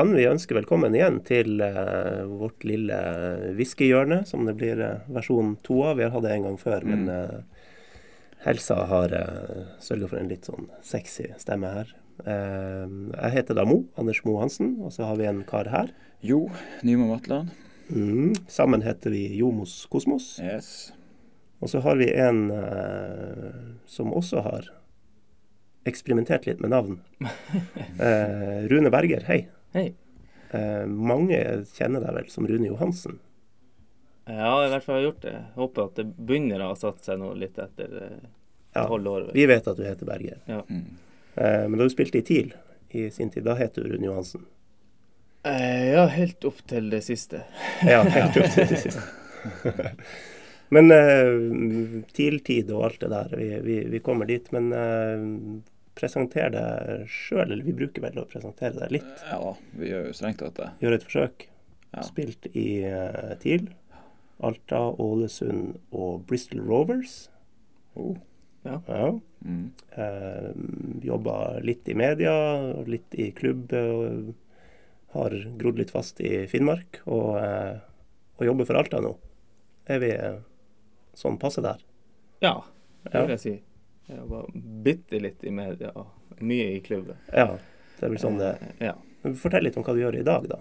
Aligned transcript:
kan 0.00 0.14
vi 0.16 0.22
ønske 0.24 0.56
velkommen 0.56 0.94
igjen 0.96 1.18
til 1.28 1.60
uh, 1.60 2.24
vårt 2.40 2.64
lille 2.64 2.96
whiskyhjørne, 3.52 4.22
som 4.24 4.46
det 4.48 4.54
blir 4.56 4.80
uh, 4.80 5.02
versjon 5.12 5.58
to 5.66 5.82
av. 5.84 5.98
Vi 5.98 6.06
har 6.06 6.14
hatt 6.14 6.24
det 6.24 6.30
en 6.38 6.46
gang 6.46 6.56
før, 6.56 6.86
mm. 6.86 6.92
men 6.94 7.10
uh, 7.12 7.66
helsa 8.46 8.78
har 8.88 9.12
uh, 9.12 9.66
sørga 9.84 10.08
for 10.08 10.22
en 10.22 10.30
litt 10.32 10.48
sånn 10.48 10.70
sexy 10.80 11.28
stemme 11.42 11.74
her. 11.74 11.92
jeg 12.20 13.32
heter 13.32 13.56
da 13.56 13.66
Mo, 13.68 13.78
Anders 14.00 14.22
Mo 14.24 14.38
Hansen, 14.40 14.74
og 14.80 14.92
så 14.96 15.04
har 15.08 15.20
vi 15.20 15.28
en 15.28 15.44
kar 15.44 15.68
her. 15.72 15.92
Jo 16.24 16.46
Nymo 16.84 17.10
Matland. 17.12 17.52
Mm. 17.92 18.32
Sammen 18.48 18.84
heter 18.84 19.12
vi 19.12 19.26
Jomos 19.36 19.82
Kosmos. 19.92 20.34
Yes. 20.40 20.92
Og 21.60 21.72
så 21.72 21.84
har 21.84 22.00
vi 22.00 22.08
en 22.12 22.46
som 23.88 24.12
også 24.16 24.44
har 24.48 24.68
eksperimentert 25.88 26.48
litt 26.48 26.60
med 26.64 26.72
navn. 26.72 27.00
Eh, 28.00 28.62
Rune 28.72 28.88
Berger, 28.88 29.26
hei. 29.28 29.42
Hei. 29.72 29.92
Eh, 30.50 30.86
mange 30.86 31.38
kjenner 31.76 32.02
deg 32.02 32.16
vel 32.16 32.30
som 32.32 32.46
Rune 32.48 32.66
Johansen? 32.66 33.20
Ja, 34.26 34.64
i 34.64 34.70
hvert 34.70 34.82
fall 34.82 34.96
har 34.96 35.00
jeg 35.00 35.08
gjort 35.10 35.22
det. 35.22 35.36
Håper 35.54 35.84
at 35.84 36.00
det 36.00 36.06
begynner 36.18 36.64
å 36.64 36.72
ha 36.72 36.78
satt 36.78 37.04
seg 37.06 37.20
nå 37.22 37.30
litt 37.38 37.58
etter 37.58 37.92
tolv 38.74 39.06
ja, 39.06 39.12
år. 39.12 39.28
Vi 39.34 39.46
vet 39.50 39.70
at 39.70 39.78
du 39.78 39.84
heter 39.86 40.08
Berger. 40.08 40.40
Ja. 40.50 40.64
Mm. 40.66 40.98
Eh, 41.34 41.68
men 41.68 41.78
da 41.78 41.86
du 41.86 41.94
spilte 41.94 42.18
i 42.18 42.26
TIL 42.26 42.50
i 42.90 43.06
sin 43.14 43.30
tid, 43.30 43.46
da 43.46 43.54
het 43.58 43.78
du 43.78 43.86
Rune 43.86 44.10
Johansen? 44.10 44.42
Eh, 45.46 45.92
ja, 45.92 46.04
helt 46.10 46.44
opp 46.44 46.58
til 46.68 46.90
det 46.90 47.04
siste. 47.06 47.44
ja, 47.86 48.02
helt 48.02 48.42
opp 48.42 48.50
til 48.56 48.74
det 48.74 48.82
siste. 48.82 49.06
Men 50.74 50.90
uh, 50.94 52.02
TIL-tid 52.14 52.68
og 52.70 52.84
alt 52.86 53.00
det 53.02 53.08
der, 53.10 53.32
vi, 53.38 53.46
vi, 53.64 53.78
vi 53.90 54.02
kommer 54.06 54.28
dit. 54.28 54.50
Men 54.54 54.68
uh, 56.02 56.48
det 56.54 56.64
sjøl, 57.10 57.46
eller 57.46 57.64
vi 57.66 57.76
bruker 57.76 58.04
vel 58.04 58.20
å 58.22 58.26
presentere 58.28 58.78
det 58.78 58.90
litt. 58.98 59.24
Ja, 59.28 59.54
vi 59.76 59.92
gjør 59.92 60.10
jo 60.10 60.16
strengt 60.16 60.40
tatt 60.42 60.58
det. 60.58 60.70
Gjør 60.84 60.96
et 60.96 61.06
forsøk. 61.06 61.46
Ja. 61.90 62.02
Spilt 62.06 62.46
i 62.54 62.68
uh, 62.86 63.34
TIL, 63.42 63.70
Alta, 64.46 64.82
Ålesund 65.02 65.76
og 65.90 66.26
Bristol 66.28 66.62
Rovers. 66.64 67.28
Oh. 67.98 68.16
Ja. 68.62 68.80
ja. 68.86 69.08
Mm. 69.44 69.72
Uh, 69.96 70.50
Jobba 71.04 71.58
litt 71.64 71.88
i 71.88 71.96
media, 71.98 72.32
litt 72.86 73.14
i 73.18 73.30
klubb. 73.36 73.72
Uh, 73.72 74.30
har 75.10 75.34
grodd 75.58 75.80
litt 75.80 75.90
fast 75.90 76.20
i 76.22 76.44
Finnmark 76.46 77.00
og, 77.10 77.32
uh, 77.42 77.80
og 78.38 78.44
jobber 78.46 78.68
for 78.68 78.78
Alta 78.78 79.00
nå. 79.02 79.16
Er 79.90 79.98
vi 79.98 80.10
sånn 81.18 81.40
passe 81.42 81.64
der? 81.64 81.80
Ja, 82.44 82.60
det 83.08 83.24
vil 83.24 83.34
jeg 83.34 83.42
si. 83.42 83.54
Jeg 84.10 84.26
var 84.30 84.48
bitte 84.84 85.20
litt 85.22 85.44
i 85.46 85.52
media 85.54 85.92
og 85.94 86.42
mye 86.42 86.72
i 86.74 86.80
klubben. 86.84 87.18
Ja, 87.32 87.54
det 87.98 88.06
er 88.06 88.12
vel 88.14 88.22
sånn 88.22 88.40
det 88.40 88.50
er. 88.54 88.66
Eh, 88.66 88.90
ja. 88.90 88.96
Fortell 89.38 89.66
litt 89.66 89.76
om 89.78 89.84
hva 89.86 89.94
du 89.94 90.02
gjør 90.02 90.18
i 90.18 90.26
dag, 90.26 90.48
da. 90.50 90.60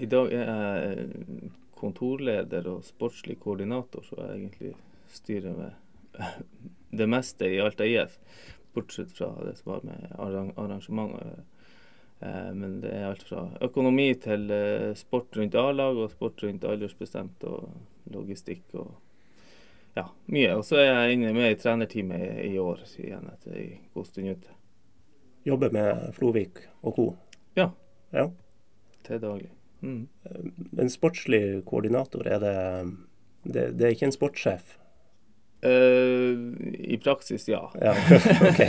I 0.00 0.08
dag 0.10 0.32
er 0.36 0.50
jeg 0.50 1.50
kontorleder 1.80 2.68
og 2.70 2.84
sportslig 2.84 3.38
koordinator, 3.40 4.04
så 4.04 4.18
jeg 4.20 4.36
egentlig 4.36 4.74
styrer 5.10 5.56
med 5.56 6.26
det 7.02 7.08
meste 7.10 7.48
i 7.48 7.60
Alta 7.62 7.88
IF. 7.88 8.18
Bortsett 8.76 9.16
fra 9.16 9.32
det 9.42 9.56
som 9.58 9.74
har 9.74 9.86
med 9.88 10.12
arrangement 10.20 11.16
å 11.16 11.24
gjøre. 11.24 11.46
Eh, 12.20 12.50
men 12.54 12.80
det 12.82 12.92
er 12.92 13.08
alt 13.08 13.24
fra 13.24 13.46
økonomi 13.64 14.10
til 14.20 14.50
eh, 14.52 14.90
sport 14.98 15.36
rundt 15.40 15.56
A-lag 15.56 15.96
og 15.96 16.12
sport 16.12 16.42
rundt 16.44 16.66
aldersbestemt 16.68 17.46
og 17.48 17.70
logistikk 18.12 18.76
og 18.76 18.92
ja, 19.94 20.06
mye. 20.30 20.54
Og 20.56 20.64
så 20.66 20.80
er 20.80 20.88
jeg 20.88 21.18
inne 21.18 21.32
med 21.36 21.54
i 21.54 21.58
trenerteamet 21.60 22.42
i, 22.46 22.54
år 22.62 22.82
igjen 23.00 23.30
etter 23.32 23.56
en 23.58 23.86
god 23.94 24.08
stund 24.10 24.34
ute. 24.36 24.58
Jobber 25.48 25.72
med 25.74 26.10
Flovik 26.16 26.62
og 26.84 26.96
co.? 26.96 27.06
Ja. 27.56 27.70
ja. 28.12 28.28
Til 29.06 29.22
daglig. 29.22 29.50
Mm. 29.80 30.08
En 30.78 30.92
sportslig 30.92 31.64
koordinator, 31.64 32.26
er 32.28 32.42
det, 32.42 32.56
det, 33.44 33.64
det 33.78 33.86
er 33.86 33.96
ikke 33.96 34.10
en 34.10 34.16
sportssjef? 34.16 34.76
Uh, 35.64 36.56
I 36.72 36.96
praksis, 37.02 37.48
ja. 37.48 37.66
ja 37.80 37.92
ok. 38.48 38.60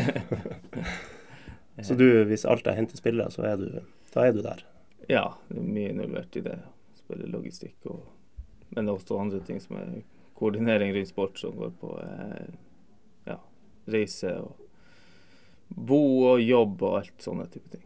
så 1.83 1.95
du, 1.95 2.23
hvis 2.27 2.45
alt 2.47 2.67
er 2.67 2.79
hentet 2.79 2.99
spillere, 2.99 3.31
så 3.31 3.45
er 3.47 3.59
du, 3.59 3.67
da 4.15 4.25
er 4.27 4.35
du 4.35 4.41
der? 4.43 4.63
Ja, 5.11 5.25
det 5.51 5.63
mye 5.63 5.91
involvert 5.91 6.35
i 6.39 6.43
det. 6.45 6.57
Spille 6.99 7.27
logistikk 7.31 7.87
og 7.91 8.07
Men 8.71 8.87
også 8.87 9.17
andre 9.19 9.41
ting 9.43 9.57
som 9.59 9.75
er 9.75 9.89
koordinering 10.41 10.93
rundt 10.95 11.11
sport 11.11 11.39
som 11.39 11.53
går 11.55 11.69
på 11.79 11.93
eh, 12.01 12.53
ja, 13.29 13.37
reise 13.93 14.33
og 14.41 14.57
bo 15.69 16.01
og 16.31 16.41
jobb 16.41 16.81
og 16.81 16.97
alt 17.03 17.21
sånne 17.21 17.45
type 17.53 17.69
ting. 17.75 17.85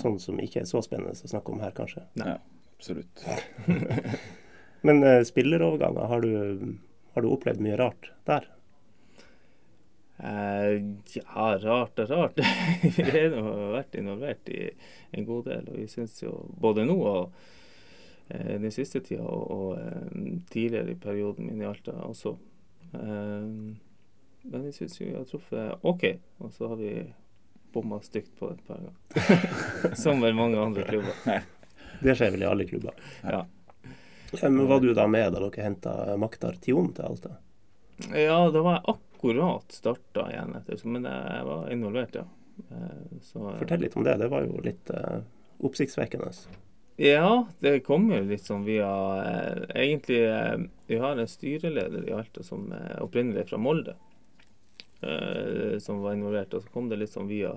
Sånn 0.00 0.16
som 0.20 0.40
ikke 0.40 0.62
er 0.62 0.68
så 0.68 0.80
spennende 0.84 1.12
å 1.12 1.30
snakke 1.30 1.52
om 1.52 1.60
her, 1.60 1.74
kanskje? 1.76 2.06
Nei, 2.20 2.34
absolutt. 2.72 3.22
Men 4.86 5.04
uh, 5.04 5.20
spilleroverganger, 5.24 6.08
har 6.10 6.24
du, 6.24 6.76
har 7.14 7.24
du 7.24 7.30
opplevd 7.30 7.62
mye 7.64 7.78
rart 7.80 8.10
der? 8.28 8.48
Eh, 10.16 10.72
ja, 11.16 11.46
rart 11.62 12.00
og 12.00 12.10
rart. 12.12 12.40
vi 12.96 13.06
har 13.12 13.36
vært 13.76 14.00
involvert 14.00 14.52
i 14.52 14.70
en 15.12 15.28
god 15.28 15.52
del, 15.52 15.68
og 15.68 15.80
vi 15.80 15.86
syns 15.92 16.16
jo 16.24 16.32
både 16.60 16.88
nå 16.88 16.96
og 16.96 17.36
Eh, 17.36 17.55
den 18.28 18.72
siste 18.74 19.00
tida, 19.00 19.22
og, 19.22 19.50
og 19.50 19.78
eh, 19.78 20.38
tidligere 20.50 20.90
i 20.90 20.98
perioden 21.00 21.46
min 21.46 21.62
i 21.62 21.68
Alta 21.68 21.94
også. 22.06 22.34
Eh, 22.92 23.44
men 24.46 24.66
jeg 24.68 24.74
syns 24.74 25.00
vi 25.00 25.12
har 25.14 25.26
truffet 25.26 25.86
OK, 25.86 26.06
og 26.42 26.52
så 26.54 26.70
har 26.72 26.80
vi 26.80 26.92
bomma 27.74 28.00
stygt 28.02 28.32
på 28.38 28.50
det 28.50 28.58
et 28.58 28.66
par 28.66 28.80
ganger. 28.82 29.96
Som 30.02 30.22
vel 30.24 30.34
mange 30.38 30.58
andre 30.60 30.86
klubber. 30.86 31.20
Det 32.02 32.12
skjer 32.12 32.34
vel 32.34 32.42
i 32.44 32.48
alle 32.48 32.66
klubber. 32.68 32.96
Ja. 33.24 33.46
Men 34.42 34.58
Var 34.68 34.80
du 34.82 34.90
da 34.94 35.06
med 35.08 35.30
da 35.32 35.40
dere 35.40 35.62
henta 35.64 36.16
Maktar 36.20 36.58
Tion 36.60 36.90
til 36.92 37.06
Alta? 37.06 37.30
Ja, 38.10 38.50
da 38.52 38.60
var 38.60 38.74
jeg 38.76 38.96
akkurat 38.96 39.72
starta 39.72 40.26
igjen, 40.28 40.52
etter, 40.58 40.82
men 40.84 41.06
jeg 41.08 41.46
var 41.46 41.70
involvert, 41.72 42.18
ja. 42.18 42.26
Så, 43.24 43.40
Fortell 43.56 43.80
litt 43.86 43.96
om 43.96 44.04
det. 44.04 44.18
Det 44.20 44.28
var 44.32 44.44
jo 44.44 44.60
litt 44.64 44.92
uh, 44.92 45.22
oppsiktsvekkende. 45.64 46.32
Ja, 46.96 47.46
det 47.60 47.80
kommer 47.84 48.22
litt 48.24 48.46
sånn 48.46 48.64
via 48.64 48.88
eh, 49.20 49.64
Egentlig 49.82 50.22
eh, 50.24 50.62
Vi 50.88 50.96
har 50.96 51.18
en 51.20 51.28
styreleder 51.28 52.06
i 52.08 52.14
Alta 52.16 52.44
som 52.46 52.70
er 52.72 52.94
eh, 52.94 53.02
opprinnelig 53.04 53.42
er 53.42 53.50
fra 53.50 53.60
Molde, 53.60 53.96
eh, 55.04 55.76
som 55.82 56.00
var 56.00 56.16
involvert. 56.16 56.54
Og 56.56 56.64
så 56.64 56.72
kom 56.72 56.88
det 56.88 57.00
litt 57.02 57.12
sånn 57.12 57.28
via 57.28 57.52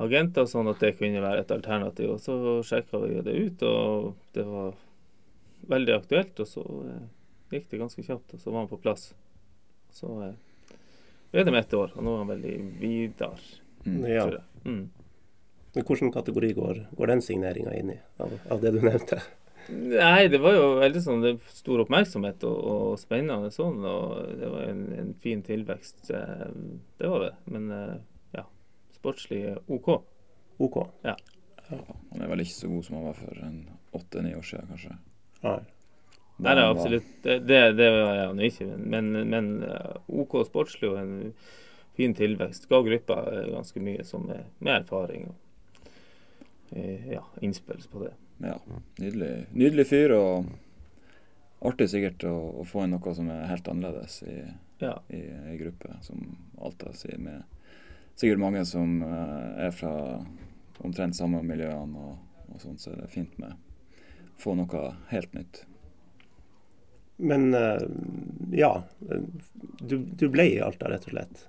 agenter, 0.00 0.46
sånn 0.48 0.70
at 0.70 0.80
det 0.80 0.94
kunne 0.96 1.20
være 1.20 1.42
et 1.42 1.52
alternativ. 1.52 2.14
Og 2.14 2.22
så 2.24 2.38
sjekka 2.64 3.02
vi 3.04 3.20
det 3.26 3.36
ut, 3.36 3.64
og 3.68 4.14
det 4.32 4.46
var 4.48 4.76
veldig 5.68 5.96
aktuelt. 5.98 6.40
Og 6.40 6.48
så 6.48 6.64
eh, 6.88 7.06
gikk 7.52 7.68
det 7.72 7.82
ganske 7.82 8.06
kjapt, 8.06 8.32
og 8.32 8.40
så 8.40 8.54
var 8.54 8.64
han 8.64 8.70
på 8.72 8.80
plass. 8.80 9.10
Så 9.92 10.14
eh, 10.24 10.78
ble 11.34 11.44
det 11.44 11.52
med 11.52 11.66
ett 11.66 11.76
år, 11.76 11.92
og 11.96 12.06
nå 12.06 12.14
er 12.14 12.24
han 12.24 12.32
veldig 12.32 12.56
videre, 12.80 13.36
mm. 13.84 14.00
tror 14.00 14.38
jeg. 14.38 14.46
Mm. 14.64 14.86
Men 15.78 15.84
Hvilken 15.86 16.12
kategori 16.12 16.52
går, 16.52 16.78
går 16.90 17.06
den 17.06 17.20
signeringa 17.22 17.72
inn 17.78 17.90
i, 17.92 17.96
av, 18.18 18.32
av, 18.50 18.58
det 18.60 18.72
du 18.74 18.80
nevnte? 18.82 19.20
Nei, 19.70 20.26
det 20.26 20.40
var 20.42 20.56
jo 20.56 20.64
veldig 20.80 21.02
sånn 21.04 21.22
det 21.22 21.36
stor 21.54 21.84
oppmerksomhet 21.84 22.42
og, 22.48 22.56
og 22.72 22.96
spennende 22.98 23.52
sånn. 23.54 23.78
Og 23.86 24.40
det 24.40 24.50
var 24.50 24.64
en, 24.72 24.82
en, 24.98 25.14
fin 25.22 25.44
tilvekst. 25.46 26.10
Eh, 26.10 26.42
det 26.98 27.12
var 27.14 27.28
det. 27.28 27.30
Men 27.54 27.70
eh, 27.76 27.94
ja, 28.40 28.42
sportslig 28.96 29.44
OK. 29.70 29.92
OK. 30.66 30.82
Ja. 31.06 31.14
ja. 31.70 31.80
Han 32.10 32.26
er 32.26 32.34
vel 32.34 32.42
ikke 32.42 32.56
så 32.56 32.74
god 32.74 32.90
som 32.90 32.98
han 32.98 33.08
var 33.12 33.22
for 33.22 33.46
en 33.46 33.64
åtte-ni 34.02 34.34
år 34.34 34.50
siden, 34.50 34.74
kanskje? 34.74 35.00
Nei. 35.46 35.58
Nei, 36.42 36.52
det 36.52 36.58
er 36.58 36.66
absolutt. 36.66 37.16
Det, 37.22 37.40
det, 37.46 37.64
det 37.78 37.92
var 38.00 38.24
han 38.24 38.46
ikke. 38.50 38.72
Men, 38.82 39.14
men 39.30 39.58
eh, 39.62 39.98
OK 40.10 40.40
sportslig 40.50 40.90
og 40.90 41.04
en 41.06 41.18
fin 41.94 42.18
tilvekst 42.18 42.66
ga 42.66 42.82
gruppa 42.82 43.28
ganske 43.52 43.90
mye 43.92 44.02
som 44.06 44.26
med, 44.26 44.56
med 44.58 44.80
erfaring. 44.80 45.30
og 45.30 45.36
Eh, 45.38 45.47
ja, 46.70 47.22
innspill 47.40 47.82
på 47.92 48.02
det. 48.04 48.14
Ja, 48.44 48.56
nydelig, 48.98 49.46
nydelig 49.50 49.86
fyr, 49.90 50.14
og 50.14 50.50
artig 51.58 51.88
sikkert 51.90 52.24
å, 52.28 52.34
å, 52.60 52.66
få 52.68 52.84
inn 52.84 52.94
noe 52.94 53.14
som 53.16 53.30
er 53.34 53.48
helt 53.50 53.68
annerledes 53.70 54.20
i, 54.28 54.36
ja. 54.82 54.94
i, 55.10 55.22
i 55.52 55.56
gruppe, 55.58 55.96
som 56.06 56.36
Alta 56.62 56.92
sier, 56.94 57.18
med 57.18 57.42
sikkert 58.18 58.42
mange 58.42 58.64
som 58.66 59.00
uh, 59.02 59.58
er 59.58 59.74
fra 59.74 59.92
omtrent 60.86 61.18
samme 61.18 61.42
miljøene, 61.46 61.98
og, 61.98 62.46
og 62.52 62.62
sånn, 62.62 62.78
så 62.78 62.92
er 62.92 63.02
det 63.02 63.10
fint 63.12 63.34
med 63.42 63.54
å 63.54 64.38
få 64.38 64.54
noe 64.58 64.84
helt 65.10 65.34
nytt. 65.34 65.64
Men 67.18 67.50
uh, 67.54 67.82
ja, 68.54 68.72
du, 69.80 69.98
du, 69.98 70.28
ble 70.30 70.46
i 70.52 70.60
Alta, 70.62 70.90
rett 70.90 71.06
og 71.08 71.16
slett. 71.16 71.46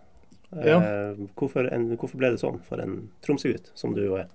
Ja. 0.65 0.79
Uh, 0.81 1.27
hvorfor, 1.37 1.69
en, 1.69 1.91
hvorfor, 1.93 2.17
ble 2.17 2.33
det 2.33 2.41
sånn 2.41 2.57
for 2.65 2.81
en 2.81 3.03
Tromsø-gutt 3.25 3.69
som 3.77 3.93
du 3.93 4.01
jo 4.07 4.17
er? 4.17 4.29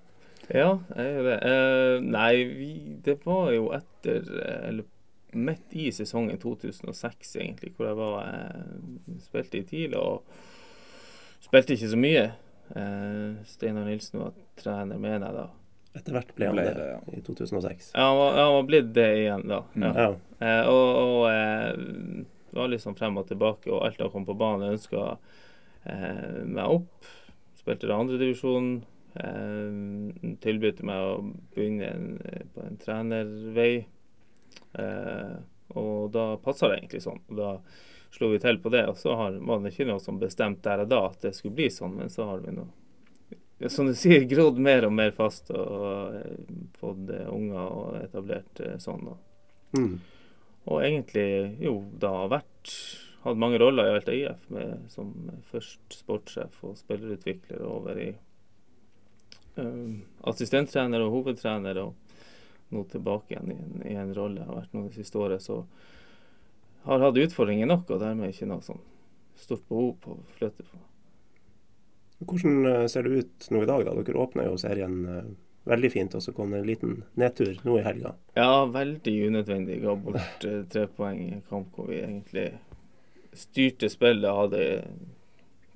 Ja, 0.52 0.70
jeg 0.96 1.14
gjør 1.14 1.28
det. 1.30 1.38
Uh, 1.44 2.08
nei, 2.14 2.32
vi, 2.58 2.72
det 3.04 3.18
var 3.24 3.52
jo 3.54 3.70
etter 3.76 4.28
Eller 4.68 4.84
midt 5.34 5.72
i 5.74 5.88
sesongen 5.90 6.38
2006, 6.38 7.36
egentlig, 7.40 7.72
hvor 7.74 7.88
jeg 7.88 7.98
var 7.98 8.28
uh, 8.28 9.16
spilte 9.24 9.58
i 9.58 9.66
TIL 9.66 9.96
og 9.98 10.22
spilte 11.42 11.74
ikke 11.74 11.90
så 11.90 11.98
mye. 11.98 12.24
Uh, 12.70 13.40
Steinar 13.48 13.88
Nilsen 13.88 14.22
var 14.22 14.36
trener, 14.60 15.00
mener 15.00 15.26
jeg 15.26 15.38
da. 15.40 15.48
Etter 15.94 16.16
hvert 16.16 16.30
ble 16.34 16.48
han 16.50 16.56
Ble 16.58 16.66
det, 16.66 16.74
det, 16.78 16.86
ja. 16.90 17.00
i 17.14 17.20
2006. 17.22 17.92
Ja, 17.94 18.08
han 18.08 18.16
var, 18.18 18.38
han 18.40 18.54
var 18.56 18.64
blitt 18.66 18.94
det 18.96 19.10
igjen, 19.20 19.44
da. 19.50 19.60
Mm. 19.74 19.84
Ja. 19.94 20.06
Eh, 20.42 20.70
og 20.70 20.88
og 21.04 21.20
eh, 21.30 22.24
det 22.50 22.58
var 22.58 22.70
liksom 22.70 22.96
frem 22.98 23.18
og 23.18 23.28
tilbake, 23.28 23.70
og 23.70 23.86
alt 23.86 24.02
han 24.02 24.10
kom 24.10 24.26
på 24.26 24.36
banen, 24.38 24.74
ønska 24.74 25.04
eh, 25.86 26.42
meg 26.46 26.80
opp. 26.80 27.12
Spilte 27.58 27.86
det 27.90 27.94
andredivisjon. 27.94 28.72
Eh, 29.14 30.36
tilbød 30.44 30.84
meg 30.86 31.08
å 31.08 31.16
begynne 31.54 31.90
en, 31.90 32.06
på 32.54 32.64
en 32.66 32.78
trenervei. 32.82 33.72
Eh, 34.78 35.34
og 35.74 36.12
da 36.14 36.28
passa 36.42 36.70
det 36.70 36.80
egentlig 36.80 37.04
sånn. 37.04 37.20
Og 37.30 37.38
da 37.38 37.50
slo 38.14 38.30
vi 38.30 38.40
til 38.42 38.60
på 38.62 38.70
det, 38.70 38.86
og 38.90 38.98
så 38.98 39.16
har, 39.18 39.36
var 39.42 39.62
det 39.62 39.74
ikke 39.74 39.88
noe 39.90 40.02
som 40.02 40.20
bestemte 40.20 40.68
der 40.68 40.84
og 40.84 40.90
da 40.92 41.04
at 41.08 41.22
det 41.26 41.34
skulle 41.34 41.56
bli 41.58 41.70
sånn, 41.72 41.96
men 41.98 42.12
så 42.12 42.28
har 42.30 42.42
vi 42.44 42.54
nå 42.54 42.68
som 43.68 43.86
du 43.86 43.94
sier, 43.94 44.24
grodd 44.30 44.58
mer 44.58 44.86
og 44.88 44.92
mer 44.92 45.14
fast 45.16 45.50
og 45.54 45.70
og 45.74 46.74
fått 46.80 47.10
eh, 47.14 47.28
unger 47.30 47.62
og 47.64 47.96
etablert 48.02 48.60
eh, 48.64 48.76
sånn. 48.82 49.08
Og, 49.14 49.30
Mm. 49.74 49.96
Og 50.70 50.84
egentlig 50.86 51.56
jo 51.58 51.72
da 51.98 52.12
har 52.14 52.28
vært 52.30 52.74
hatt 53.24 53.38
mange 53.42 53.58
roller 53.58 53.88
i 53.88 53.94
Alta 53.96 54.12
IF, 54.14 54.44
med, 54.54 54.84
som 54.92 55.08
først 55.50 55.96
sportssjef 55.98 56.60
og 56.62 56.76
spillerutvikler 56.78 57.64
over 57.66 57.98
i 57.98 58.06
um, 58.12 58.20
assistenttrener 60.24 61.04
og 61.04 61.12
hovedtrener, 61.18 61.78
og 61.82 62.74
nå 62.74 62.82
tilbake 62.90 63.34
igjen 63.34 63.52
i 63.52 63.58
en, 63.58 63.84
i 63.92 63.94
en 64.00 64.14
rolle. 64.16 64.40
Jeg 64.40 64.50
har 64.50 64.58
vært 64.62 64.74
nå 64.74 64.86
det 64.88 64.96
siste 64.98 65.20
året, 65.20 65.44
så 65.44 65.60
har 66.88 67.04
hatt 67.04 67.20
utfordringer 67.20 67.70
nok, 67.70 67.86
og 67.94 68.02
dermed 68.02 68.32
ikke 68.32 68.48
noe 68.50 68.64
sånn 68.64 68.82
stort 69.38 69.64
behov 69.68 69.94
på 70.02 70.16
å 70.16 70.26
flytte 70.38 70.66
på. 70.66 70.82
Hvordan 72.24 72.66
eh, 72.70 72.84
ser 72.90 73.06
det 73.06 73.24
ut 73.24 73.48
nå 73.50 73.64
i 73.64 73.68
dag? 73.68 73.86
da? 73.86 73.94
Dere 74.02 74.22
åpner 74.22 74.48
jo 74.48 74.58
serien 74.60 75.00
eh, 75.10 75.32
veldig 75.68 75.90
fint, 75.92 76.14
og 76.14 76.22
så 76.24 76.34
kom 76.36 76.52
det 76.54 76.62
en 76.62 76.68
liten 76.68 76.94
nedtur 77.20 77.56
nå 77.64 77.78
i 77.80 77.84
helga. 77.86 78.14
Ja, 78.38 78.64
veldig 78.70 79.16
unødvendig. 79.28 79.80
Ga 79.84 79.96
bort 79.98 80.46
eh, 80.48 80.62
tre 80.70 80.86
poeng 80.92 81.20
i 81.24 81.32
en 81.38 81.44
kamp 81.48 81.74
hvor 81.76 81.90
vi 81.90 82.00
egentlig 82.02 82.50
styrte 83.34 83.90
spillet 83.90 84.30
hadde 84.30 84.62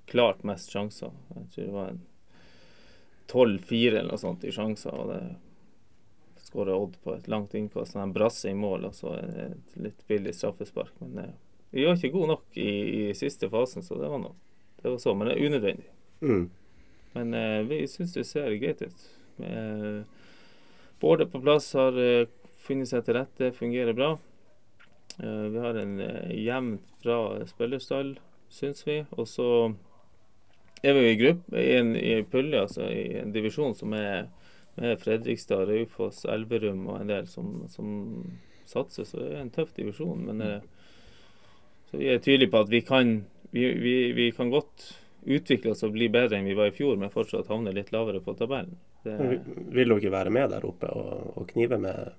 klart 0.09 0.45
mest 0.47 0.73
sjanser. 0.73 1.13
Jeg 1.35 1.49
tror 1.55 1.65
det 1.65 1.75
var 1.75 1.91
en 1.93 2.05
12-4 3.33 3.99
eller 3.99 4.11
noe 4.13 4.21
sånt 4.21 4.45
i 4.45 4.53
sjanser. 4.55 4.95
og 4.95 5.13
det 5.13 5.23
skårer 6.49 6.75
Odd 6.75 6.97
på 7.03 7.15
et 7.15 7.29
langt 7.29 7.55
innkast. 7.55 7.97
En 7.97 8.13
brasser 8.13 8.51
i 8.51 8.57
mål 8.57 8.89
og 8.89 8.95
så 8.97 9.15
et 9.21 9.77
litt 9.77 10.07
billig 10.09 10.35
straffespark. 10.35 10.95
Men 11.03 11.19
eh, 11.25 11.35
vi 11.71 11.85
var 11.85 11.99
ikke 11.99 12.15
gode 12.15 12.33
nok 12.33 12.57
i, 12.57 12.71
i 13.03 13.03
siste 13.17 13.51
fasen, 13.53 13.85
så 13.85 13.99
det 14.01 14.09
var 14.09 14.23
noe. 14.23 14.37
Det 14.81 14.89
var 14.89 15.01
så, 15.03 15.15
men 15.15 15.29
det 15.29 15.35
er 15.37 15.51
unødvendig. 15.51 15.91
Mm. 16.25 16.47
Men 17.13 17.35
eh, 17.35 17.61
vi 17.69 17.83
syns 17.91 18.15
det 18.17 18.25
ser 18.29 18.57
greit 18.63 18.81
ut. 18.83 19.05
Eh, 19.45 20.01
Bård 20.99 21.23
er 21.23 21.29
på 21.31 21.43
plass, 21.43 21.69
har 21.79 21.99
eh, 22.01 22.31
funnet 22.65 22.91
seg 22.91 23.05
til 23.07 23.19
rette, 23.19 23.53
fungerer 23.55 23.95
bra. 23.99 24.15
Eh, 25.19 25.45
vi 25.53 25.61
har 25.63 25.77
en 25.79 25.99
jevnt 26.33 26.89
bra 27.05 27.21
spillerstall, 27.51 28.17
syns 28.49 28.87
vi. 28.89 29.03
Og 29.19 29.29
så 29.29 29.51
er 30.83 30.95
vi 30.95 31.07
i 31.11 31.17
gruppe 31.21 31.63
i 31.63 31.73
en, 31.79 31.95
i 31.97 32.13
en 32.19 32.29
pulje, 32.31 32.61
altså 32.61 32.87
i 32.93 33.17
en 33.23 33.33
divisjon 33.35 33.75
som 33.75 33.93
er 33.99 34.29
med 34.79 35.01
Fredrikstad, 35.03 35.65
Raufoss, 35.67 36.25
Elverum 36.31 36.85
og 36.93 37.01
en 37.01 37.09
del 37.11 37.27
som, 37.27 37.65
som 37.73 37.89
satser. 38.69 39.05
Så 39.09 39.19
det 39.19 39.33
er 39.35 39.41
en 39.43 39.51
tøff 39.55 39.73
divisjon. 39.75 40.21
Men 40.29 40.43
eh, 40.45 40.61
så 41.91 41.99
vi 41.99 42.11
er 42.13 42.21
tydelige 42.23 42.53
på 42.53 42.61
at 42.63 42.71
vi 42.71 42.81
kan, 42.87 43.11
vi, 43.51 43.65
vi, 43.83 43.95
vi 44.15 44.29
kan 44.37 44.53
godt 44.55 44.93
utvikle 45.29 45.73
oss 45.75 45.83
og 45.85 45.97
bli 45.97 46.07
bedre 46.15 46.39
enn 46.39 46.47
vi 46.47 46.55
var 46.57 46.71
i 46.71 46.77
fjor, 46.77 46.95
men 47.01 47.11
fortsatt 47.11 47.51
havne 47.51 47.73
litt 47.75 47.91
lavere 47.93 48.21
på 48.23 48.37
tabellen. 48.39 48.77
Det, 49.03 49.17
vi- 49.19 49.41
Vil 49.81 49.95
dere 49.97 50.13
være 50.15 50.31
med 50.35 50.51
der 50.55 50.65
oppe 50.69 50.89
og, 50.95 51.33
og 51.41 51.49
knive, 51.51 51.79
med, 51.83 52.13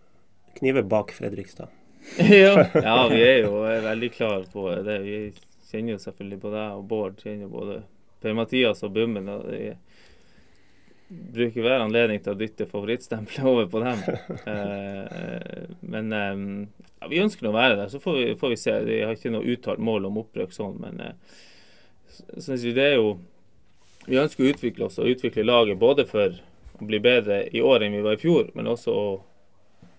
knive 0.59 0.83
bak 0.83 1.13
Fredrikstad? 1.15 1.71
ja, 2.19 2.65
ja, 2.75 2.97
vi 3.11 3.21
er 3.23 3.41
jo 3.45 3.63
veldig 3.87 4.09
klare 4.15 4.43
på 4.51 4.67
det. 4.87 4.99
Vi 5.05 5.15
kjenner 5.71 5.95
jo 5.95 6.03
selvfølgelig 6.03 6.41
på 6.43 6.51
deg, 6.53 6.75
og 6.75 6.85
Bård 6.91 7.17
kjenner 7.23 7.47
jo 7.47 7.51
både 8.19 8.21
Per-Mathias 8.21 8.83
og 8.83 8.91
Bummen. 8.91 9.29
og 9.29 9.45
de 9.51 9.75
bruker 11.09 11.61
hver 11.61 11.81
anledning 11.81 12.21
til 12.21 12.35
å 12.35 12.37
dytte 12.37 12.67
favorittstempelet 12.69 13.45
over 13.51 13.65
på 13.65 13.79
dem. 13.81 14.03
Eh, 14.45 15.69
men 15.81 16.13
eh, 16.13 16.83
ja, 16.99 17.07
vi 17.09 17.21
ønsker 17.23 17.47
å 17.49 17.55
være 17.55 17.75
der, 17.75 17.89
så 17.89 17.99
får 17.99 18.17
vi, 18.17 18.35
får 18.35 18.49
vi 18.49 18.57
se. 18.57 18.75
Vi 18.85 19.01
har 19.01 19.15
ikke 19.15 19.33
noe 19.33 19.47
uttalt 19.47 19.79
mål 19.79 20.05
om 20.05 20.19
opprykk 20.21 20.53
sånn, 20.53 20.77
men 20.79 21.01
eh, 21.01 21.39
synes 22.37 22.63
vi 22.63 22.75
det 22.75 22.93
er 22.93 22.97
jo 22.99 23.19
Vi 24.09 24.17
ønsker 24.17 24.41
å 24.41 24.49
utvikle 24.49 24.85
oss 24.87 24.97
og 24.97 25.09
utvikle 25.11 25.43
laget 25.43 25.77
både 25.77 26.05
for 26.07 26.33
å 26.79 26.85
bli 26.87 26.97
bedre 27.03 27.43
i 27.53 27.61
år 27.61 27.83
enn 27.83 27.93
vi 27.93 28.01
var 28.01 28.15
i 28.15 28.21
fjor, 28.21 28.47
men 28.55 28.69
også 28.71 28.93
å 28.95 29.03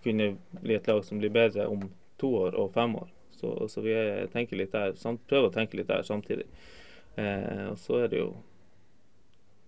kunne 0.02 0.32
bli 0.50 0.75
et 0.75 0.88
lag 0.88 1.05
som 1.05 1.20
blir 1.20 1.31
bedre 1.31 1.66
om 1.69 1.84
to 2.19 2.31
år 2.40 2.56
og 2.58 2.73
fem 2.75 2.96
år. 2.96 3.11
Så, 3.37 3.69
så 3.69 3.84
vi 3.84 3.93
er, 3.94 4.25
tenker 4.32 4.58
litt 4.58 4.73
der, 4.73 4.96
prøver 5.28 5.46
å 5.46 5.52
tenke 5.55 5.78
litt 5.78 5.93
der 5.93 6.02
samtidig. 6.02 6.49
Eh, 7.20 7.67
og 7.70 7.78
så 7.78 8.00
er 8.05 8.12
det 8.12 8.22
jo, 8.22 8.31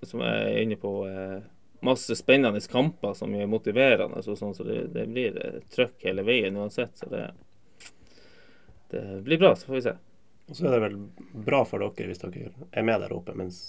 som 0.08 0.22
jeg 0.24 0.46
er 0.48 0.62
inne 0.64 0.78
på, 0.80 0.92
eh, 1.08 1.42
masse 1.82 2.14
spennende 2.16 2.60
kamper 2.70 3.14
som 3.18 3.34
er 3.34 3.50
motiverende. 3.50 4.22
Så, 4.22 4.36
sånn, 4.38 4.54
så 4.54 4.66
det, 4.66 4.84
det 4.94 5.06
blir 5.10 5.38
eh, 5.42 5.60
trøkk 5.74 6.06
hele 6.06 6.24
veien 6.26 6.56
uansett. 6.56 6.96
Så 6.98 7.10
det, 7.12 7.26
det 8.94 9.04
blir 9.26 9.42
bra, 9.42 9.54
så 9.56 9.66
får 9.70 9.78
vi 9.78 9.86
se. 9.88 9.96
Og 10.50 10.58
så 10.58 10.66
er 10.68 10.76
det 10.76 10.84
vel 10.88 10.96
bra 11.46 11.62
for 11.64 11.82
dere 11.82 12.10
hvis 12.10 12.22
dere 12.22 12.50
er 12.70 12.86
med 12.86 13.02
der 13.04 13.14
oppe, 13.14 13.34
mens 13.38 13.62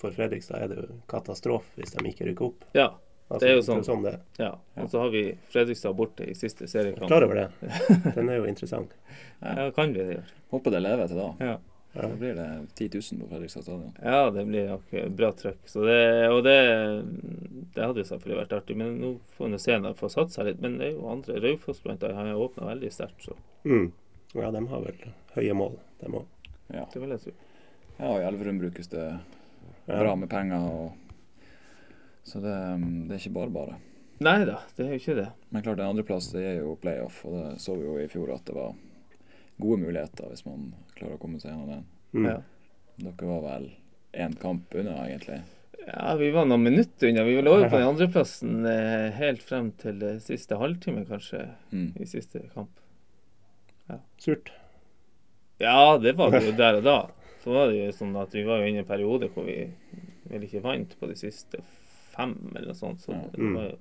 for 0.00 0.12
Fredrikstad 0.14 0.64
er 0.64 0.70
det 0.72 0.78
jo 0.80 1.00
katastrofe 1.08 1.78
hvis 1.78 1.94
de 1.94 2.04
ikke 2.10 2.28
rykker 2.30 2.48
opp. 2.48 2.64
Ja. 2.76 2.90
Altså, 3.28 3.40
Det 3.46 3.50
er 3.50 3.54
jo 3.56 3.62
sånn. 3.64 3.84
sånn 3.86 4.02
det 4.04 4.18
ja. 4.36 4.50
Og 4.82 4.90
så 4.92 5.00
har 5.00 5.12
vi 5.14 5.22
Fredrikstad 5.52 5.94
borte 5.96 6.26
i 6.28 6.34
siste 6.36 6.66
seriekamp. 6.68 7.06
Klar 7.08 7.24
over 7.24 7.38
det. 7.38 7.70
Den 8.16 8.28
er 8.28 8.42
jo 8.42 8.48
interessant. 8.50 8.92
Ja, 9.40 9.70
kan 9.76 9.94
vi 9.96 10.04
det? 10.10 10.18
Håper 10.52 10.74
det 10.74 10.82
lever 10.84 11.08
til 11.08 11.22
da. 11.22 11.30
Ja. 11.40 11.54
Da 11.94 12.08
blir 12.10 12.34
det 12.34 12.46
10 12.74 12.88
000 13.12 13.20
på 13.22 13.28
Fredrikstad 13.30 13.62
stadion. 13.62 13.92
Ja, 14.02 14.30
det 14.34 14.42
blir 14.48 14.66
nok 14.72 14.94
bra 15.14 15.28
trøkk. 15.38 15.60
Så 15.70 15.84
det, 15.86 15.98
og 16.28 16.40
det, 16.42 16.54
det 17.76 17.84
hadde 17.84 18.02
jo 18.02 18.08
selvfølgelig 18.08 18.38
vært 18.40 18.54
artig. 18.56 18.76
Men 18.80 18.96
nå 18.98 19.12
får 19.36 19.52
vi 19.52 19.60
se 19.62 19.76
når 19.78 19.94
de 19.94 20.00
får 20.00 20.12
satt 20.16 20.34
seg 20.34 20.48
litt. 20.48 20.58
Men 20.64 20.78
det 20.80 20.88
er 20.88 20.96
jo 20.96 21.06
andre 21.12 21.38
Raufoss 21.44 21.82
blant 21.84 22.02
annet 22.02 22.32
har 22.34 22.42
åpna 22.48 22.66
veldig 22.72 22.90
sterkt, 22.94 23.28
så 23.28 23.36
Mm. 23.64 23.92
Ja, 24.34 24.50
de 24.50 24.60
har 24.68 24.80
vel 24.84 24.98
høye 25.36 25.54
mål, 25.56 25.78
de 26.02 26.10
òg. 26.10 26.26
Ja. 26.74 26.82
det 26.92 27.00
vil 27.00 27.14
jeg 27.14 27.20
tro. 27.22 27.32
ja, 27.98 28.08
og 28.10 28.18
i 28.18 28.24
Elverum 28.26 28.58
brukes 28.60 28.90
det 28.92 29.04
bra 29.86 30.14
med 30.18 30.28
penger. 30.28 30.66
Og, 30.68 30.92
så 32.26 32.42
det, 32.42 32.56
det 33.08 33.14
er 33.14 33.22
ikke 33.22 33.36
bare 33.38 33.54
bare. 33.54 33.78
Nei 34.24 34.44
da, 34.44 34.58
det 34.76 34.84
er 34.84 34.92
jo 34.92 35.00
ikke 35.00 35.16
det. 35.22 35.28
Men 35.50 35.62
klart 35.64 35.80
en 35.80 35.94
andreplass 35.94 36.28
det 36.34 36.42
er 36.44 36.58
jo 36.60 36.74
playoff, 36.82 37.22
og 37.24 37.38
det 37.38 37.46
så 37.62 37.78
vi 37.78 37.86
jo 37.86 37.96
i 38.02 38.10
fjor 38.10 38.34
at 38.34 38.44
det 38.50 38.58
var 38.58 38.74
gode 39.62 39.80
muligheter 39.86 40.28
hvis 40.32 40.44
man 40.46 40.72
klarer 40.98 41.16
å 41.16 41.22
komme 41.22 41.40
seg 41.40 41.52
gjennom 41.52 41.70
den. 41.70 41.84
Mm. 42.14 42.28
Ja. 42.30 42.36
Dere 43.04 43.26
var 43.26 43.40
vel 43.48 43.64
én 44.14 44.36
kamp 44.38 44.74
unna, 44.78 44.92
egentlig. 45.08 45.40
ja, 45.86 46.14
vi 46.16 46.30
var 46.30 46.46
noen 46.46 46.62
minutter 46.62 47.08
unna. 47.10 47.24
Vi 47.26 47.40
lå 47.42 47.56
jo 47.58 47.68
på 47.68 47.76
den 47.80 47.88
andreplassen 47.88 48.66
eh, 48.70 49.10
helt 49.18 49.42
frem 49.42 49.72
til 49.82 50.02
eh, 50.02 50.18
siste 50.22 50.56
halvtime, 50.60 51.02
kanskje, 51.08 51.48
Mm. 51.72 51.90
i 52.00 52.06
siste 52.06 52.44
kamp. 52.54 52.70
Surt. 54.18 54.52
Ja, 55.58 55.98
det 55.98 56.14
var 56.16 56.30
det 56.30 56.44
jo 56.46 56.52
der 56.56 56.78
og 56.78 56.84
da. 56.86 56.96
Så 57.44 57.52
var 57.52 57.68
det 57.68 57.76
jo 57.82 57.90
sånn 57.92 58.14
at 58.16 58.32
vi 58.34 58.42
var 58.46 58.62
jo 58.62 58.66
inne 58.70 58.80
i 58.80 58.84
en 58.84 58.88
periode 58.88 59.28
hvor 59.34 59.44
vi 59.44 59.58
vel 60.30 60.46
ikke 60.46 60.62
vant 60.64 60.94
på 60.98 61.06
de 61.10 61.14
siste 61.18 61.60
fem, 62.14 62.32
eller 62.54 62.70
noe 62.72 62.78
sånt. 62.78 63.02
Så 63.04 63.12
Ja. 63.12 63.20
det 63.34 63.50
var 63.54 63.66
jo 63.68 63.76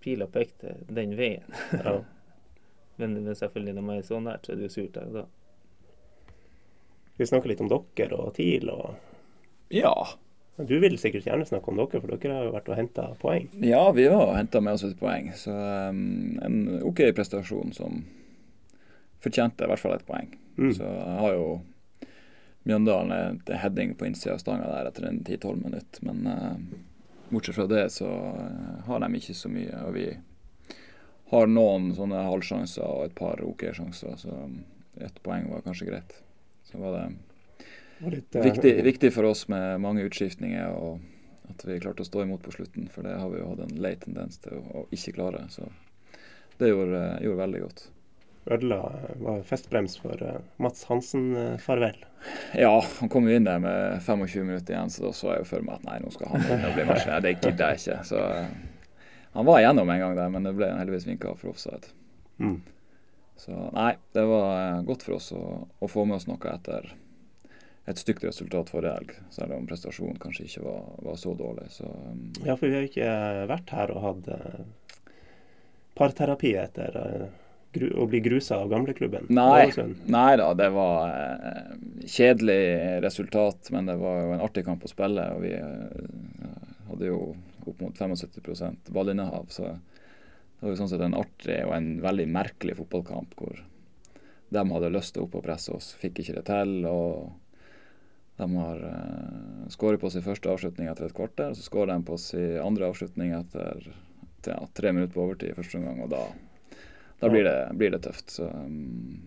Pila 0.00 0.26
pekte 0.32 0.76
den 0.88 1.12
veien. 1.18 1.44
Ja. 1.72 1.98
Men, 3.00 3.14
men 3.24 3.34
selvfølgelig, 3.34 3.72
når 3.74 3.82
man 3.82 3.96
er 3.98 4.02
så 4.04 4.18
nært, 4.20 4.44
så 4.44 4.52
er 4.52 4.56
det 4.60 4.66
jo 4.66 4.72
surt 4.74 4.92
der 4.94 5.06
og 5.08 5.14
da. 5.14 5.22
Vi 7.20 7.26
snakke 7.28 7.50
litt 7.50 7.60
om 7.60 7.68
dere 7.68 8.16
og 8.16 8.34
TIL. 8.38 8.70
og 8.72 8.94
Ja. 9.68 9.92
Du 10.56 10.78
vil 10.80 10.96
sikkert 10.98 11.26
gjerne 11.28 11.44
snakke 11.44 11.68
om 11.68 11.76
dere, 11.76 12.00
for 12.00 12.12
dere 12.16 12.36
har 12.36 12.46
jo 12.46 12.52
vært 12.54 12.70
og 12.72 12.78
henta 12.78 13.02
poeng. 13.20 13.50
ja, 13.60 13.82
vi 13.92 14.06
har 14.08 14.32
henta 14.36 14.60
med 14.60 14.78
oss 14.78 14.84
et 14.88 14.96
poeng. 14.96 15.28
Så 15.36 15.52
um, 15.52 16.38
en 16.40 16.80
OK 16.80 17.02
prestasjon 17.16 17.74
som 17.76 18.06
fortjente 19.20 19.64
i 19.64 19.68
hvert 19.68 19.82
fall 19.82 19.98
et 19.98 20.06
poeng. 20.08 20.32
Mm. 20.56 20.72
Så 20.78 20.86
jeg 20.86 21.18
har 21.24 21.34
jo 21.36 21.50
Mjøndalen 22.64 23.12
et 23.12 23.52
heading 23.56 23.94
på 23.96 24.04
innsida 24.08 24.34
av 24.34 24.40
stanga 24.40 24.68
der 24.68 24.88
etter 24.88 25.06
en 25.08 25.20
10-12 25.20 25.60
minutter. 25.60 26.04
Men 26.08 26.24
uh, 26.24 26.56
bortsett 27.28 27.56
fra 27.56 27.68
det 27.68 27.86
så 27.92 28.08
eh, 28.08 28.80
har 28.88 29.00
de 29.00 29.12
ikke 29.16 29.36
så 29.36 29.52
mye. 29.52 29.84
Og 29.84 29.94
vi 29.96 30.08
har 31.34 31.52
noen 31.52 31.92
sånne 31.96 32.24
halvsjanser 32.30 32.84
og 32.84 33.04
et 33.10 33.16
par 33.16 33.44
OK-sjanser, 33.44 34.16
så 34.24 34.40
um, 34.44 34.60
ett 35.00 35.20
poeng 35.24 35.48
var 35.52 35.68
kanskje 35.68 35.92
greit. 35.92 36.20
Så 36.70 36.80
var 36.80 36.96
det 36.96 37.04
Og 38.00 38.12
litt, 38.14 38.26
viktig, 38.30 38.44
viktig, 38.46 38.74
viktig 38.86 39.12
for 39.14 39.28
oss 39.28 39.46
med 39.52 39.80
mange 39.82 40.06
utskiftninger 40.08 40.70
og 40.72 41.00
at 41.50 41.64
vi 41.66 41.80
klarte 41.82 42.04
å 42.04 42.08
stå 42.08 42.24
imot 42.24 42.42
på 42.44 42.54
slutten. 42.54 42.88
For 42.92 43.06
det 43.06 43.16
har 43.18 43.30
vi 43.30 43.40
jo 43.40 43.48
hatt 43.50 43.64
en 43.64 43.78
lei 43.82 43.94
tendens 44.00 44.38
til 44.42 44.60
å, 44.60 44.82
å 44.82 44.84
ikke 44.94 45.16
klare. 45.18 45.46
Så 45.52 45.66
det 46.60 46.70
gjorde, 46.70 47.02
gjorde 47.24 47.42
veldig 47.42 47.64
godt. 47.64 47.82
ødela 48.50 48.78
var 49.20 49.42
festbrems 49.46 49.98
for 50.00 50.22
uh, 50.22 50.38
Mats 50.56 50.84
Hansen-farvel. 50.88 51.98
Ja, 52.58 52.74
han 53.00 53.08
kom 53.12 53.28
jo 53.28 53.36
inn 53.36 53.48
der 53.48 53.60
med 53.62 54.02
25 54.02 54.46
minutter 54.46 54.74
igjen, 54.74 54.90
så 54.90 55.06
da 55.06 55.12
så 55.16 55.30
jeg 55.34 55.44
jo 55.44 55.50
for 55.52 55.66
meg 55.66 55.80
at 55.80 55.86
nei, 55.88 56.00
nå 56.04 56.12
skal 56.14 56.34
han 56.34 56.46
inn 56.46 56.66
og 56.68 56.76
bli 56.76 56.88
matchen. 56.88 57.14
Det 57.24 57.36
gidder 57.38 57.72
jeg 57.72 57.82
ikke. 57.82 57.98
Så 58.10 58.20
uh, 58.20 59.00
han 59.36 59.48
var 59.48 59.62
igjennom 59.62 59.90
en 59.92 60.04
gang 60.04 60.18
der, 60.18 60.34
men 60.34 60.48
det 60.48 60.56
ble 60.58 60.70
heldigvis 60.74 61.08
vinka 61.08 61.34
for 61.38 61.54
offside. 61.54 61.92
Mm. 62.40 62.60
Så 63.40 63.56
nei, 63.72 63.94
det 64.12 64.24
var 64.28 64.82
godt 64.88 65.06
for 65.06 65.16
oss 65.16 65.30
å, 65.32 65.44
å, 65.80 65.88
få 65.88 66.04
med 66.04 66.18
oss 66.20 66.28
noe 66.28 66.52
etter 66.52 66.90
et 67.88 67.98
stygt 67.98 68.26
resultat 68.26 68.68
forrige 68.70 68.92
helg, 68.98 69.14
selv 69.32 69.56
om 69.56 69.64
prestasjonen 69.66 70.18
kanskje 70.20 70.44
ikke 70.46 70.64
var, 70.66 70.82
var 71.06 71.16
så 71.18 71.32
dårlig. 71.34 71.70
Så, 71.72 71.88
um, 71.88 72.26
ja, 72.44 72.54
for 72.54 72.68
vi 72.68 72.76
har 72.76 72.88
ikke 72.90 73.14
vært 73.50 73.72
her 73.74 73.94
og 73.94 74.04
hatt 74.04 74.28
parterapi 75.96 76.52
etter 76.60 77.00
å 77.96 78.06
bli 78.10 78.20
grusa 78.20 78.60
av 78.60 78.70
gamleklubben? 78.70 79.28
Nei, 79.32 79.70
nei 80.10 80.30
da, 80.40 80.50
det 80.58 80.68
var 80.74 81.10
uh, 81.14 81.74
kjedelig 82.04 83.00
resultat, 83.04 83.70
men 83.74 83.88
det 83.88 83.96
var 84.00 84.20
jo 84.20 84.32
en 84.34 84.44
artig 84.44 84.64
kamp 84.66 84.84
å 84.84 84.90
spille. 84.90 85.26
Og 85.36 85.44
vi 85.44 85.54
uh, 85.56 86.66
hadde 86.90 87.10
jo 87.12 87.20
opp 87.64 87.80
mot 87.80 87.94
75% 87.96 88.90
ballinnehav, 88.94 89.48
så 89.54 89.74
det 90.60 90.66
var 90.66 90.74
jo 90.74 90.78
sånn 90.82 90.90
sett 90.92 91.02
en 91.04 91.16
artig 91.16 91.58
og 91.64 91.72
en 91.72 91.92
veldig 92.04 92.26
merkelig 92.28 92.74
fotballkamp 92.76 93.32
hvor 93.38 93.62
de 94.50 94.64
hadde 94.74 94.90
lyst 94.92 95.14
til 95.14 95.22
å 95.22 95.28
opp 95.28 95.38
og 95.38 95.46
presse 95.46 95.72
oss, 95.72 95.94
fikk 95.96 96.20
ikke 96.20 96.36
det 96.36 96.42
til. 96.50 96.74
og 96.90 97.30
de 98.40 98.56
har 98.56 98.76
uh, 98.84 99.68
skåret 99.68 100.00
på 100.00 100.10
sin 100.10 100.24
første 100.24 100.48
avslutning 100.48 100.88
etter 100.88 101.08
et 101.08 101.16
kvarter, 101.16 101.52
så 101.52 101.64
skårer 101.64 101.92
de 101.92 102.06
på 102.08 102.16
sin 102.20 102.54
andre 102.60 102.88
avslutning 102.88 103.34
etter 103.36 103.82
ja, 104.46 104.60
tre 104.72 104.92
minutter 104.96 105.12
på 105.12 105.26
overtid 105.26 105.56
første 105.58 105.80
omgang, 105.80 106.00
og 106.06 106.12
da, 106.14 106.22
da 107.20 107.28
blir, 107.28 107.44
det, 107.44 107.56
blir, 107.76 107.92
det, 107.92 108.00
tøft. 108.06 108.32
Så, 108.32 108.48
um, 108.48 109.20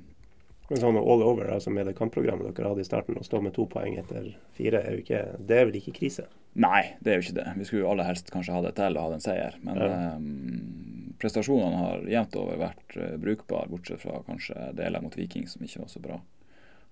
men 0.70 0.82
sånn 0.82 0.98
all 0.98 1.22
over, 1.22 1.52
altså 1.54 1.74
med 1.74 1.86
det 1.90 1.94
kampprogrammet 2.00 2.50
dere 2.50 2.72
hadde 2.74 2.82
i 2.82 2.88
starten, 2.88 3.20
å 3.20 3.26
stå 3.26 3.44
med 3.46 3.54
to 3.54 3.68
poeng 3.70 4.00
etter 4.02 4.32
fire, 4.58 4.82
er 4.82 4.98
jo 4.98 5.04
ikke, 5.06 5.22
det 5.38 5.60
er 5.60 5.70
vel 5.70 5.78
ikke 5.82 5.98
krise? 6.00 6.26
Nei, 6.54 6.96
det 7.02 7.14
er 7.14 7.20
jo 7.20 7.28
ikke 7.28 7.40
det. 7.42 7.48
Vi 7.60 7.70
skulle 7.70 7.84
jo 7.84 7.92
aller 7.94 8.10
helst 8.10 8.34
kanskje 8.34 8.56
ha 8.56 8.66
det 8.66 8.76
til 8.78 8.98
og 8.98 9.06
ha 9.06 9.16
en 9.18 9.24
seier. 9.26 9.56
Men 9.66 9.82
ja. 9.82 9.94
um, 10.18 10.93
prestasjonene 11.24 11.80
har 11.80 12.04
jevnt 12.12 12.36
over 12.42 12.60
vært 12.60 12.98
uh, 13.00 13.16
brukbare, 13.22 13.72
bortsett 13.72 14.04
fra 14.04 14.20
kanskje 14.28 14.74
deler 14.78 15.04
mot 15.04 15.16
Viking 15.18 15.48
som 15.48 15.64
ikke 15.64 15.86
var 15.86 15.92
så 15.92 16.04
bra. 16.04 16.20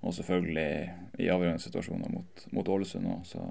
Og 0.01 0.15
selvfølgelig 0.17 0.71
i 1.21 1.29
avgjørende 1.29 1.61
situasjoner 1.61 2.13
mot, 2.13 2.45
mot 2.55 2.71
Ålesund 2.73 3.09
òg, 3.11 3.25
så 3.27 3.43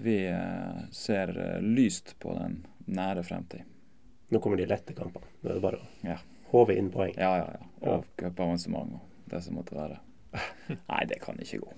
vi 0.00 0.16
uh, 0.32 0.86
ser 0.94 1.34
uh, 1.36 1.58
lyst 1.60 2.16
på 2.22 2.32
den 2.38 2.62
nære 2.88 3.22
fremtid. 3.28 3.68
Nå 4.32 4.40
kommer 4.40 4.56
de 4.56 4.66
lette 4.70 4.96
kampene. 4.96 5.28
Nå 5.42 5.50
er 5.50 5.58
det 5.58 5.64
bare 5.66 5.82
å 5.82 6.08
ja. 6.08 6.16
håve 6.54 6.78
inn 6.80 6.88
poeng. 6.94 7.12
Ja, 7.20 7.34
ja. 7.42 7.60
ja. 7.60 7.68
Og 7.92 8.08
cupavansement 8.16 8.96
og 8.96 9.28
det 9.28 9.42
som 9.44 9.60
måtte 9.60 9.76
være. 9.76 10.00
Nei, 10.88 11.02
det 11.10 11.20
kan 11.20 11.36
ikke 11.44 11.60
gå. 11.66 11.76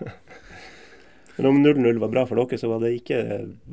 Men 1.40 1.48
om 1.48 1.66
0-0 1.66 1.98
var 1.98 2.08
bra 2.08 2.26
for 2.26 2.36
dere, 2.36 2.58
så 2.58 2.68
var 2.68 2.80
det 2.80 2.90
ikke 2.98 3.18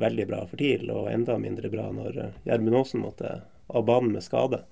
veldig 0.00 0.24
bra 0.26 0.38
for 0.48 0.56
TIL, 0.56 0.86
og 0.88 1.10
enda 1.12 1.34
mindre 1.36 1.68
bra 1.68 1.90
når 1.92 2.14
eh, 2.16 2.38
Gjermund 2.48 2.78
Aasen 2.78 3.02
måtte 3.04 3.32
av 3.66 3.84
banen 3.84 4.14
med 4.14 4.24
skade. 4.24 4.62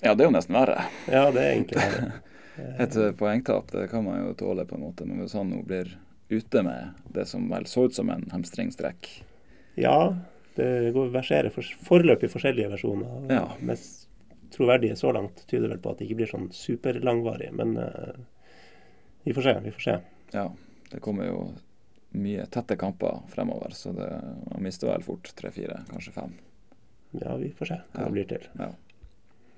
Ja, 0.00 0.16
det 0.16 0.24
er 0.24 0.26
jo 0.26 0.32
nesten 0.34 0.56
verre. 0.58 0.82
Ja, 1.06 1.28
det 1.30 1.44
er 1.44 1.52
egentlig 1.52 1.78
verre. 1.78 2.08
Et 2.82 2.98
eh, 2.98 3.12
poengtap 3.14 3.70
det 3.70 3.84
kan 3.92 4.02
man 4.02 4.18
jo 4.24 4.34
tåle, 4.42 4.66
på 4.66 4.74
en 4.74 4.82
måte, 4.82 5.06
men 5.06 5.22
hvis 5.22 5.38
han 5.38 5.54
nå 5.54 5.60
blir 5.62 5.94
ute 6.26 6.64
med 6.66 6.98
det 7.14 7.28
som 7.30 7.46
vel 7.54 7.70
så 7.70 7.86
ut 7.86 7.94
som 7.94 8.10
en 8.10 8.26
hamstringstrekk 8.34 9.12
Ja, 9.78 10.16
det 10.58 10.90
går 10.98 11.14
verserer 11.14 11.54
for, 11.54 11.70
foreløpig 11.86 12.34
forskjellige 12.34 12.74
versjoner. 12.74 13.30
Ja. 13.30 13.46
Mest 13.62 14.08
troverdige 14.50 14.98
så 14.98 15.14
langt 15.14 15.46
tyder 15.46 15.70
vel 15.70 15.78
på 15.78 15.94
at 15.94 16.02
det 16.02 16.10
ikke 16.10 16.24
blir 16.24 16.34
sånn 16.34 16.50
superlangvarig. 16.50 17.54
Men 17.54 17.78
uh, 17.78 18.18
vi 19.22 19.38
får 19.38 19.52
se. 19.52 19.58
Vi 19.70 19.78
får 19.78 19.86
se. 19.86 20.00
Ja, 20.34 20.48
det 20.90 20.98
kommer 21.06 21.30
jo 21.30 21.42
mye 22.10 22.46
tette 22.50 22.76
kamper 22.76 23.22
fremover, 23.30 23.74
så 23.76 23.92
det, 23.94 24.08
man 24.50 24.64
mister 24.64 24.90
vel 24.90 25.04
fort 25.06 25.32
tre-fire, 25.38 25.82
kanskje 25.90 26.12
fem. 26.12 26.32
Ja, 27.10 27.36
vi 27.36 27.52
får 27.58 27.70
se 27.70 27.78
hva 27.80 28.00
ja. 28.00 28.06
det 28.06 28.16
blir 28.16 28.28
til. 28.30 28.48
Ja. 28.58 28.70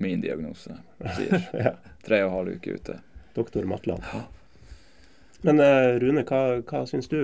Min 0.02 0.20
diagnose 0.20 0.76
sier 1.16 1.48
ja. 1.66 1.74
tre 2.04 2.22
og 2.24 2.30
en 2.30 2.36
halv 2.36 2.58
uke 2.58 2.76
ute. 2.76 2.98
Doktor 3.34 3.68
Matland. 3.68 4.04
Ja. 4.12 4.24
Men 5.42 5.60
uh, 5.60 5.96
Rune, 5.98 6.24
hva, 6.28 6.42
hva 6.68 6.84
syns 6.86 7.08
du, 7.10 7.18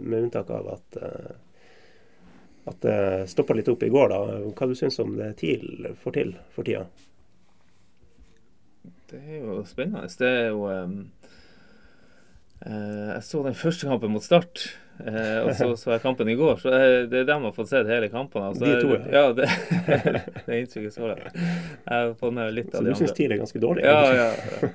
med 0.00 0.28
unntak 0.28 0.52
av 0.52 0.68
at 0.76 1.00
uh, 1.00 1.32
at 2.64 2.80
det 2.80 3.26
stoppa 3.28 3.54
litt 3.54 3.68
opp 3.68 3.82
i 3.82 3.88
går. 3.92 4.08
da. 4.08 4.38
Hva 4.56 4.68
du 4.68 4.74
syns 4.78 4.98
om 5.02 5.16
det 5.18 5.34
TIL 5.40 5.90
får 6.00 6.16
til 6.16 6.30
for 6.54 6.64
tida? 6.64 6.86
Det 9.10 9.20
er 9.20 9.42
jo 9.44 9.58
spennende. 9.68 10.08
Det 10.18 10.30
er 10.30 10.48
jo 10.48 10.64
um, 10.70 10.94
uh, 11.04 11.23
Jeg 12.64 13.22
så 13.26 13.42
den 13.44 13.56
første 13.58 13.88
kampen 13.90 14.12
mot 14.14 14.24
Start. 14.24 14.62
Uh, 14.94 15.42
og 15.42 15.50
så 15.58 15.66
så 15.80 15.90
jeg 15.90 16.02
kampen 16.04 16.28
i 16.30 16.36
går. 16.38 16.60
Så 16.62 16.70
det 17.10 17.18
er 17.24 17.26
dem 17.28 17.48
har 17.48 17.54
fått 17.56 17.72
sett 17.72 17.90
hele 17.90 18.08
kampen. 18.12 18.44
Altså, 18.46 18.64
de 18.64 18.76
to, 18.80 18.94
ja. 18.94 19.24
ja 19.24 19.32
det, 19.36 19.48
det 20.46 20.46
er 20.46 20.60
inntrykket 20.60 20.94
så 20.94 21.10
langt. 21.10 21.34
Jeg 21.34 21.90
har 21.90 22.14
fått 22.20 22.36
med 22.36 22.54
litt 22.54 22.70
så 22.70 22.78
av 22.78 22.86
de 22.86 22.92
andre. 22.92 22.94
Så 22.94 23.02
du 23.02 23.08
syns 23.08 23.18
TIL 23.18 23.34
er 23.34 23.42
ganske 23.42 23.64
dårlig? 23.64 23.84
Ja, 23.84 24.14
ja. 24.14 24.30
ja. 24.62 24.70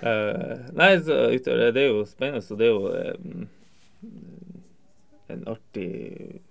Uh, 0.00 0.68
nei, 0.76 0.92
så, 1.04 1.16
det 1.40 1.80
er 1.80 1.88
jo 1.88 2.04
spennende. 2.08 2.44
Så 2.44 2.58
det 2.60 2.68
er 2.68 2.76
jo 2.76 2.92
um, 2.92 3.48
en 5.30 5.48
artig 5.48 6.42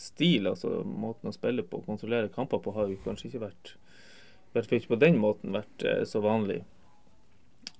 stil, 0.00 0.48
altså 0.48 0.80
måten 0.84 1.28
å 1.28 1.34
spille 1.34 1.64
på, 1.66 1.82
kontrollere 1.84 2.32
kamper 2.32 2.62
på, 2.64 2.72
har 2.72 2.88
jo 2.88 3.00
kanskje 3.04 3.28
ikke 3.30 3.46
vært 3.46 3.74
ikke 4.56 4.94
på 4.94 4.98
den 4.98 5.18
måten 5.22 5.52
vært 5.54 5.84
eh, 5.86 6.02
så 6.08 6.22
vanlig 6.24 6.62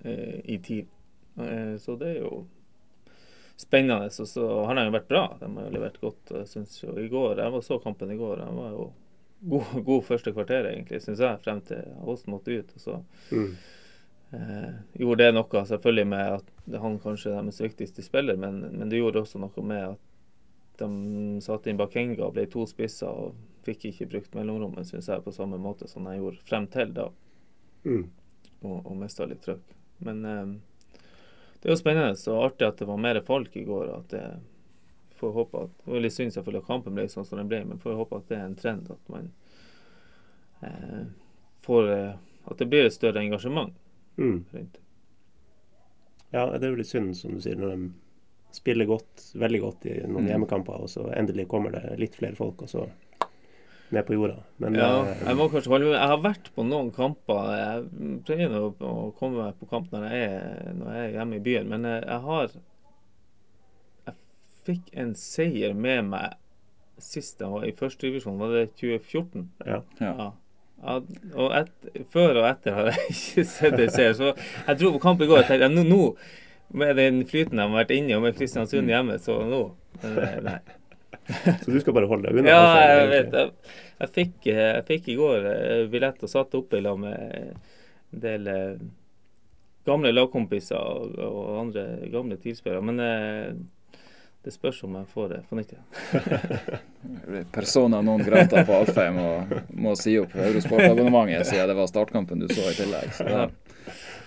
eh, 0.05 0.37
i 0.45 0.59
tid. 0.63 0.87
Eh, 1.45 1.75
så 1.81 1.95
det 1.99 2.15
er 2.15 2.19
jo 2.25 2.45
spennende. 3.61 4.09
Og 4.09 4.27
så 4.27 4.47
har 4.65 4.75
de 4.77 4.87
jo 4.87 4.95
vært 4.95 5.11
bra. 5.11 5.25
De 5.39 5.49
har 5.49 5.67
jo 5.67 5.75
levert 5.75 5.99
godt. 6.01 6.33
Jeg 6.33 6.49
synes 6.49 6.79
jo 6.83 6.95
i 6.99 7.09
går, 7.11 7.41
jeg 7.43 7.55
var 7.55 7.65
så 7.65 7.79
kampen 7.83 8.11
i 8.11 8.19
går. 8.19 8.43
De 8.43 8.55
var 8.57 8.71
jo 8.75 8.87
god, 9.53 9.75
god 9.89 10.07
første 10.07 10.33
kvarter, 10.35 10.69
egentlig, 10.71 11.01
syns 11.03 11.21
jeg, 11.23 11.43
frem 11.43 11.61
til 11.67 11.83
Åsen 12.01 12.33
måtte 12.33 12.57
ut. 12.57 12.73
Og 12.75 12.85
så 12.85 12.97
mm. 13.31 13.51
eh, 14.37 14.71
gjorde 15.01 15.27
det 15.27 15.35
noe 15.35 15.65
selvfølgelig 15.73 16.07
med 16.13 16.39
at 16.39 16.79
han 16.85 16.97
kanskje 17.03 17.33
er 17.33 17.41
deres 17.41 17.61
viktigste 17.63 18.05
spiller, 18.05 18.39
men, 18.39 18.63
men 18.71 18.89
det 18.89 19.01
gjorde 19.01 19.25
også 19.25 19.41
noe 19.41 19.65
med 19.65 19.93
at 19.93 20.07
de 20.81 21.41
satte 21.45 21.69
inn 21.69 21.77
Bakenga 21.77 22.23
og 22.25 22.33
ble 22.33 22.47
to 22.49 22.63
spisser 22.65 23.09
og 23.09 23.35
fikk 23.65 23.91
ikke 23.91 24.07
brukt 24.15 24.33
mellomrommet, 24.33 24.87
syns 24.89 25.11
jeg, 25.11 25.21
på 25.21 25.33
samme 25.35 25.59
måte 25.61 25.89
som 25.89 26.07
de 26.07 26.15
gjorde 26.17 26.41
frem 26.47 26.65
til 26.73 26.93
da. 26.95 27.11
Mm. 27.85 28.07
Og, 28.61 28.77
og 28.79 28.95
mista 28.97 29.25
litt 29.29 29.43
trøkk. 29.45 29.75
Men 30.05 30.25
eh, 30.25 30.47
det 31.61 31.69
er 31.69 31.75
jo 31.75 31.77
spennende 31.77 32.33
og 32.33 32.45
artig 32.47 32.65
at 32.65 32.79
det 32.81 32.87
var 32.89 32.97
mer 32.97 33.21
folk 33.25 33.55
i 33.55 33.63
går. 33.67 33.89
at 33.99 34.09
det 34.09 34.25
får 35.21 35.31
håpe 35.31 35.63
at, 35.63 35.73
Det 35.85 35.91
var 35.91 35.99
litt 36.01 36.13
synd 36.13 36.33
selvfølgelig 36.33 36.63
at 36.63 36.67
kampen 36.67 36.95
ble 36.97 37.07
sånn 37.09 37.27
som 37.27 37.37
den 37.37 37.49
ble, 37.51 37.61
men 37.69 37.81
får 37.81 37.99
håpe 37.99 38.17
at 38.17 38.29
det 38.31 38.37
er 38.39 38.47
en 38.47 38.57
trend 38.57 38.89
at 38.89 39.11
man 39.13 39.27
eh, 40.65 41.03
får 41.65 41.91
eh, 41.93 42.13
At 42.49 42.57
det 42.57 42.65
blir 42.71 42.87
et 42.87 42.95
større 42.95 43.21
engasjement 43.21 43.75
mm. 44.17 44.39
Ja, 46.31 46.47
det 46.57 46.65
er 46.65 46.71
jo 46.71 46.79
litt 46.79 46.89
synd, 46.89 47.13
som 47.19 47.35
du 47.35 47.43
sier, 47.43 47.59
når 47.59 47.75
de 47.75 47.91
spiller 48.55 48.87
godt, 48.87 49.27
veldig 49.35 49.59
godt 49.61 49.85
i 49.91 49.97
noen 50.01 50.25
mm. 50.25 50.29
hjemmekamper, 50.31 50.85
og 50.85 50.89
så 50.89 51.05
endelig 51.13 51.45
kommer 51.51 51.75
det 51.75 51.99
litt 51.99 52.15
flere 52.15 52.39
folk, 52.39 52.63
og 52.63 52.71
så 52.71 52.85
ned 53.91 54.05
på 54.07 54.15
jorda. 54.15 54.41
Men, 54.63 54.75
ja, 54.79 54.89
eh, 55.05 55.23
jeg 55.27 55.37
må 55.39 55.47
kanskje 55.51 55.73
holde 55.73 55.89
med. 55.89 55.97
Jeg 55.97 56.11
har 56.13 56.21
vært 56.23 56.51
på 56.55 56.65
noen 56.67 56.91
kamper. 56.95 57.53
Jeg 57.57 58.19
pleier 58.27 58.57
å, 58.57 58.67
å 58.73 58.93
komme 59.19 59.45
meg 59.45 59.57
på 59.59 59.69
kamp 59.71 59.93
når 59.93 60.05
jeg, 60.07 60.27
er, 60.27 60.75
når 60.79 60.93
jeg 60.95 61.07
er 61.07 61.17
hjemme 61.17 61.39
i 61.39 61.45
byen, 61.47 61.71
men 61.71 61.89
jeg, 61.89 62.03
jeg 62.07 62.21
har 62.27 62.53
Jeg 64.07 64.15
fikk 64.67 64.93
en 65.03 65.15
seier 65.17 65.73
med 65.73 66.11
meg 66.11 66.37
sist 67.01 67.41
jeg 67.41 67.49
var 67.49 67.65
i 67.65 67.73
første 67.73 68.05
divisjon, 68.05 68.37
var 68.37 68.53
det 68.53 68.67
2014? 68.77 69.47
Ja. 69.65 69.79
ja. 69.99 70.11
ja. 70.83 70.97
og 71.33 71.55
et, 71.57 71.71
før 72.13 72.43
og 72.43 72.49
etter 72.51 72.77
har 72.77 72.91
jeg 72.91 73.07
ikke 73.15 73.47
sett 73.49 73.79
en 73.79 73.93
seier. 73.93 74.13
Så 74.17 74.33
jeg 74.35 74.81
dro 74.81 74.93
på 74.95 75.01
kamp 75.07 75.23
i 75.23 75.29
går 75.29 75.43
og 75.43 75.49
tenkte 75.49 75.71
nå, 75.73 75.87
nå 75.89 76.03
med 76.71 76.95
den 77.01 77.25
flyten 77.27 77.59
de 77.59 77.65
har 77.65 77.73
vært 77.73 77.95
inne 77.95 78.15
og 78.15 78.23
med 78.23 78.37
Kristiansund 78.37 78.85
mm. 78.87 78.93
hjemme, 78.93 79.17
så 79.19 79.41
nå 79.43 79.63
Nei. 80.01 80.61
Så 81.63 81.71
du 81.71 81.79
skal 81.81 81.95
bare 81.95 82.09
holde 82.09 82.29
deg 82.29 82.41
unna? 82.41 82.53
Ja, 82.53 82.63
jeg 82.85 83.11
vet 83.11 83.35
jeg, 83.37 83.51
jeg, 83.99 84.13
fikk, 84.15 84.33
jeg 84.47 84.87
fikk 84.87 85.11
i 85.11 85.19
går 85.19 85.51
eh, 85.51 85.83
billett 85.91 86.23
og 86.23 86.31
satt 86.31 86.57
oppe 86.57 86.79
i 86.79 86.85
lag 86.85 86.97
med 86.99 87.19
en 87.35 88.23
del 88.25 88.49
eh, 88.51 88.81
gamle 89.87 90.13
lagkompiser 90.13 90.77
og, 90.77 91.19
og 91.21 91.59
andre 91.65 91.85
gamle 92.13 92.37
tilspillere. 92.41 92.83
Men 92.85 93.03
eh, 93.05 94.01
det 94.41 94.53
spørs 94.55 94.79
om 94.87 94.95
jeg 94.97 95.09
får 95.11 95.27
det 95.29 95.41
på 95.49 95.57
nytt 95.59 95.75
igjen. 95.75 95.85
Persona 97.55 98.01
non 98.01 98.23
grata 98.25 98.63
på 98.65 98.79
Alfheim 98.79 99.19
og 99.21 99.51
må 99.77 99.93
si 99.99 100.15
opp 100.21 100.33
Eurosport-abonnementet 100.33 101.51
siden 101.51 101.69
det 101.69 101.77
var 101.77 101.91
startkampen 101.91 102.41
du 102.41 102.49
så 102.49 102.71
i 102.71 102.79
tillegg. 102.79 103.13
Så 103.13 103.27
da 103.29 103.45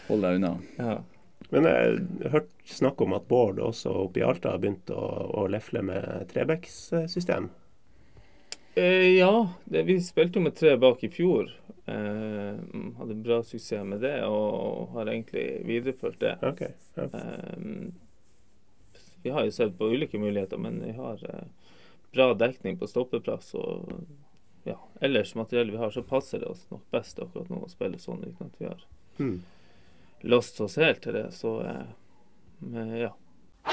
hold 0.07 0.23
deg 0.23 0.39
unna. 0.39 0.55
Ja. 0.79 1.01
Men 1.55 1.69
jeg 1.71 1.99
har 2.25 2.33
hørt 2.33 2.51
snakk 2.67 3.03
om 3.05 3.13
at 3.15 3.29
Bård 3.31 3.61
også 3.63 3.93
oppe 4.09 4.19
i 4.19 4.25
Alta 4.27 4.57
har 4.57 4.63
begynt 4.63 4.91
å, 4.91 5.03
å 5.39 5.45
lefle 5.47 5.85
med 5.87 6.25
Trebecks-system? 6.33 7.47
Eh, 8.75 9.15
ja, 9.21 9.31
det, 9.71 9.85
vi 9.87 10.01
spilte 10.03 10.41
jo 10.41 10.49
med 10.49 10.57
tre 10.59 10.73
bak 10.83 11.05
i 11.07 11.13
fjor. 11.15 11.53
Eh, 11.87 12.57
hadde 12.99 13.19
bra 13.23 13.39
suksess 13.47 13.87
med 13.87 14.03
det, 14.03 14.17
og 14.27 14.97
har 14.97 15.13
egentlig 15.13 15.47
videreført 15.69 16.19
det. 16.25 16.35
Okay, 16.43 16.75
Ja. 16.99 17.07
Eh, 17.13 17.93
vi 19.25 19.31
har 19.33 19.47
jo 19.47 19.55
sett 19.57 19.79
på 19.79 19.87
ulike 19.89 20.19
muligheter, 20.21 20.59
men 20.61 20.83
vi 20.85 20.91
har 20.93 21.23
eh, 21.25 21.47
bra 22.13 22.35
dekning 22.37 22.77
på 22.77 22.91
stoppeplass. 22.91 23.55
Og 23.57 23.95
ja, 24.69 24.77
ellers 25.01 25.33
materiell 25.39 25.71
vi 25.71 25.79
har, 25.81 25.95
så 25.95 26.03
passer 26.05 26.43
det 26.43 26.51
oss 26.51 26.67
nok 26.75 26.83
best 26.93 27.23
akkurat 27.23 27.49
nå 27.49 27.63
å 27.65 27.71
spille 27.73 28.03
sånn 28.03 28.27
uten 28.27 28.51
at 28.51 28.61
vi 28.61 28.69
har 28.69 28.85
Mm. 29.15 29.45
Låst 30.25 30.61
oss 30.61 30.77
helt 30.77 31.03
til 31.03 31.13
det. 31.13 31.29
Så 31.33 31.61
eh, 31.61 32.97
ja. 33.05 33.13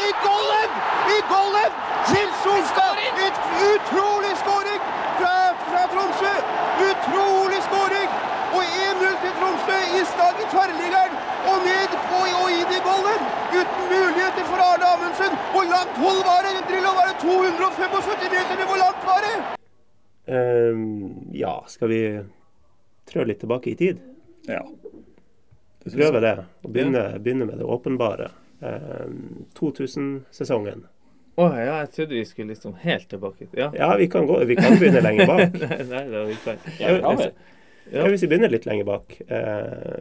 I 0.07 0.09
golden! 0.25 0.71
I 1.15 1.17
golden! 1.33 1.71
Til 2.11 2.29
Solstad! 2.43 2.95
Et 3.27 3.39
utrolig 3.71 4.33
skåring 4.43 4.81
fra, 5.19 5.35
fra 5.67 5.81
Tromsø! 5.93 6.33
Utrolig 6.89 7.61
skåring! 7.67 8.09
Og 8.55 8.63
1-0 8.63 9.15
til 9.23 9.33
Tromsø 9.39 9.77
i 9.99 10.01
stad 10.13 10.35
i 10.43 10.45
tverrliggeren. 10.53 11.15
Og 11.49 11.57
ned 11.67 11.91
og, 12.17 12.25
og 12.41 12.47
inn 12.59 12.75
i 12.77 12.81
golden! 12.89 13.21
Uten 13.59 13.83
muligheter 13.93 14.43
for 14.51 14.59
Arne 14.69 14.85
Amundsen. 14.93 15.33
Hvor 15.53 15.65
langt 15.75 15.95
hold 16.03 16.21
var 16.29 16.39
det? 16.45 16.53
Drillo 16.69 16.91
var 16.99 17.05
det 17.09 17.17
275 17.23 18.31
meter? 18.35 18.63
Hvor 18.69 18.79
langt 18.85 19.03
var 19.11 19.19
det? 19.27 19.35
Um, 20.35 20.83
ja, 21.33 21.55
skal 21.67 21.91
vi 21.91 22.01
trå 23.11 23.23
litt 23.27 23.41
tilbake 23.43 23.73
i 23.73 23.75
tid? 23.75 24.03
Ja. 24.47 24.61
Prøve 25.83 26.21
det. 26.21 26.35
Og 26.61 26.73
begynne, 26.73 27.03
begynne 27.19 27.47
med 27.49 27.61
det 27.61 27.65
åpenbare. 27.65 28.29
Ehm, 28.61 29.45
2000-sesongen. 29.57 30.85
Å 31.39 31.47
ja, 31.55 31.77
jeg 31.81 31.89
trodde 31.95 32.17
vi 32.17 32.25
skulle 32.27 32.53
liksom 32.53 32.75
helt 32.83 33.07
tilbake. 33.09 33.47
Ja. 33.57 33.71
Ja, 33.73 33.93
vi 33.97 34.09
kan, 34.11 34.27
gå, 34.29 34.37
vi 34.45 34.57
kan 34.59 34.75
begynne 34.77 35.01
lenger 35.01 35.31
bak. 35.31 35.55
nei, 35.93 36.03
nei, 36.11 36.25
ikke 36.35 36.51
feil. 36.51 36.75
Ja, 36.81 36.91
kan. 37.01 37.23
Ja, 37.91 38.05
hvis 38.11 38.21
vi 38.23 38.29
begynner 38.29 38.51
litt 38.51 38.67
lenger 38.69 38.85
bak, 38.87 39.15
eh, 39.25 39.97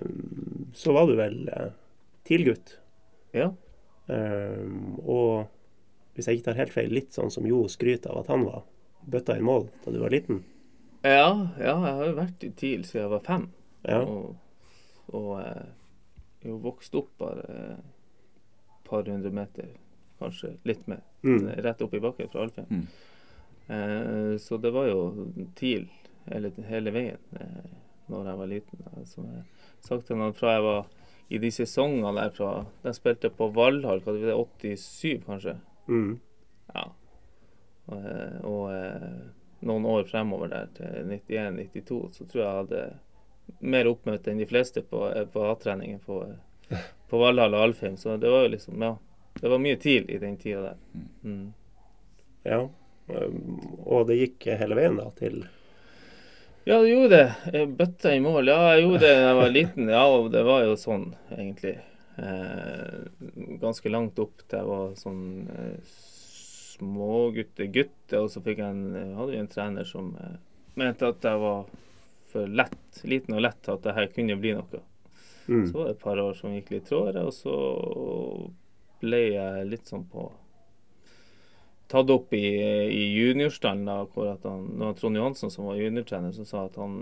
så 0.77 0.93
var 0.95 1.09
du 1.09 1.17
vel 1.19 1.41
eh, 1.49 1.71
TIL-gutt. 2.29 2.77
Ja. 3.35 3.49
Ehm, 4.13 4.99
og 5.01 5.49
hvis 6.15 6.29
jeg 6.29 6.41
ikke 6.41 6.51
tar 6.51 6.61
helt 6.61 6.75
feil, 6.75 6.93
litt 6.93 7.17
sånn 7.17 7.33
som 7.33 7.47
Jo 7.49 7.65
skryter 7.71 8.13
av 8.13 8.25
at 8.25 8.31
han 8.35 8.45
var. 8.45 8.67
Bøtta 9.11 9.39
i 9.39 9.45
mål 9.45 9.71
da 9.85 9.95
du 9.95 10.01
var 10.03 10.13
liten. 10.13 10.45
Ja, 11.01 11.33
ja, 11.57 11.73
jeg 11.73 11.97
har 11.97 12.05
jo 12.05 12.17
vært 12.19 12.45
i 12.45 12.53
TIL 12.53 12.85
siden 12.85 13.07
jeg 13.07 13.13
var 13.15 13.25
fem. 13.25 13.47
Ja. 13.89 14.03
Og, 14.05 14.35
og 15.17 15.41
eh, 15.41 15.71
har 16.45 16.61
vokst 16.65 16.95
opp 16.99 17.11
bare 17.21 17.47
et 17.47 18.89
par 18.89 19.07
hundre 19.07 19.31
meter, 19.35 19.73
kanskje 20.19 20.55
litt 20.69 20.87
mer. 20.91 21.03
Mm. 21.23 21.49
Rett 21.65 21.83
opp 21.85 21.95
i 21.95 22.03
bakken 22.03 22.31
fra 22.33 22.45
Alfheim. 22.47 22.71
Mm. 22.71 22.87
Eh, 23.71 24.37
så 24.43 24.59
det 24.59 24.73
var 24.75 24.89
jo 24.91 25.29
TIL 25.59 25.87
hele, 26.27 26.51
hele 26.67 26.93
veien 26.95 27.21
eh, 27.41 27.75
når 28.11 28.31
jeg 28.33 28.41
var 28.41 28.51
liten. 28.51 28.87
Eh, 28.91 29.05
Som 29.07 29.29
jeg 29.31 29.45
sagt 29.87 30.09
til 30.09 30.19
noen 30.21 30.35
fra 30.37 30.57
jeg 30.57 30.65
var 30.67 30.89
i 31.31 31.39
de 31.39 31.51
sesongene 31.55 32.11
der 32.17 32.33
fra 32.35 32.65
De 32.83 32.93
spilte 32.97 33.31
på 33.31 33.47
Valhall, 33.55 34.03
hva 34.03 34.17
det 34.17 34.33
var, 34.33 34.41
87 34.59 35.21
kanskje. 35.29 35.55
Mm. 35.87 36.17
Ja. 36.75 36.89
Og, 37.91 38.01
eh, 38.01 38.41
og 38.47 38.65
eh, 38.75 39.21
noen 39.67 39.87
år 39.87 40.09
fremover 40.11 40.51
der, 40.51 40.73
til 40.75 41.15
91-92, 41.15 42.01
så 42.17 42.27
tror 42.27 42.43
jeg 42.43 42.49
jeg 42.49 42.61
hadde 42.65 42.83
mer 43.61 43.89
oppmøte 43.91 44.33
enn 44.33 44.41
de 44.41 44.49
fleste 44.49 44.83
på, 44.83 45.05
eh, 45.13 45.27
på 45.29 45.45
A-treningen 45.51 46.01
på, 46.05 46.23
eh, 46.71 46.85
på 47.09 47.21
Valhall 47.21 47.55
og 47.55 47.69
Alfheim. 47.69 47.97
Så 47.97 48.17
det 48.17 48.31
var 48.33 48.47
jo 48.47 48.53
liksom, 48.57 48.83
ja. 48.83 48.97
Det 49.41 49.49
var 49.49 49.63
mye 49.63 49.77
TIL 49.77 50.11
i 50.11 50.19
den 50.19 50.37
tida 50.37 50.63
der. 50.63 50.77
Mm. 51.25 51.53
ja. 52.45 52.69
Ehm, 53.11 53.61
og 53.87 54.07
det 54.11 54.19
gikk 54.21 54.51
hele 54.61 54.77
veien 54.79 54.99
da 55.01 55.09
til 55.19 55.41
Ja, 56.69 56.77
det 56.77 56.91
gjorde 56.91 57.17
det. 57.17 57.29
Jeg 57.55 57.71
bøtta 57.79 58.13
i 58.15 58.21
mål. 58.23 58.51
Ja, 58.53 58.59
jeg 58.75 58.85
gjorde 58.85 59.01
det 59.07 59.15
da 59.17 59.23
jeg 59.25 59.39
var 59.39 59.55
liten. 59.55 59.89
Ja, 59.89 60.03
og 60.13 60.29
det 60.35 60.43
var 60.47 60.65
jo 60.67 60.77
sånn, 60.79 61.07
egentlig. 61.33 61.79
Eh, 62.21 62.99
ganske 63.63 63.91
langt 63.91 64.19
opp 64.21 64.43
til 64.45 64.59
jeg 64.61 64.69
var 64.69 64.93
sånn 65.01 65.25
eh, 65.57 65.95
smågutte-gutte. 66.77 68.21
Og 68.21 68.29
så 68.33 68.43
fikk 68.45 68.61
jeg 68.61 68.77
en, 68.77 68.85
eh, 68.93 69.15
hadde 69.17 69.33
vi 69.33 69.41
en 69.41 69.51
trener 69.51 69.89
som 69.89 70.13
eh, 70.21 70.37
mente 70.81 71.09
at 71.09 71.25
jeg 71.25 71.41
var 71.41 71.65
for 72.33 72.51
lett, 72.61 73.03
liten 73.03 73.37
og 73.37 73.45
lett 73.45 73.61
til 73.65 73.77
at 73.77 73.87
det 73.87 73.97
her 73.97 74.13
kunne 74.15 74.39
bli 74.41 74.55
noe. 74.57 74.83
mm. 75.47 75.65
Så 75.71 75.79
var 75.79 75.89
det 75.89 75.97
et 75.97 76.05
par 76.05 76.23
år 76.23 76.37
som 76.39 76.55
gikk 76.55 76.71
litt 76.75 76.89
tråere, 76.91 77.27
og 77.27 77.35
så 77.35 77.57
ble 79.01 79.21
jeg 79.35 79.67
litt 79.71 79.91
sånn 79.91 80.07
på 80.11 80.31
Tatt 81.91 82.11
opp 82.15 82.35
i, 82.39 82.47
i 82.87 83.07
juniorstallen, 83.19 83.89
da, 83.89 84.05
hvor 84.15 84.29
at 84.31 84.45
han, 84.47 84.69
det 84.79 84.85
var 84.85 84.93
Trond 84.95 85.19
Johansen 85.19 85.51
som 85.51 85.67
var 85.67 85.81
juniortrener, 85.81 86.31
som 86.31 86.47
sa 86.47 86.61
at 86.69 86.77
han 86.79 87.01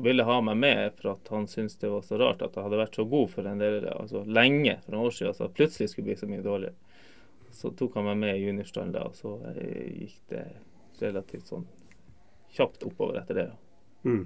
ville 0.00 0.24
ha 0.24 0.38
meg 0.40 0.56
med 0.56 0.94
for 0.96 1.10
at 1.10 1.28
han 1.34 1.44
syntes 1.46 1.76
det 1.82 1.90
var 1.92 2.06
så 2.06 2.16
rart 2.16 2.40
at 2.40 2.56
jeg 2.56 2.64
hadde 2.64 2.78
vært 2.80 2.96
så 2.96 3.04
god 3.04 3.28
for 3.34 3.50
en 3.50 3.60
del, 3.60 3.84
altså 3.92 4.22
lenge, 4.24 4.78
for 4.84 4.96
noen 4.96 5.10
år 5.10 5.16
siden, 5.18 5.36
at 5.36 5.58
plutselig 5.58 5.92
skulle 5.92 6.08
bli 6.08 6.16
så 6.22 6.30
mye 6.30 6.46
dårligere. 6.46 6.96
Så 7.52 7.74
tok 7.76 7.98
han 8.00 8.08
meg 8.08 8.22
med 8.22 8.38
i 8.38 8.46
juniorstallen 8.46 8.94
da, 8.94 9.04
og 9.10 9.18
så 9.20 9.34
eh, 9.52 10.06
gikk 10.06 10.16
det 10.32 10.46
relativt 11.02 11.52
sånn 11.52 11.68
kjapt 12.56 12.88
oppover 12.88 13.20
etter 13.20 13.36
det. 13.36 13.46
ja. 13.52 13.61
Mm. 14.04 14.22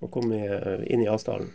Og 0.00 0.10
kom 0.14 0.32
i, 0.32 0.42
inn 0.92 1.02
i 1.02 1.08
avstanden. 1.10 1.50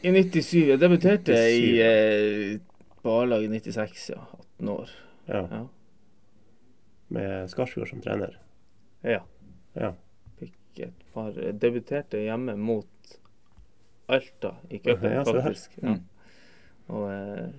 I 0.00 0.12
97. 0.14 0.52
Jeg 0.70 0.80
debuterte 0.80 1.34
97, 1.36 1.56
i 1.60 1.80
eh, 1.84 2.60
på 3.02 3.16
A-laget 3.20 3.50
96, 3.52 4.06
ja. 4.14 4.22
18 4.56 4.68
år. 4.72 4.94
Ja. 5.26 5.42
Ja. 5.50 5.64
Med 7.10 7.50
Skarsfjord 7.50 7.90
som 7.90 8.00
trener. 8.04 8.38
ja. 9.02 9.20
Ja. 9.78 9.92
Fikk 10.40 10.80
et 10.82 11.02
par 11.14 11.36
Debuterte 11.62 12.18
hjemme 12.24 12.56
mot 12.58 13.12
Alta 14.10 14.56
i 14.68 14.80
cupen, 14.82 15.12
Ja, 15.12 15.24
faktisk. 15.24 15.76
Ja. 15.78 15.94
Mm. 15.94 16.00
Og 16.90 17.04
eh, 17.12 17.52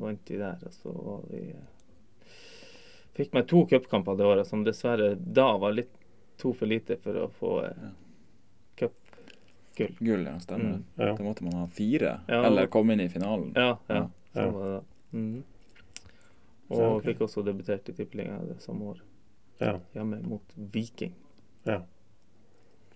vant 0.00 0.22
de 0.28 0.38
der. 0.40 0.62
Og 0.64 0.72
så 0.72 0.94
var 0.96 1.26
vi 1.28 1.42
eh, 1.52 1.68
Fikk 3.12 3.34
meg 3.36 3.44
to 3.50 3.66
cupkamper 3.68 4.16
det 4.16 4.24
året, 4.24 4.48
som 4.48 4.62
dessverre 4.64 5.10
da 5.20 5.50
var 5.60 5.74
litt 5.76 5.92
to 6.38 6.52
for 6.54 6.66
lite 6.66 6.96
for 7.02 7.14
å 7.14 7.28
få 7.38 7.52
eh, 7.66 7.88
cupgull. 8.76 9.96
Gull, 9.98 10.26
ja. 10.26 10.38
Stemmer. 10.40 10.64
Mm. 10.78 10.84
Ja. 10.96 11.12
Da 11.16 11.24
måtte 11.24 11.44
man 11.44 11.52
ha 11.52 11.66
fire, 11.66 12.20
Ja. 12.28 12.44
eller 12.46 12.66
komme 12.66 12.92
inn 12.92 13.00
i 13.00 13.08
finalen. 13.08 13.52
Ja, 13.56 13.78
ja. 13.88 13.94
Ja. 13.94 14.08
Sånn 14.34 14.44
Ja. 14.44 14.50
var 14.50 14.64
det 14.64 14.74
da. 14.74 14.82
Mhm. 15.18 15.42
Og 16.72 16.78
ja, 16.80 16.88
okay. 16.96 17.12
fikk 17.12 17.20
også 17.26 17.42
debutert 17.44 17.88
i 17.88 17.92
Tippeligaen 17.92 18.46
det 18.48 18.62
samme 18.62 18.84
år, 18.94 19.00
ja. 19.60 19.74
hjemme 19.94 20.22
mot 20.22 20.42
Viking. 20.56 21.12
ja. 21.66 21.82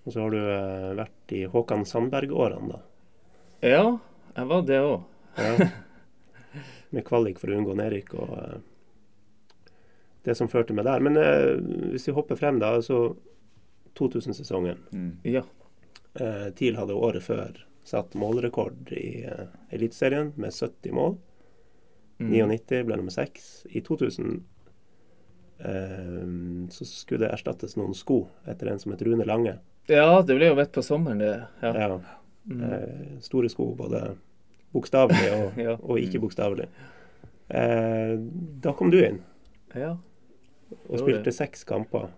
Og 0.07 0.13
så 0.13 0.21
har 0.23 0.31
du 0.31 0.39
eh, 0.39 0.95
vært 0.95 1.33
i 1.35 1.45
Håkan 1.51 1.85
Sandberg-årene, 1.85 2.69
da. 2.69 2.81
Ja, 3.61 3.99
jeg 4.37 4.47
var 4.47 4.63
det 4.63 4.79
òg. 4.81 5.03
Ja. 5.37 5.67
Med 6.93 7.05
kvalik 7.05 7.41
for 7.41 7.51
å 7.51 7.57
unngå 7.59 7.75
nedrykk 7.75 8.15
og 8.15 8.31
eh, 8.39 8.61
det 10.27 10.35
som 10.37 10.49
førte 10.51 10.75
meg 10.75 10.85
der. 10.89 11.01
Men 11.07 11.17
eh, 11.21 11.55
hvis 11.95 12.09
vi 12.11 12.15
hopper 12.17 12.37
frem, 12.41 12.59
da. 12.63 12.73
Altså 12.81 13.15
2000-sesongen. 13.97 14.81
Mm. 14.93 15.13
Ja. 15.25 15.45
Eh, 16.19 16.49
TIL 16.59 16.77
hadde 16.77 16.97
året 16.99 17.23
før 17.25 17.63
satt 17.87 18.17
målrekord 18.19 18.91
i 18.93 19.23
eh, 19.25 19.47
Eliteserien 19.73 20.33
med 20.37 20.53
70 20.53 20.93
mål. 20.97 21.17
Mm. 22.19 22.31
99 22.33 22.83
ble 22.89 22.97
nummer 22.99 23.15
6. 23.15 23.49
I 23.77 23.83
2000 23.87 24.37
eh, 25.59 26.69
så 26.71 26.85
skulle 26.89 27.27
det 27.27 27.33
erstattes 27.37 27.77
noen 27.79 27.95
sko 27.97 28.25
etter 28.49 28.73
en 28.73 28.81
som 28.83 28.93
het 28.95 29.03
Rune 29.07 29.25
Lange. 29.29 29.59
Ja, 29.89 30.21
det 30.27 30.35
ble 30.39 30.49
jo 30.51 30.57
vett 30.59 30.73
på 30.75 30.83
sommeren, 30.83 31.23
det. 31.23 31.35
Ja. 31.63 31.75
Ja, 31.87 32.01
Mm. 32.47 32.61
eh, 32.63 33.19
store 33.27 33.49
sko, 33.51 33.73
både 33.75 34.13
bokstavelig 34.73 35.31
og, 35.35 35.57
Ja. 35.65 35.73
og 35.83 35.99
ikke 35.99 36.21
bokstavelig. 36.23 36.69
Eh, 37.51 38.13
da 38.63 38.73
kom 38.73 38.91
du 38.91 39.01
inn 39.03 39.19
ja. 39.75 39.97
Og 40.87 41.01
spilte 41.03 41.33
seks 41.35 41.65
kamper 41.69 42.11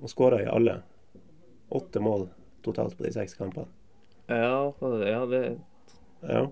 og 0.00 0.10
skåra 0.10 0.42
i 0.42 0.50
alle. 0.50 0.80
Åtte 1.74 2.02
mål 2.02 2.28
totalt 2.64 2.96
på 2.98 3.06
de 3.06 3.12
seks 3.14 3.36
kampene. 3.38 3.68
Ja, 4.26 4.72
det, 4.80 5.08
ja 5.10 5.24
det 5.26 5.42
Ja. 6.24 6.46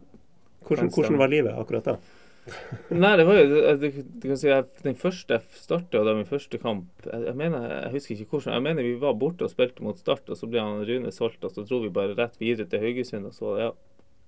Hvordan, 0.62 0.91
hvordan 0.95 1.19
var 1.19 1.31
livet 1.33 1.55
akkurat 1.59 1.85
da? 1.85 1.97
Nei, 2.91 3.12
det 3.17 3.25
var 3.25 3.38
jo 3.38 3.77
du, 3.79 3.87
du 3.95 4.25
kan 4.27 4.38
si, 4.38 4.49
jeg, 4.51 4.67
Den 4.83 4.97
første 4.99 5.37
jeg 5.37 5.61
starta 5.62 6.03
da 6.03 6.15
min 6.19 6.27
første 6.27 6.59
kamp 6.59 7.07
jeg, 7.07 7.21
jeg 7.29 7.37
mener, 7.38 7.69
jeg 7.71 7.93
husker 7.95 8.15
ikke 8.17 8.37
hvordan 8.37 8.57
Jeg 8.57 8.65
mener 8.67 8.87
vi 8.87 8.97
var 9.01 9.15
borte 9.19 9.47
og 9.47 9.53
spilte 9.53 9.85
mot 9.87 9.99
Start, 9.99 10.27
og 10.29 10.38
så 10.38 10.49
ble 10.51 10.62
han 10.62 10.83
Rune 10.88 11.12
solgt, 11.15 11.45
og 11.47 11.55
så 11.55 11.65
dro 11.67 11.81
vi 11.85 11.93
bare 11.95 12.17
rett 12.19 12.38
videre 12.43 12.67
til 12.69 12.83
Haugesund, 12.83 13.31
og 13.31 13.37
så 13.37 13.55
ja, 13.61 13.71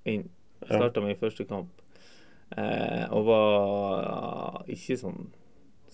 inn. 0.06 0.28
Ja. 0.70 0.88
Min 1.02 1.18
første 1.20 1.44
kamp. 1.44 1.72
Eh, 2.56 3.04
og 3.12 3.26
var 3.26 4.70
ikke 4.70 4.96
sånn 5.00 5.26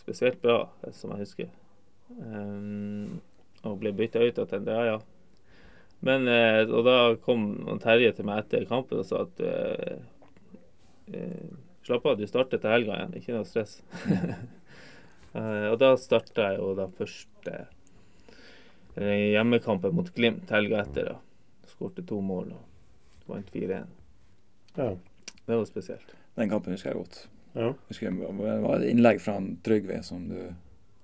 spesielt 0.00 0.40
bra, 0.42 0.64
som 0.96 1.14
jeg 1.14 1.26
husker. 1.26 1.50
Um, 2.10 3.20
og 3.62 3.78
ble 3.82 3.92
bytta 3.94 4.22
ut 4.24 4.40
ja, 4.40 4.84
ja. 4.88 4.98
Men, 6.00 6.24
eh, 6.32 6.62
og 6.64 6.86
da 6.86 6.96
kom 7.20 7.50
Terje 7.82 8.14
til 8.16 8.24
meg 8.24 8.46
etter 8.46 8.64
kampen 8.68 9.02
og 9.02 9.06
sa 9.06 9.26
at 9.26 9.42
eh, 9.44 9.98
eh, 11.12 11.50
Slapp 11.84 12.06
av, 12.08 12.16
du 12.16 12.26
starter 12.28 12.60
til 12.60 12.72
helga 12.72 12.96
igjen. 12.96 13.14
Ikke 13.20 13.36
noe 13.36 13.48
stress. 13.48 13.80
Eh, 15.30 15.68
og 15.70 15.76
da 15.78 15.92
starta 15.94 16.48
jeg 16.48 16.56
jo 16.58 16.72
da 16.74 16.88
første 16.90 17.52
eller 18.96 19.12
hjemmekampen 19.30 19.94
mot 19.94 20.08
Glimt 20.16 20.50
helga 20.50 20.80
etter. 20.82 21.12
da. 21.12 21.68
Skårte 21.70 22.02
to 22.02 22.18
mål 22.20 22.50
og 22.56 23.30
vant 23.30 23.52
4-1. 23.54 23.86
Ja. 24.74 24.88
Det 25.46 25.54
var 25.56 25.64
spesielt. 25.70 26.16
Den 26.34 26.50
kampen 26.50 26.74
husker 26.74 26.90
jeg 26.90 26.98
godt. 26.98 27.20
Ja. 27.54 27.72
Husker 27.88 28.06
jeg, 28.06 28.16
det 28.20 28.58
var 28.62 28.78
et 28.80 28.90
innlegg 28.92 29.20
fra 29.22 29.36
en 29.40 29.56
Trygve 29.64 30.02
som 30.06 30.28
du 30.28 30.38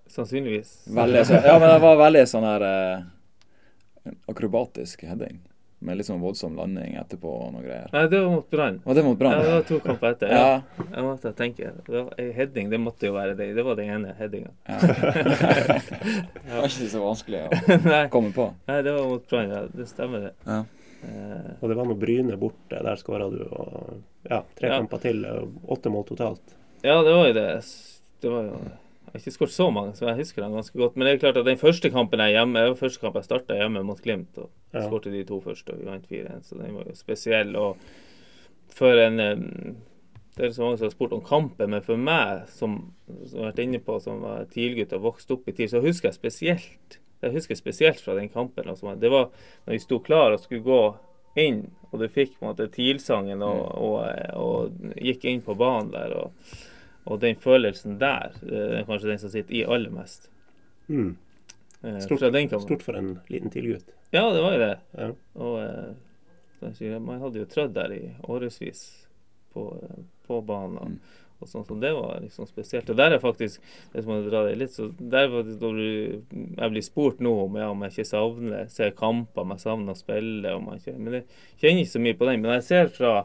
Sannsynligvis. 0.06 0.84
veldig, 0.94 1.26
så, 1.26 1.40
Ja, 1.44 1.58
men 1.58 1.68
det 1.72 1.80
var 1.82 1.96
veldig 1.98 2.22
sånn 2.30 2.46
her 2.46 2.62
eh, 2.62 4.12
akrobatisk 4.30 5.02
heading. 5.02 5.40
Med 5.78 5.98
litt 5.98 6.06
sånn 6.08 6.22
voldsom 6.22 6.54
landing 6.56 6.94
etterpå 6.96 7.28
og 7.28 7.50
noe 7.52 7.64
greier. 7.66 7.90
Nei, 7.92 8.06
det 8.08 8.20
var 8.22 8.30
mot 8.32 8.46
Brann. 8.50 8.78
Var 8.84 8.96
det 8.96 9.02
mot 9.04 9.20
Ja, 9.26 9.32
det 9.42 9.50
var 9.52 9.66
to 9.68 9.80
kamper 9.84 10.14
etter. 10.14 10.30
Ja. 10.32 10.46
Ja. 10.78 10.86
Jeg 10.94 11.04
måtte 11.04 11.32
tenke. 11.36 11.72
Det 11.84 11.98
var, 11.98 12.14
heading, 12.38 12.70
det 12.72 12.80
måtte 12.80 13.10
jo 13.10 13.12
være 13.12 13.34
det. 13.36 13.50
Det 13.58 13.64
var 13.66 13.76
den 13.76 13.90
ene 13.92 14.14
headinga. 14.16 14.54
ja. 14.64 14.78
det 14.80 16.54
var 16.54 16.64
ikke 16.70 16.88
så 16.94 17.02
vanskelig 17.02 17.42
å 17.44 18.08
komme 18.14 18.32
på. 18.32 18.48
Nei, 18.70 18.80
det 18.86 18.96
var 18.96 19.10
mot 19.10 19.28
Brann. 19.28 19.52
Ja. 19.52 19.62
Det 19.68 19.88
stemmer, 19.90 20.30
det. 20.30 20.32
Ja. 20.48 20.62
Eh, 21.04 21.52
Og 21.62 21.68
det 21.68 21.76
var 21.76 21.84
noe 21.86 21.98
Bryne 22.00 22.36
borte. 22.40 22.82
Der 22.82 22.96
skåra 22.96 23.30
du. 23.30 23.42
Og 23.50 24.02
ja, 24.30 24.42
tre 24.56 24.68
Ja. 24.68 24.78
kamper 24.80 24.98
til. 25.00 25.22
Åtte 25.68 25.90
mål 25.92 26.06
totalt. 26.08 26.56
ja, 26.82 27.02
det 27.02 27.12
var 27.14 27.26
jo 27.28 27.32
det. 27.32 27.64
Det 28.20 28.30
var 28.30 28.42
jo 28.44 28.58
Jeg 29.06 29.22
har 29.22 29.30
ikke 29.30 29.38
skåret 29.38 29.54
så 29.54 29.70
mange, 29.72 29.92
så 29.96 30.06
jeg 30.08 30.16
husker 30.18 30.42
dem 30.42 30.52
ganske 30.52 30.76
godt. 30.76 30.96
Men 30.96 31.06
det 31.06 31.14
er 31.14 31.18
klart 31.32 31.36
at 31.38 31.44
den 31.46 31.56
første 31.56 31.90
kampen 31.90 32.18
jeg 32.18 32.32
hjemme, 32.34 32.54
det 32.58 32.68
var 32.68 32.88
første 32.88 33.00
kamp 33.00 33.14
jeg 33.14 33.24
starta 33.24 33.54
hjemme 33.56 33.82
mot 33.84 34.00
Glimt. 34.02 34.36
og 34.36 34.50
Ja. 34.74 34.80
skårte 34.88 35.10
de 35.12 35.24
to 35.24 35.40
første, 35.40 35.72
og 35.72 35.78
vi 35.78 35.84
vant 35.86 36.06
4-1. 36.08 36.44
Så 36.44 36.58
den 36.58 36.74
var 36.74 36.84
jo 36.84 36.92
spesiell. 36.94 37.56
Og 37.56 37.76
for 38.68 38.92
en 38.98 39.16
Det 40.36 40.44
er 40.44 40.48
så 40.50 40.60
mange 40.64 40.76
som 40.78 40.84
har 40.86 40.90
spurt 40.90 41.12
om 41.12 41.22
kampen, 41.22 41.70
men 41.70 41.80
for 41.80 41.96
meg, 41.96 42.46
som, 42.48 42.92
som 43.26 43.40
har 43.40 43.52
vært 43.52 43.62
inne 43.62 43.78
på, 43.78 44.02
som 44.02 44.20
var 44.20 44.44
TIL-gutt 44.44 44.92
og 44.92 45.00
vokste 45.14 45.30
opp 45.32 45.48
i 45.48 45.52
TIL, 45.52 45.68
så 45.68 45.80
husker 45.80 46.08
jeg 46.10 46.14
spesielt 46.14 46.98
jeg 47.26 47.36
husker 47.36 47.58
spesielt 47.58 48.00
fra 48.02 48.16
den 48.18 48.30
kampen. 48.32 48.68
Altså, 48.70 48.94
det 48.98 49.10
var 49.12 49.28
når 49.66 49.76
vi 49.76 49.82
sto 49.82 50.00
klar 50.04 50.34
og 50.34 50.42
skulle 50.42 50.64
gå 50.66 50.80
inn, 51.40 51.66
og 51.90 52.00
du 52.00 52.08
fikk 52.08 52.38
på 52.38 52.46
en 52.46 52.52
måte 52.52 52.68
TIL-sangen 52.72 53.44
og, 53.44 53.60
og, 53.76 53.98
og, 54.36 54.88
gikk 54.96 55.26
inn 55.28 55.44
på 55.44 55.56
banen 55.58 55.92
der. 55.92 56.14
Og, 56.16 56.56
og 57.06 57.20
den 57.22 57.38
følelsen 57.40 58.00
der, 58.00 58.34
det 58.40 58.64
er 58.80 58.88
kanskje 58.88 59.12
den 59.12 59.22
som 59.22 59.32
sitter 59.32 59.58
i 59.58 59.66
aller 59.68 59.92
mest. 59.94 60.30
Mm. 60.88 61.14
Eh, 61.82 61.98
Stort, 62.02 62.24
stort 62.62 62.82
for 62.82 62.98
en 62.98 63.18
liten 63.28 63.52
tilgutt. 63.52 63.92
Ja, 64.10 64.30
det 64.32 64.42
var 64.42 64.56
jo 64.56 64.62
det. 64.62 64.74
Ja. 64.96 65.10
Og 65.34 65.56
eh, 65.62 66.72
jeg 66.80 67.02
man 67.04 67.20
hadde 67.20 67.42
jo 67.42 67.50
trødd 67.50 67.76
der 67.76 67.92
i 67.94 68.02
årevis 68.24 68.82
på, 69.52 69.68
eh, 69.82 70.02
på 70.26 70.40
banen. 70.46 70.96
Mm. 70.96 71.22
Og 71.42 71.50
sånn, 71.50 71.64
som 71.68 71.80
det 71.82 71.92
var 71.96 72.20
liksom 72.24 72.48
spesielt. 72.48 72.90
Og 72.92 72.98
der 72.98 73.16
er 73.16 73.22
faktisk 73.22 73.62
hvis 73.92 74.08
man 74.08 74.24
drar 74.28 74.48
det 74.48 74.58
litt, 74.60 74.74
så 74.76 74.88
der 74.98 75.30
var 75.32 75.46
det 75.46 75.56
da 75.60 75.72
jeg 75.76 76.72
blir 76.72 76.86
spurt 76.86 77.22
nå 77.24 77.32
om, 77.46 77.58
ja, 77.60 77.70
om 77.72 77.82
jeg 77.84 77.94
ikke 77.94 78.08
savner 78.12 78.70
ser 78.72 78.94
kamper, 78.96 79.42
om 79.44 79.54
jeg 79.54 79.64
savner 79.64 79.96
å 79.96 80.00
spille. 80.00 80.54
Om 80.56 80.70
jeg 80.72 80.82
ikke, 80.82 80.96
men 80.98 81.18
jeg 81.18 81.26
kjenner 81.60 81.82
ikke 81.82 81.94
så 81.96 82.04
mye 82.06 82.18
på 82.20 82.30
den. 82.30 82.44
Men 82.44 82.56
jeg 82.58 82.68
ser 82.70 82.94
fra 82.96 83.16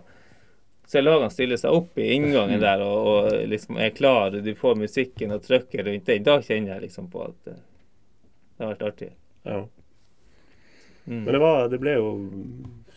ser 0.92 1.06
lagene 1.06 1.32
stille 1.32 1.58
seg 1.60 1.72
opp 1.72 2.00
i 2.02 2.10
inngangen 2.18 2.60
Mm. 2.60 2.64
der 2.66 2.82
og, 2.84 3.08
og 3.08 3.48
liksom 3.48 3.78
er 3.80 3.94
klar, 3.96 4.32
du 4.32 4.54
får 4.56 4.76
musikken 4.76 5.32
og 5.32 5.44
trykket 5.46 5.86
rundt 5.88 6.10
den. 6.10 6.24
Da 6.28 6.42
kjenner 6.44 6.76
jeg 6.76 6.90
liksom 6.90 7.08
på 7.12 7.24
at 7.30 7.48
eh, 7.48 7.62
det 8.58 8.66
har 8.66 8.74
vært 8.74 8.88
artig. 8.90 9.12
Ja. 9.48 9.62
Mm. 11.06 11.24
Men 11.24 11.32
det, 11.34 11.40
var, 11.40 11.70
det 11.72 11.80
ble 11.82 11.96
jo 11.96 12.10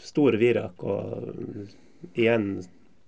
stor 0.05 0.37
virak, 0.41 0.83
og 0.83 1.71
igjen 2.13 2.59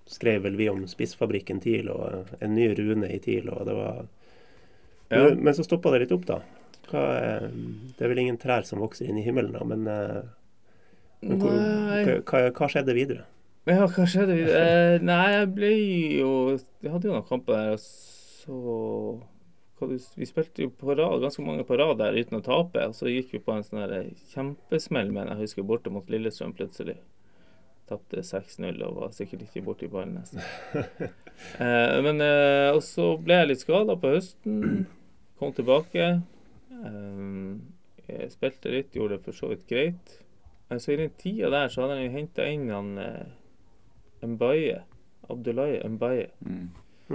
skrev 0.07 0.43
vel 0.47 0.57
vi 0.57 0.69
om 0.71 0.85
spissfabrikken 0.87 1.61
TIL 1.61 1.89
og 1.91 2.29
en 2.41 2.55
ny 2.55 2.69
Rune 2.79 3.09
i 3.11 3.19
TIL, 3.19 3.49
og 3.51 3.67
det 3.67 3.75
var 3.75 4.05
Ja. 5.11 5.35
men, 5.35 5.55
så 5.55 5.63
stoppa 5.65 5.91
det 5.95 6.01
litt 6.05 6.13
opp, 6.17 6.27
da. 6.27 6.41
Hva, 6.91 7.03
er- 7.19 7.51
det 7.51 8.05
er 8.05 8.09
vel 8.09 8.19
ingen 8.25 8.39
trær 8.39 8.65
som 8.67 8.79
vokser 8.81 9.09
inn 9.09 9.19
i 9.19 9.23
himmelen, 9.27 9.53
da, 9.53 9.65
men, 9.65 9.87
eh, 9.87 10.23
men 11.23 11.39
hvor, 11.41 11.51
hva, 11.51 12.21
hva, 12.23 12.51
hva 12.53 12.69
skjedde 12.71 12.95
videre? 12.95 13.25
Ja, 13.67 13.87
hva 13.87 14.07
skjedde? 14.07 14.37
Eh, 14.47 14.99
nei, 15.03 15.31
jeg 15.33 15.55
ble 15.55 15.71
jo 16.21 16.33
Jeg 16.83 16.91
hadde 16.93 17.09
jo 17.09 17.15
noen 17.17 17.27
kamper 17.27 17.53
der, 17.57 17.73
og 17.73 17.81
så 17.81 19.23
Vi 20.17 20.25
spilte 20.25 20.63
jo 20.63 20.71
på 20.71 20.95
rad, 20.97 21.21
ganske 21.21 21.43
mange 21.45 21.65
på 21.67 21.77
rad 21.77 21.99
der 21.99 22.15
uten 22.17 22.39
å 22.39 22.45
tape. 22.45 22.81
Og 22.89 22.95
så 22.95 23.11
gikk 23.11 23.33
vi 23.35 23.39
på 23.45 23.53
en 23.57 23.63
sånn 23.67 24.15
kjempesmell, 24.33 25.11
men 25.13 25.29
jeg 25.29 25.37
husker 25.43 25.63
borte 25.69 25.91
mot 25.93 26.07
Lillestrøm 26.09 26.55
plutselig. 26.57 26.95
Tapte 27.87 28.23
6-0 28.27 28.81
og 28.83 28.97
var 28.99 29.13
sikkert 29.15 29.45
ikke 29.47 29.63
borti 29.67 29.89
ballen 29.93 30.17
nesten. 30.21 30.43
Eh, 31.61 31.99
men 32.01 32.17
eh, 32.25 32.71
Og 32.73 32.79
så 32.81 33.11
ble 33.21 33.35
jeg 33.37 33.49
litt 33.51 33.61
skada 33.61 33.93
på 34.01 34.09
høsten. 34.15 34.87
Kom 35.37 35.51
tilbake. 35.53 36.07
Eh, 36.73 38.23
spilte 38.33 38.73
litt, 38.73 38.95
gjorde 38.97 39.19
det 39.19 39.27
for 39.27 39.37
så 39.37 39.51
vidt 39.53 39.67
greit. 39.69 40.15
Eh, 40.71 40.79
Så 40.81 40.95
i 40.95 40.97
den 41.03 41.13
tida 41.21 41.51
der 41.53 41.69
så 41.69 41.85
hadde 41.85 41.99
jeg 42.01 42.15
henta 42.15 42.47
inn 42.49 42.65
han 42.73 42.89
eh, 43.03 43.27
Mbaye. 44.25 44.79
Abdullahi 45.29 45.83
Mbaye. 45.93 46.31
Mm. 46.47 46.71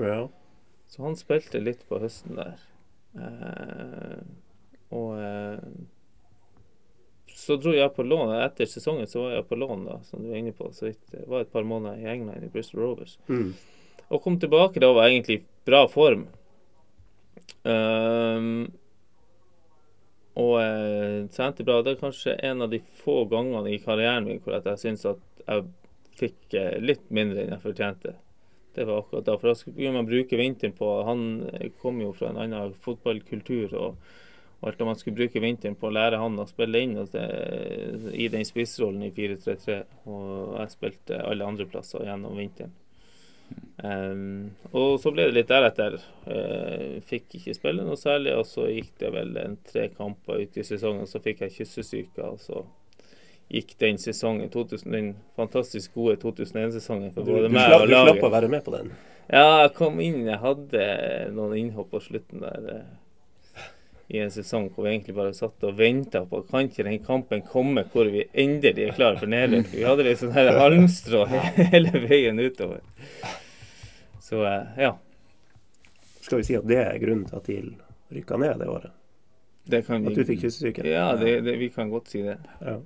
Ja. 0.06 0.20
Så 0.92 1.02
han 1.08 1.18
spilte 1.18 1.60
litt 1.64 1.82
på 1.90 1.98
høsten 2.04 2.38
der. 2.38 2.62
Eh, 3.18 4.22
og 4.94 5.18
eh, 5.18 5.66
så 7.42 7.56
dro 7.58 7.72
jeg 7.74 7.90
på 7.96 8.04
lån. 8.06 8.36
Etter 8.38 8.70
sesongen 8.70 9.08
så 9.10 9.24
var 9.24 9.32
jeg 9.34 9.48
på 9.50 9.58
lån, 9.58 9.86
da, 9.88 9.96
som 10.06 10.22
du 10.22 10.30
er 10.30 10.38
inne 10.38 10.54
på. 10.54 10.68
Så. 10.78 10.92
Jeg 10.92 11.26
var 11.26 11.42
et 11.42 11.54
par 11.54 11.66
måneder 11.66 11.98
i 11.98 12.10
England, 12.14 12.46
i 12.46 12.52
Bristol 12.54 12.84
Rovers. 12.84 13.18
Mm. 13.32 13.56
Og 14.12 14.22
kom 14.22 14.38
tilbake 14.40 14.82
da 14.84 14.92
var 14.94 15.08
jeg 15.08 15.18
egentlig 15.18 15.40
i 15.40 15.44
bra 15.66 15.82
form. 15.90 16.28
Um, 17.64 18.70
og 20.38 20.54
eh, 20.62 21.18
trente 21.34 21.66
bra. 21.66 21.82
Det 21.82 21.96
er 21.96 22.04
kanskje 22.04 22.38
en 22.46 22.62
av 22.62 22.72
de 22.72 22.80
få 23.02 23.24
gangene 23.32 23.74
i 23.74 23.82
karrieren 23.82 24.30
min 24.30 24.40
hvor 24.44 24.60
jeg 24.60 24.80
syns 24.80 25.08
at 25.10 25.42
jeg 25.42 25.66
fikk 26.22 26.56
eh, 26.56 26.78
litt 26.80 27.10
mindre 27.10 27.42
enn 27.42 27.56
jeg 27.56 27.66
fortjente. 27.66 28.16
Det 28.78 28.86
var 28.88 29.02
akkurat 29.02 29.26
da. 29.28 29.36
For 29.42 29.50
da 29.50 29.58
skulle 29.58 29.98
man 29.98 30.08
bruke 30.08 30.38
vinteren 30.40 30.78
på 30.78 30.92
Han 31.10 31.26
kom 31.82 32.00
jo 32.06 32.14
fra 32.16 32.30
en 32.30 32.44
annen 32.46 32.78
fotballkultur. 32.86 33.74
og 33.74 33.98
alt 34.62 34.82
om 34.82 34.92
man 34.92 35.00
skulle 35.00 35.18
bruke 35.18 35.42
vinteren 35.42 35.76
på 35.76 35.90
å 35.90 35.96
lære 35.96 36.20
han 36.22 36.38
å 36.40 36.46
spille 36.50 36.84
inn 36.86 36.94
og 37.02 37.10
det, 37.16 37.26
i 38.14 38.28
den 38.30 38.46
spissrollen 38.46 39.08
i 39.08 39.14
4-3-3. 39.16 39.78
Og 40.06 40.60
jeg 40.60 40.74
spilte 40.76 41.22
alle 41.26 41.48
andre 41.48 41.66
plasser 41.70 42.06
gjennom 42.06 42.38
vinteren. 42.38 42.76
Um, 43.82 44.52
og 44.78 45.00
så 45.02 45.12
ble 45.12 45.26
det 45.28 45.40
litt 45.40 45.50
deretter. 45.50 45.98
Uh, 46.28 47.02
fikk 47.08 47.40
ikke 47.40 47.58
spille 47.58 47.86
noe 47.88 47.98
særlig, 48.00 48.36
og 48.38 48.46
så 48.48 48.68
gikk 48.70 48.94
det 49.02 49.12
vel 49.16 49.34
en 49.42 49.58
tre 49.66 49.88
kamper 49.96 50.46
ut 50.46 50.62
i 50.62 50.68
sesongen. 50.68 51.10
Så 51.10 51.24
fikk 51.26 51.42
jeg 51.48 51.58
kyssesyke, 51.58 52.30
og 52.30 52.40
så 52.44 52.62
gikk 53.52 53.76
den 53.82 53.98
sesongen, 54.00 54.50
2000, 54.54 54.94
den 54.94 55.14
fantastisk 55.36 55.98
gode 55.98 56.16
2001-sesongen 56.22 57.12
for 57.16 57.28
både 57.28 57.50
meg 57.52 57.66
slapp, 57.68 57.84
laget. 57.84 57.92
du 57.92 58.12
slapp 58.12 58.28
å 58.30 58.36
være 58.38 58.52
med 58.52 58.64
på 58.64 58.76
den. 58.78 58.94
Ja, 59.32 59.48
jeg 59.64 59.74
kom 59.76 60.00
inn, 60.04 60.22
jeg 60.28 60.40
hadde 60.40 60.86
noen 61.36 61.58
innhopp 61.60 61.92
på 61.92 62.00
slutten 62.04 62.46
der. 62.46 62.70
eh, 62.78 63.11
I 64.12 64.20
en 64.20 64.32
sesong 64.34 64.66
hvor 64.74 64.84
vi 64.84 64.92
egentlig 64.92 65.14
bare 65.16 65.34
satt 65.36 65.64
og 65.64 65.78
venta 65.78 66.26
på 66.28 66.42
kan 66.50 66.68
ikke 66.68 66.84
den 66.84 66.98
kampen 67.06 67.44
komme 67.48 67.86
hvor 67.94 68.10
vi 68.12 68.26
endelig 68.44 68.90
er 68.90 68.98
klare 68.98 69.20
for 69.22 69.32
nedrykk. 69.32 69.70
Vi 69.72 69.86
hadde 69.88 70.04
litt 70.08 70.20
sånn 70.20 70.34
her 70.36 70.52
halmstrå 70.58 71.22
hele 71.72 71.94
veien 72.04 72.42
utover. 72.42 72.82
Så 74.20 74.44
eh, 74.48 74.84
ja. 74.84 74.98
Skal 76.22 76.42
vi 76.42 76.50
si 76.50 76.58
at 76.60 76.68
det 76.68 76.82
er 76.84 77.00
grunnen 77.00 77.24
til 77.30 77.40
at 77.40 77.48
TIL 77.48 77.70
rykka 78.12 78.40
ned 78.42 78.60
det 78.60 78.68
året? 78.72 78.98
Det 79.72 79.86
kan 79.88 80.08
At 80.08 80.18
du 80.18 80.26
fikk 80.28 80.44
kyssesyke? 80.44 80.84
Ja, 80.88 81.14
det, 81.16 81.42
det, 81.46 81.56
vi 81.62 81.70
kan 81.72 81.92
godt 81.94 82.12
si 82.12 82.26
det. 82.26 82.38
Ja. 82.60 82.78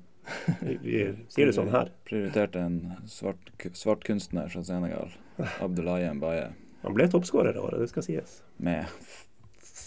Vi, 0.61 0.77
vi 0.83 1.03
sier 1.33 1.49
det 1.49 1.55
sånn 1.57 1.71
her. 1.73 1.89
Prioriterte 2.09 2.61
en 2.61 2.81
svart, 3.09 4.05
kunstner 4.05 4.51
fra 4.51 4.61
Senegal, 4.65 5.13
Abdullahi 5.63 6.09
Mbaye, 6.19 6.49
Han 6.85 6.93
ble 6.93 7.07
toppskårer 7.09 7.55
det 7.55 7.61
året, 7.65 7.81
det 7.81 7.89
skal 7.89 8.05
sies. 8.05 8.41
med. 8.61 8.91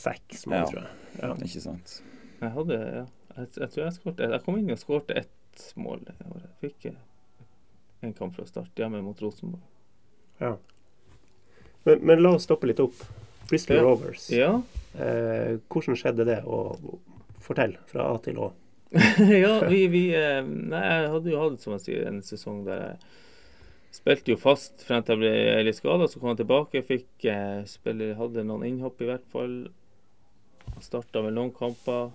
Seks 0.09 0.47
mål, 0.47 0.57
Ja. 0.59 0.65
tror 0.71 0.83
jeg. 0.83 1.21
Ja. 1.23 1.33
Ikke 1.49 1.61
sant? 1.65 1.95
Jeg 2.41 2.51
hadde 2.55 2.79
ja, 2.79 3.05
jeg, 3.37 3.49
jeg 3.59 3.71
tror 3.75 3.83
jeg 3.85 3.95
skårte 3.97 4.29
Jeg 4.31 4.43
kom 4.45 4.59
inn 4.59 4.71
og 4.71 4.79
skårte 4.79 5.17
ett 5.19 5.65
mål 5.77 6.05
det 6.07 6.15
året. 6.29 6.51
Fikk 6.63 6.87
eh, 6.93 6.99
en 8.07 8.15
kamp 8.15 8.37
fra 8.37 8.47
start 8.47 8.79
hjemme 8.79 9.01
mot 9.03 9.19
Rosenborg. 9.23 9.65
Ja. 10.41 10.53
Men, 11.85 12.05
men 12.07 12.23
la 12.23 12.37
oss 12.37 12.47
stoppe 12.47 12.69
litt 12.71 12.81
opp. 12.83 12.95
Bristol 13.51 13.77
Ja. 13.81 13.83
Rovers. 13.83 14.29
Ja. 14.31 14.51
Eh, 14.99 15.57
hvordan 15.69 15.97
skjedde 15.99 16.27
det? 16.29 16.41
Og 16.47 16.99
fortell 17.43 17.77
fra 17.91 18.11
A 18.13 18.19
til 18.23 18.39
Å. 18.39 18.53
ja, 19.45 19.59
vi, 19.69 19.83
vi 19.93 20.03
eh, 20.17 20.41
Nei, 20.45 20.81
jeg 20.85 21.11
hadde 21.13 21.33
jo 21.33 21.41
hatt, 21.43 21.59
som 21.61 21.75
jeg 21.77 21.85
sier, 21.85 22.07
en 22.09 22.23
sesong 22.25 22.63
der 22.65 22.85
jeg 22.87 23.01
spilte 23.99 24.33
jo 24.33 24.39
fast 24.41 24.85
frem 24.85 25.03
til 25.05 25.17
jeg 25.17 25.21
ble 25.25 25.65
litt 25.67 25.79
skada. 25.79 26.07
Så 26.09 26.21
kom 26.21 26.31
jeg 26.33 26.43
tilbake, 26.43 26.85
fikk 26.87 27.27
eh, 27.33 27.65
spille, 27.69 28.13
hadde 28.19 28.45
noen 28.47 28.67
innhopp 28.69 29.01
i 29.03 29.09
hvert 29.09 29.27
fall. 29.33 29.57
Starta 30.85 31.23
med 31.25 31.37
noen 31.37 31.53
kamper 31.55 32.11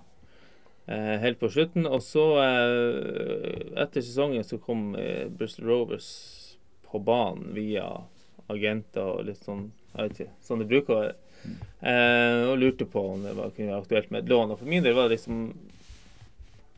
eh, 0.85 1.17
helt 1.23 1.39
på 1.41 1.49
slutten. 1.51 1.87
Og 1.87 2.03
så, 2.05 2.25
eh, 2.43 3.73
etter 3.83 4.01
sesongen, 4.03 4.45
så 4.47 4.59
kom 4.61 4.93
eh, 4.99 5.27
Bristol 5.29 5.69
Rovers 5.71 6.09
på 6.87 7.01
banen 7.03 7.53
via 7.55 7.87
agenter 8.51 9.05
og 9.15 9.27
litt 9.27 9.41
sånn, 9.43 9.69
jeg 9.93 10.09
vet 10.09 10.19
ikke, 10.19 10.33
sånn 10.45 10.61
det 10.61 10.69
bruker 10.71 10.93
å 10.93 11.01
være. 11.01 11.15
Eh, 11.83 12.41
og 12.47 12.59
lurte 12.61 12.87
på 12.87 13.01
om 13.13 13.23
det 13.25 13.33
var, 13.35 13.51
kunne 13.55 13.73
være 13.73 13.83
aktuelt 13.83 14.11
med 14.13 14.23
et 14.23 14.31
lån. 14.31 14.53
Og 14.53 14.61
for 14.61 14.69
min 14.69 14.85
del 14.85 14.95
var 14.97 15.09
det 15.09 15.17
liksom 15.17 15.47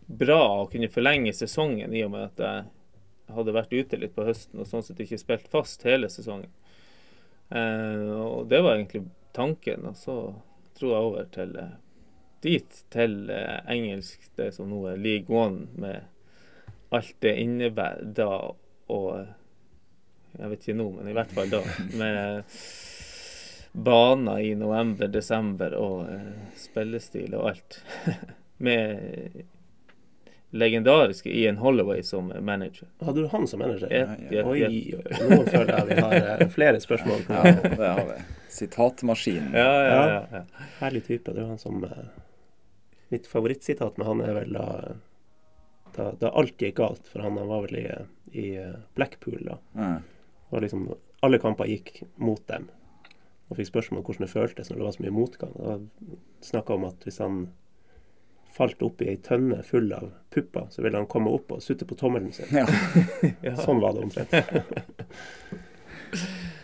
bra 0.05 0.41
å 0.61 0.69
kunne 0.69 0.91
forlenge 0.93 1.33
sesongen 1.33 1.93
i 1.93 2.03
og 2.05 2.13
med 2.13 2.27
at 2.29 2.41
jeg 2.45 3.35
hadde 3.35 3.55
vært 3.55 3.73
ute 3.73 3.97
litt 3.97 4.13
på 4.13 4.25
høsten 4.27 4.61
og 4.61 4.69
sånn 4.69 4.83
sett 4.85 4.99
ikke 5.01 5.17
spilt 5.17 5.47
fast 5.53 5.85
hele 5.87 6.09
sesongen. 6.13 6.51
Eh, 7.49 8.09
og 8.15 8.49
det 8.49 8.61
var 8.61 8.77
egentlig 8.77 9.05
tanken. 9.35 9.85
Og 9.89 9.97
så 9.99 10.17
dro 10.79 10.91
jeg 10.91 11.07
over 11.09 11.29
til 11.35 11.55
eh, 11.59 11.73
dit, 12.43 12.81
til 12.93 13.15
eh, 13.33 13.61
engelsk, 13.71 14.29
det 14.37 14.51
som 14.55 14.69
nå 14.69 14.81
er 14.91 15.01
league 15.01 15.31
one, 15.31 15.67
med 15.79 16.91
alt 16.95 17.15
det 17.23 17.35
innebærer 17.41 18.13
da 18.15 18.29
og 18.93 19.09
eh, 19.19 19.33
Jeg 20.35 20.51
vet 20.51 20.65
ikke 20.65 20.73
nå, 20.75 20.85
men 20.97 21.07
i 21.07 21.13
hvert 21.15 21.31
fall 21.31 21.47
da. 21.47 21.61
Med 21.95 22.57
baner 23.71 24.41
i 24.43 24.49
november, 24.59 25.07
desember 25.07 25.71
og 25.79 26.09
spillestil 26.59 27.37
og 27.39 27.53
alt. 27.53 27.77
med 28.67 29.45
legendariske 30.49 31.29
Ian 31.29 31.57
Holloway 31.57 32.03
som 32.03 32.33
manager. 32.39 32.87
Hadde 33.01 33.21
du 33.21 33.27
han 33.27 33.47
som 33.47 33.59
manager? 33.59 33.91
Yep, 33.91 34.31
yep, 34.31 34.45
Oi, 34.45 34.65
oi, 34.65 34.83
nå 35.29 35.41
føler 35.49 35.71
jeg 35.73 35.87
vi 35.89 35.97
har 36.01 36.15
eh, 36.19 36.45
flere 36.53 36.79
spørsmål. 36.79 37.25
Ja, 37.29 37.41
det 37.63 37.89
har 37.89 38.05
vi. 38.11 38.19
Sitatmaskinen. 38.55 39.51
Ja, 39.53 39.73
ja, 39.83 40.05
ja. 40.13 40.21
ja. 40.31 40.69
Herlig 40.79 41.03
type. 41.09 41.33
Det 41.35 41.43
er 41.43 41.51
han 41.51 41.59
som 41.61 41.83
eh, 41.83 42.05
Mitt 43.13 43.27
favorittsitat 43.29 43.99
med 43.99 44.07
han 44.07 44.23
er 44.25 44.33
vel 44.39 44.55
da 44.55 44.69
da, 45.95 46.09
da 46.19 46.31
alt 46.35 46.59
gikk 46.59 46.79
galt 46.79 47.07
for 47.07 47.23
han. 47.23 47.37
Han 47.37 47.51
var 47.51 47.67
vel 47.67 47.77
i, 47.79 47.85
i 48.35 48.47
eh, 48.59 48.73
Blackpool 48.95 49.43
da. 49.45 49.59
Mm. 49.75 49.99
Og 50.49 50.63
liksom 50.63 50.87
alle 51.25 51.39
kamper 51.41 51.69
gikk 51.69 52.01
mot 52.21 52.41
dem. 52.47 52.67
Og 53.49 53.59
fikk 53.59 53.69
spørsmål 53.69 54.01
om 54.01 54.07
hvordan 54.07 54.25
det 54.25 54.33
føltes 54.33 54.71
når 54.71 54.79
det 54.79 54.87
var 54.87 54.95
så 54.95 55.05
mye 55.05 55.15
motgang. 55.15 55.85
Snakka 56.43 56.75
om 56.75 56.87
at 56.89 57.05
hvis 57.05 57.21
han 57.23 57.45
falt 58.55 58.81
oppi 58.85 59.09
ei 59.11 59.17
tønne 59.23 59.61
full 59.67 59.89
av 59.95 60.05
pupper, 60.33 60.65
så 60.71 60.83
ville 60.85 60.99
han 60.99 61.09
komme 61.11 61.29
opp 61.35 61.51
og 61.55 61.63
sutte 61.63 61.85
på 61.87 61.97
tommelen 61.99 62.31
sin. 62.35 62.49
Ja. 62.55 62.65
Ja. 63.45 63.53
Sånn 63.59 63.81
var 63.81 63.91
det 63.95 64.01
omtrent. 64.05 64.31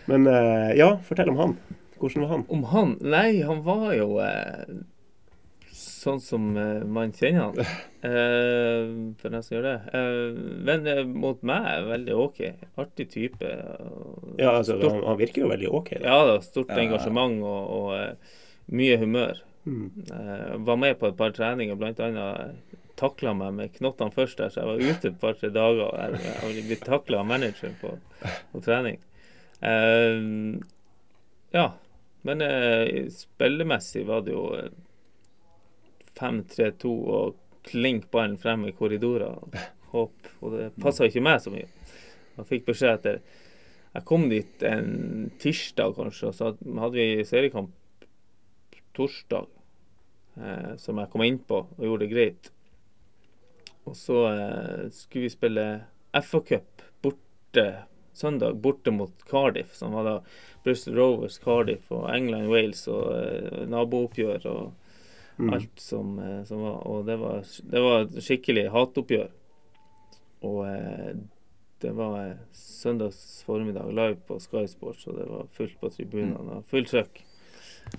Men 0.10 0.22
eh, 0.28 0.72
ja, 0.80 0.96
fortell 1.06 1.30
om 1.34 1.40
han. 1.42 1.54
Hvordan 2.02 2.24
var 2.24 2.30
han? 2.34 2.44
Om 2.50 2.64
han 2.72 2.96
Nei, 3.06 3.42
han 3.46 3.62
var 3.66 3.92
jo 3.94 4.16
eh, 4.24 4.64
sånn 5.72 6.22
som 6.24 6.56
eh, 6.58 6.84
man 6.88 7.14
kjenner 7.16 7.52
han. 7.52 7.72
Eh, 8.02 8.88
for 9.22 9.30
den 9.30 9.44
som 9.46 9.54
gjør 9.54 9.66
det. 9.68 9.74
Eh, 9.94 10.38
men 10.66 10.88
eh, 10.90 11.04
mot 11.06 11.38
meg 11.46 11.68
er 11.70 11.84
veldig 11.86 12.16
OK. 12.18 12.40
Artig 12.82 13.12
type. 13.14 13.46
Ja, 14.42 14.56
altså, 14.56 14.80
stort, 14.80 14.88
han, 14.88 15.04
han 15.06 15.20
virker 15.20 15.44
jo 15.44 15.52
veldig 15.52 15.70
OK. 15.70 15.92
Da. 16.00 16.08
ja 16.08 16.16
da, 16.32 16.40
stort 16.42 16.74
engasjement 16.74 17.44
og, 17.46 17.62
og 17.76 17.92
eh, 18.00 18.40
mye 18.74 18.96
humør. 19.04 19.44
Mm. 19.66 19.92
Var 20.66 20.80
med 20.82 21.00
på 21.00 21.12
et 21.12 21.18
par 21.18 21.34
treninger, 21.38 21.78
bl.a. 21.78 22.28
takla 23.00 23.34
meg 23.38 23.54
med 23.58 23.74
knottene 23.78 24.14
først 24.14 24.42
der, 24.42 24.50
så 24.50 24.64
jeg 24.64 24.70
var 24.70 24.82
ute 24.82 25.12
et 25.12 25.20
par-tre 25.22 25.52
dager. 25.54 25.92
Jeg, 26.02 26.36
jeg 26.56 26.66
blitt 26.70 26.86
takla 26.88 27.22
av 27.22 27.30
manageren 27.30 27.78
på, 27.82 27.94
på 28.54 28.64
trening. 28.66 29.00
Uh, 29.62 30.58
ja. 31.54 31.72
Men 32.22 32.42
uh, 32.46 33.10
spillemessig 33.10 34.04
var 34.06 34.22
det 34.26 34.36
jo 34.36 34.44
eh, 34.54 34.74
5-3-2 36.20 36.92
og 37.10 37.38
klink 37.66 38.12
ballen 38.14 38.38
frem 38.38 38.68
i 38.70 38.74
korridorer. 38.78 39.40
Hopp. 39.92 40.30
Og 40.42 40.54
det 40.54 40.68
passa 40.82 41.10
ikke 41.10 41.24
meg 41.26 41.42
så 41.42 41.54
mye. 41.54 41.66
Jeg 42.38 42.48
fikk 42.50 42.68
beskjed 42.70 42.94
etter 43.00 43.18
Jeg 43.92 44.06
kom 44.08 44.30
dit 44.32 44.64
en 44.64 45.32
tirsdag, 45.42 45.96
kanskje, 45.98 46.30
og 46.30 46.38
så 46.38 46.52
hadde 46.54 46.94
vi 46.96 47.26
seriekamp 47.28 47.74
torsdag, 48.98 49.48
eh, 50.38 50.76
som 50.78 50.98
jeg 51.02 51.12
kom 51.14 51.24
inn 51.26 51.40
på 51.48 51.64
og 51.66 51.86
gjorde 51.86 52.06
det 52.06 52.12
greit. 52.14 52.52
Og 53.90 53.96
så 53.98 54.20
eh, 54.32 54.90
skulle 54.94 55.26
vi 55.28 55.34
spille 55.34 55.66
FA-cup 56.14 56.84
borte 57.02 57.66
søndag, 58.14 58.60
borte 58.62 58.92
mot 58.94 59.14
Cardiff, 59.30 59.74
som 59.76 59.96
var 59.96 60.04
da 60.06 60.16
Bristol 60.66 60.96
Rovers, 61.00 61.40
Cardiff 61.42 61.90
og 61.92 62.10
England, 62.14 62.52
Wales 62.52 62.84
og 62.92 63.10
eh, 63.18 63.66
nabooppgjør 63.72 64.48
og 64.54 64.78
Mm. 65.42 65.54
alt 65.56 65.80
som, 65.80 66.20
eh, 66.20 66.44
som 66.46 66.60
var. 66.62 66.84
Og 66.86 67.06
det 67.08 67.16
var, 67.18 67.40
det 67.72 67.80
var 67.82 68.02
et 68.04 68.18
skikkelig 68.22 68.66
hatoppgjør. 68.70 69.30
Og 70.46 70.60
eh, 70.68 71.16
det 71.82 71.94
var 71.98 72.18
eh, 72.20 72.36
søndags 72.54 73.40
formiddag 73.48 73.90
live 73.96 74.20
på 74.28 74.38
Sky 74.44 74.68
Sports, 74.70 75.08
og 75.08 75.18
det 75.18 75.26
var 75.32 75.48
fullt 75.56 75.80
på 75.82 75.90
tribunene 75.96 76.60
og 76.60 76.68
fullt 76.70 76.92
trøkk. 76.94 77.24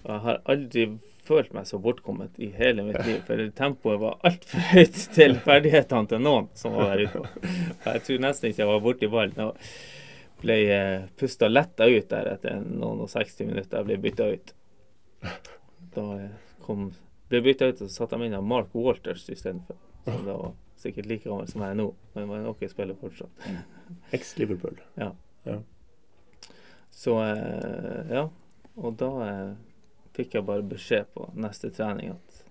Og 0.03 0.11
jeg 0.11 0.23
har 0.27 0.45
aldri 0.53 0.87
følt 1.23 1.53
meg 1.55 1.67
så 1.69 1.79
bortkommet 1.83 2.39
i 2.43 2.49
hele 2.57 2.85
mitt 2.87 2.99
liv, 3.07 3.21
for 3.27 3.43
tempoet 3.57 4.01
var 4.03 4.19
altfor 4.27 4.65
høyt 4.73 4.99
til 5.15 5.37
ferdighetene 5.45 6.11
til 6.11 6.25
noen 6.25 6.49
som 6.59 6.75
var 6.77 6.97
der 6.97 7.07
ute. 7.07 7.51
Jeg 7.87 8.05
tror 8.07 8.25
nesten 8.25 8.51
ikke 8.51 8.63
jeg 8.65 8.71
var 8.73 8.83
borti 8.83 9.11
ballen. 9.13 9.39
Jeg 9.39 10.43
ble 10.43 10.59
eh, 10.75 11.07
pusta 11.19 11.51
letta 11.51 11.87
ut 11.87 12.11
der 12.11 12.33
etter 12.35 12.59
noen 12.67 13.05
og 13.05 13.13
60 13.13 13.53
minutter. 13.53 13.79
Jeg 13.79 13.91
ble 13.91 14.01
bytta 14.03 14.29
ut. 14.35 14.53
Da 15.95 16.09
eh, 16.19 16.35
kom, 16.67 16.91
ble 17.31 17.45
bytta 17.47 17.71
ut, 17.71 17.85
og 17.85 17.87
så 17.87 18.03
satte 18.03 18.19
de 18.19 18.27
inn 18.27 18.39
av 18.39 18.47
Mark 18.47 18.75
Walters 18.75 19.29
istedenfor. 19.31 19.79
Som 20.09 20.27
da 20.27 20.39
var 20.41 20.57
sikkert 20.83 21.07
like 21.07 21.29
gammel 21.29 21.47
som 21.47 21.63
jeg 21.63 21.77
er 21.77 21.79
nå, 21.79 21.93
men 22.17 22.31
var 22.33 22.41
en 22.41 22.51
OK 22.51 22.67
spiller 22.71 22.99
fortsatt. 22.99 23.47
Eks-Liverpool. 24.17 24.81
Så 26.93 27.19
eh, 27.23 28.17
ja. 28.19 28.27
Og 28.83 28.97
da 28.99 29.13
fikk 30.16 30.37
jeg 30.38 30.46
bare 30.48 30.64
beskjed 30.66 31.11
på 31.14 31.31
neste 31.40 31.72
trening 31.75 32.14
at 32.16 32.42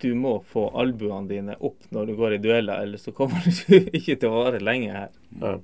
du 0.00 0.14
må 0.16 0.38
få 0.48 0.68
albuene 0.80 1.28
dine 1.28 1.56
opp 1.60 1.84
når 1.92 2.06
du 2.08 2.16
går 2.16 2.36
i 2.36 2.40
dueller, 2.40 2.82
ellers 2.86 3.04
så 3.04 3.12
kommer 3.16 3.44
du 3.66 3.90
ikke 3.92 4.16
til 4.16 4.30
å 4.30 4.42
vare 4.46 4.62
lenge 4.62 4.92
her. 4.96 5.14
Ja. 5.40 5.56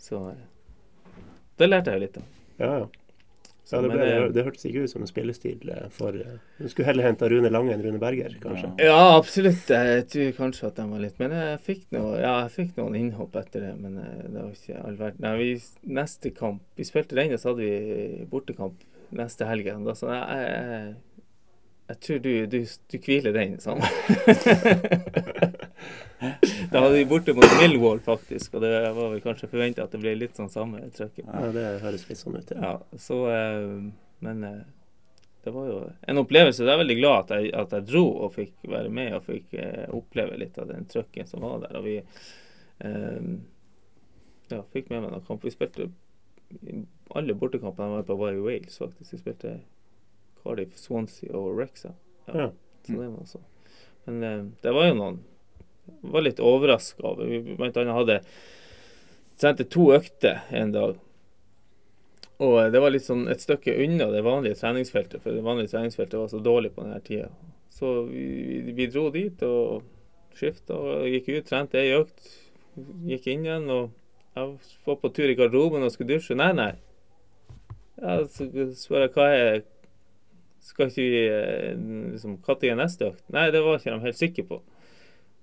Så 0.00 0.20
eh, 0.30 0.44
det 1.60 1.68
lærte 1.68 1.92
jeg 1.92 2.00
jo 2.00 2.06
litt 2.06 2.20
av. 2.20 2.28
Ja, 2.58 2.76
ja. 2.82 2.92
Så, 3.64 3.78
det, 3.80 3.94
ble, 3.94 4.04
det, 4.04 4.32
det 4.36 4.42
hørtes 4.44 4.66
ikke 4.68 4.82
ut 4.84 4.92
som 4.92 5.02
en 5.06 5.08
spillestil 5.08 5.70
eh, 5.72 5.86
for 5.92 6.16
eh, 6.20 6.40
Du 6.60 6.66
skulle 6.68 6.90
heller 6.90 7.06
hente 7.06 7.28
Rune 7.32 7.48
Lange 7.48 7.72
enn 7.72 7.80
Rune 7.84 8.00
Berger, 8.00 8.34
kanskje. 8.42 8.68
Ja, 8.84 9.14
absolutt. 9.14 9.70
Jeg 9.72 10.02
tror 10.12 10.34
kanskje 10.36 10.68
at 10.68 10.76
de 10.76 10.84
var 10.90 11.00
litt 11.00 11.22
Men 11.22 11.32
jeg 11.32 11.62
fikk, 11.64 11.86
noe, 11.96 12.18
ja, 12.20 12.34
jeg 12.42 12.52
fikk 12.58 12.74
noen 12.76 12.98
innhopp 12.98 13.38
etter 13.40 13.64
det. 13.64 13.72
Men 13.80 13.96
eh, 14.02 14.26
det 14.26 14.36
var 14.36 14.50
ikke 14.52 14.82
all 14.84 14.98
verden. 15.00 15.64
Neste 15.96 16.34
kamp 16.36 16.60
Vi 16.76 16.84
spilte 16.84 17.16
den, 17.16 17.32
og 17.32 17.40
så 17.40 17.54
hadde 17.54 17.64
vi 17.64 18.26
bortekamp 18.28 18.84
neste 19.18 19.48
helg. 19.48 19.70
Da 19.86 19.94
så 19.98 20.10
jeg, 20.12 20.24
jeg, 20.44 20.94
jeg, 21.90 21.98
tror 22.06 22.22
du, 22.24 22.32
du, 22.52 22.58
du 22.92 22.96
hviler 23.06 23.36
den, 23.36 23.56
sånn. 23.62 23.82
da 26.70 26.80
hadde 26.80 26.94
vi 26.96 27.04
borte 27.08 27.34
mot 27.36 27.58
Millwall, 27.60 28.00
faktisk. 28.04 28.54
Og 28.56 28.64
det 28.64 28.72
var 28.84 29.12
vel 29.14 29.24
kanskje 29.24 29.50
forventa 29.52 29.84
at 29.86 29.92
det 29.94 30.02
ble 30.02 30.14
litt 30.18 30.38
sånn 30.38 30.52
samme 30.52 30.86
trøkket. 30.94 31.26
Ja, 31.26 31.50
det 31.54 31.66
høres 31.84 32.08
litt 32.10 32.20
sånn 32.22 32.38
ut, 32.38 32.54
ja. 32.54 32.60
Ja, 32.74 33.00
så 33.00 33.20
eh, 33.32 33.68
Men 34.24 34.46
eh, 34.48 34.62
det 35.44 35.52
var 35.52 35.66
jo 35.68 35.80
en 36.08 36.20
opplevelse. 36.22 36.64
Jeg 36.64 36.72
er 36.72 36.80
veldig 36.80 36.96
glad 36.96 37.16
at 37.18 37.34
jeg, 37.36 37.50
at 37.60 37.74
jeg 37.76 37.88
dro 37.90 38.04
og 38.24 38.30
fikk 38.32 38.54
være 38.64 38.92
med 38.96 39.18
og 39.18 39.26
fikk 39.26 39.58
eh, 39.60 39.90
oppleve 39.92 40.38
litt 40.40 40.56
av 40.60 40.70
den 40.70 40.86
trøkken 40.88 41.28
som 41.28 41.44
var 41.44 41.58
der. 41.66 41.76
Og 41.76 41.84
vi 41.84 41.98
eh, 42.00 43.26
ja, 44.48 44.62
fikk 44.72 44.88
med 44.88 45.04
meg 45.04 45.10
noen 45.12 45.26
kamp. 45.26 45.44
Vi 45.44 45.52
spilte 45.52 45.90
alle 47.08 47.34
bortekampene 47.34 47.88
var 47.98 48.02
på 48.02 48.14
var 48.14 48.32
i 48.32 48.40
Wales, 48.40 48.78
faktisk. 48.78 49.12
Vi 49.12 49.18
spilte 49.18 49.54
Cardiff, 50.42 50.76
Swansea 50.78 51.32
og 51.36 51.56
Wrexham. 51.56 51.96
Ja. 52.26 52.50
Så 52.86 52.92
det 52.92 53.08
var 53.08 53.24
så. 53.24 53.40
Men 54.04 54.22
eh, 54.22 54.44
det 54.62 54.72
var 54.72 54.88
jo 54.88 54.98
noen 54.98 55.22
Var 56.00 56.22
litt 56.24 56.40
overraska 56.40 57.02
over. 57.04 57.28
Vi 57.28 57.56
blant 57.56 57.76
annet 57.76 57.96
hadde 57.96 58.20
sendte 59.36 59.66
to 59.68 59.90
økter 59.92 60.44
en 60.48 60.72
dag. 60.72 61.00
Og 62.44 62.72
det 62.72 62.80
var 62.80 62.92
litt 62.94 63.04
sånn 63.04 63.26
et 63.30 63.42
stykke 63.42 63.74
unna 63.84 64.08
det 64.10 64.22
vanlige 64.24 64.58
treningsfeltet, 64.62 65.20
for 65.22 65.36
det 65.36 65.44
vanlige 65.44 65.74
treningsfeltet 65.74 66.16
var 66.18 66.30
så 66.32 66.40
dårlig 66.42 66.72
på 66.74 66.86
denne 66.86 67.02
tida. 67.04 67.28
Så 67.74 68.06
vi, 68.08 68.24
vi, 68.64 68.72
vi 68.78 68.88
dro 68.88 69.10
dit 69.14 69.44
og 69.44 69.84
skifta 70.34 70.78
og 70.78 71.04
gikk 71.10 71.30
ut, 71.34 71.46
trente 71.50 71.78
ei 71.82 71.92
økt. 71.98 72.32
Gikk 73.06 73.28
inn 73.30 73.44
igjen 73.46 73.68
og 73.70 73.92
jeg 74.34 74.56
var 74.86 74.98
på 74.98 75.12
tur 75.14 75.30
i 75.30 75.36
garderoben 75.38 75.84
og 75.86 75.92
skulle 75.94 76.16
dusje. 76.16 76.34
Nei, 76.38 76.50
nei. 76.56 76.72
Ja, 78.02 78.18
så 78.26 78.48
spør 78.74 79.04
jeg 79.04 79.14
hva 79.14 79.28
er 79.30 79.60
Skal 80.64 80.88
ikke 80.90 81.04
vi 81.12 81.20
eh, 81.28 81.74
liksom, 82.14 82.38
Når 82.42 82.64
er 82.66 82.78
neste 82.80 83.10
økt? 83.12 83.24
Nei, 83.34 83.50
det 83.54 83.60
var 83.62 83.78
ikke 83.78 83.92
de 83.92 84.06
helt 84.08 84.18
sikre 84.18 84.46
på. 84.48 84.60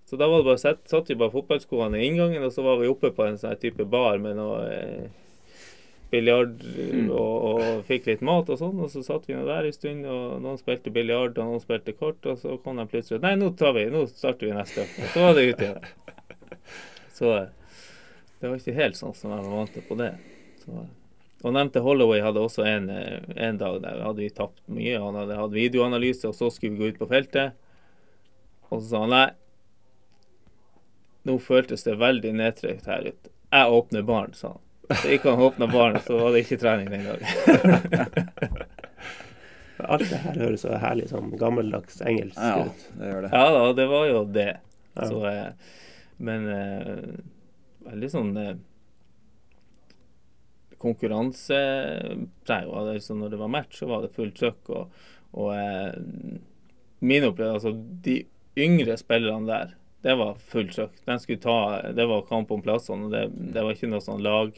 Så 0.09 0.17
da 0.19 0.27
var 0.27 0.41
det 0.41 0.49
bare 0.49 0.59
sett, 0.59 0.81
satt 0.89 1.09
vi 1.09 1.15
bare 1.15 1.31
fotballskoene 1.31 1.99
i 2.01 2.07
inngangen, 2.09 2.43
og 2.43 2.51
så 2.51 2.65
var 2.65 2.81
vi 2.81 2.89
oppe 2.91 3.13
på 3.15 3.23
en 3.23 3.37
sånn 3.39 3.55
type 3.61 3.85
bar 3.87 4.17
med 4.19 4.35
noe 4.35 4.57
eh, 4.67 5.05
biljard 6.11 6.57
og, 7.13 7.45
og 7.51 7.85
fikk 7.87 8.09
litt 8.09 8.25
mat 8.25 8.49
og 8.51 8.59
sånn. 8.59 8.81
Og 8.83 8.91
så 8.91 9.05
satt 9.05 9.29
vi 9.29 9.37
nå 9.37 9.45
der 9.47 9.69
en 9.69 9.77
stund, 9.77 10.03
og 10.09 10.41
noen 10.43 10.59
spilte 10.59 10.91
biljard, 10.91 11.37
og 11.37 11.53
noen 11.53 11.63
spilte 11.63 11.95
kort, 11.95 12.19
og 12.27 12.41
så 12.41 12.57
kom 12.65 12.81
de 12.81 12.87
plutselig 12.91 13.21
Nei, 13.23 13.37
nå 13.39 13.53
tar 13.55 13.77
vi, 13.77 13.85
nå 13.93 14.03
starter 14.11 14.49
vi 14.49 14.57
neste 14.57 14.83
økt. 14.83 14.99
Og 14.99 15.13
så 15.13 15.23
var 15.23 15.37
det 15.37 15.47
ute 15.47 15.69
igjen. 15.69 15.91
Så 17.21 17.31
eh, 17.37 17.77
det 18.41 18.49
var 18.49 18.57
ikke 18.57 18.73
helt 18.73 18.97
sånn 18.97 19.13
som 19.13 19.31
jeg 19.31 19.45
var 19.45 19.53
vant 19.53 19.75
til 19.75 19.83
på 19.85 19.95
det. 19.99 20.11
Så, 20.63 20.83
og 21.43 21.53
nevnte 21.55 21.81
Holloway 21.81 22.21
hadde 22.21 22.41
også 22.43 22.65
en, 22.69 22.89
eh, 22.93 23.19
en 23.47 23.57
dag 23.57 23.79
der 23.81 24.01
hadde 24.05 24.21
vi 24.21 24.29
tapt 24.29 24.59
mye. 24.69 24.99
Han 25.01 25.15
hadde 25.17 25.37
hatt 25.39 25.51
videoanalyse, 25.55 26.27
og 26.29 26.35
så 26.37 26.51
skulle 26.53 26.75
vi 26.77 26.83
gå 26.83 26.91
ut 26.93 26.99
på 27.01 27.07
feltet. 27.09 27.53
Og 28.69 28.81
så 28.81 28.87
sa 28.93 28.99
han 29.05 29.09
nei, 29.15 29.29
Nå 31.23 31.35
føltes 31.37 31.83
det 31.85 31.99
veldig 32.01 32.31
nedtrykt 32.33 32.87
her 32.89 33.03
ute. 33.11 33.29
Jeg 33.53 33.73
åpner 33.75 34.01
baren, 34.07 34.31
sa 34.33 34.55
han. 34.55 34.61
Så 34.97 35.11
gikk 35.11 35.27
han 35.29 35.37
og 35.37 35.51
åpna 35.51 35.67
baren, 35.69 35.99
så 36.01 36.17
var 36.17 36.31
det 36.33 36.39
ikke 36.47 36.57
trening 36.63 36.89
den 36.89 37.05
dagen. 37.05 38.65
Alt 39.91 40.07
det 40.09 40.17
her 40.23 40.39
høres 40.41 40.63
så 40.65 40.77
herlig 40.81 41.07
sånn 41.09 41.31
gammeldags 41.41 42.01
engelsk 42.05 42.37
Ja, 42.41 42.65
ut. 42.67 42.81
det 42.99 43.11
gjør 43.11 43.21
det. 43.25 43.29
Ja 43.33 43.45
da, 43.55 43.61
det 43.77 43.85
var 43.89 44.07
jo 44.09 44.19
det. 44.33 44.47
Ja. 44.97 45.07
Så, 45.09 45.21
eh, 45.29 45.77
men 46.21 46.49
eh, 46.53 47.05
veldig 47.87 48.09
sånn 48.13 48.33
eh, 50.81 50.85
konkurransepreg. 50.85 52.67
var 52.67 52.93
det, 52.93 53.01
Så 53.03 53.15
når 53.15 53.29
det 53.29 53.37
var 53.39 53.47
match, 53.47 53.79
så 53.79 53.85
var 53.87 54.01
det 54.01 54.13
fullt 54.15 54.35
trøkk. 54.39 54.69
Og, 54.69 54.89
og 55.33 55.53
eh, 55.55 55.93
min 56.99 57.23
opplevelse 57.29 57.67
Altså, 57.67 57.75
de 58.03 58.25
yngre 58.57 58.97
spillerne 58.97 59.47
der, 59.47 59.75
det 60.01 60.17
var 60.17 60.35
fullt 60.35 60.73
trøkk. 60.75 60.97
Det 61.95 62.07
var 62.09 62.27
kamp 62.29 62.51
om 62.51 62.61
plassene. 62.61 63.09
Det, 63.11 63.53
det 63.53 63.63
var 63.63 63.71
ikke 63.73 63.89
noe 63.91 64.01
sånn 64.01 64.23
lag. 64.25 64.57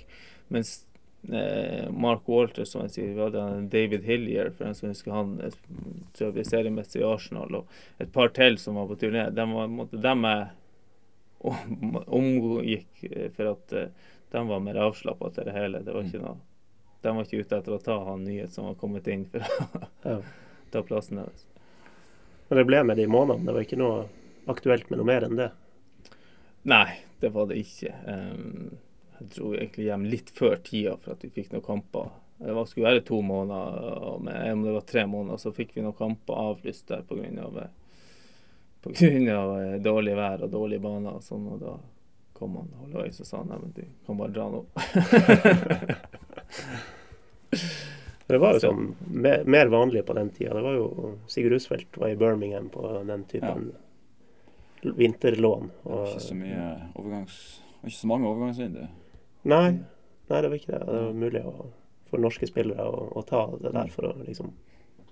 Mens 0.54 0.86
eh, 1.32 1.90
Mark 1.92 2.28
Walters, 2.28 2.72
som 2.72 2.82
jeg 2.86 2.92
sier, 2.96 3.14
vi 3.14 3.22
hadde 3.22 3.68
David 3.72 4.04
Hillier, 4.08 4.52
for 4.56 4.66
den 4.66 4.76
som 4.76 4.90
husker 4.90 5.12
han, 5.12 5.38
tror 6.16 6.38
jeg 6.40 6.48
seriemester 6.48 7.02
i 7.04 7.08
Arsenal, 7.08 7.60
og 7.62 8.02
et 8.04 8.12
par 8.16 8.32
til 8.36 8.58
som 8.62 8.80
var 8.80 8.88
på 8.92 9.00
turné. 9.04 9.30
De 9.36 9.46
var 9.54 9.68
måtte, 9.72 10.00
de 10.02 10.16
om- 11.44 12.04
omgikk 12.08 13.04
eh, 13.12 13.30
for 13.36 13.54
at 13.54 13.74
eh, 13.74 13.90
de 14.34 14.42
var 14.50 14.62
mer 14.66 14.80
avslappa 14.82 15.30
til 15.36 15.46
det 15.48 15.54
hele. 15.56 15.84
Det 15.86 15.94
var 15.94 16.08
ikke 16.08 16.24
noe 16.24 16.38
De 17.04 17.12
var 17.16 17.26
ikke 17.28 17.42
ute 17.44 17.58
etter 17.60 17.76
å 17.76 17.82
ta 17.84 17.98
han 18.08 18.24
nyhet 18.26 18.54
som 18.56 18.66
var 18.70 18.78
kommet 18.80 19.08
inn 19.12 19.26
for 19.30 19.44
å 19.46 19.88
Ja. 20.10 20.20
ta 20.74 20.82
plassen 20.82 21.20
deres. 21.22 21.44
Men 22.48 22.58
det 22.58 22.64
ble 22.66 22.80
med 22.88 22.98
de 22.98 23.06
månedene. 23.12 23.46
Det 23.46 23.54
var 23.54 23.66
ikke 23.68 23.82
noe 23.82 24.00
aktuelt 24.50 24.90
med 24.90 25.00
noe 25.00 25.10
mer 25.10 25.28
enn 25.28 25.38
det. 25.38 25.52
Nei, 26.70 26.88
det 27.22 27.30
var 27.36 27.52
det 27.52 27.60
ikke. 27.62 27.92
Jeg 28.08 29.28
dro 29.36 29.52
egentlig 29.54 29.86
hjem 29.90 30.08
litt 30.10 30.32
før 30.34 30.58
tida 30.66 30.96
for 30.98 31.14
at 31.14 31.24
vi 31.28 31.30
fikk 31.36 31.54
noen 31.54 31.66
kamper. 31.68 32.10
Det 32.42 32.56
var, 32.58 32.66
skulle 32.68 32.90
være 32.90 33.06
to 33.08 33.22
måneder, 33.24 34.00
og 34.10 34.24
med, 34.26 34.40
om 34.54 34.64
det 34.66 34.74
var 34.76 34.88
tre 34.90 35.06
måneder, 35.08 35.40
så 35.40 35.54
fikk 35.56 35.76
vi 35.78 35.84
noen 35.86 35.96
kamper 35.96 36.40
avlyst 36.50 36.90
der 36.90 37.06
pga. 37.08 37.70
Av 38.84 39.52
eh, 39.62 39.76
dårlig 39.80 40.16
vær 40.20 40.44
og 40.44 40.52
dårlige 40.52 40.84
baner 40.84 41.20
og 41.20 41.24
sånn. 41.24 41.46
Og 41.54 41.62
da 41.62 41.78
kom 42.34 42.56
han 42.60 42.70
halvveis 42.82 43.20
og 43.24 43.28
sa 43.30 43.44
nei, 43.48 43.58
men 43.62 43.72
du 43.76 43.84
kan 44.08 44.20
bare 44.20 44.34
dra 44.36 44.50
nå. 44.52 44.64
Det 48.28 48.38
var 48.40 48.56
jo 48.56 48.62
sånn 48.64 48.86
mer, 49.12 49.44
mer 49.46 49.68
vanlig 49.70 50.06
på 50.08 50.14
den 50.18 50.30
tida. 50.34 50.54
Det 50.56 50.62
var 50.64 50.78
jo 50.78 51.10
Sigurd 51.30 51.54
Roosevelt 51.54 51.98
var 52.00 52.14
i 52.14 52.18
Birmingham 52.18 52.70
på 52.72 52.82
den 53.06 53.26
typen 53.30 53.74
vinterlån. 54.82 55.70
Det 55.84 55.90
var 55.92 56.00
Og, 56.00 56.08
ikke 56.14 56.24
så 56.30 56.38
mye 56.40 56.64
overgangs... 56.96 57.36
Det 57.60 57.84
var 57.84 57.92
ikke 57.92 58.00
så 58.00 58.10
mange 58.14 58.30
overgangsvinduer. 58.32 58.88
nei, 59.44 59.68
nei, 60.32 60.40
det 60.40 60.50
var 60.50 60.56
ikke 60.56 60.72
det. 60.72 60.80
Det 60.88 61.02
var 61.04 61.20
mulig 61.20 61.44
å, 61.46 61.54
for 62.10 62.24
norske 62.24 62.48
spillere 62.48 62.88
å, 62.88 63.04
å 63.12 63.26
ta 63.28 63.44
det 63.60 63.74
der 63.76 63.92
for 63.92 64.08
å 64.08 64.16
liksom 64.24 64.54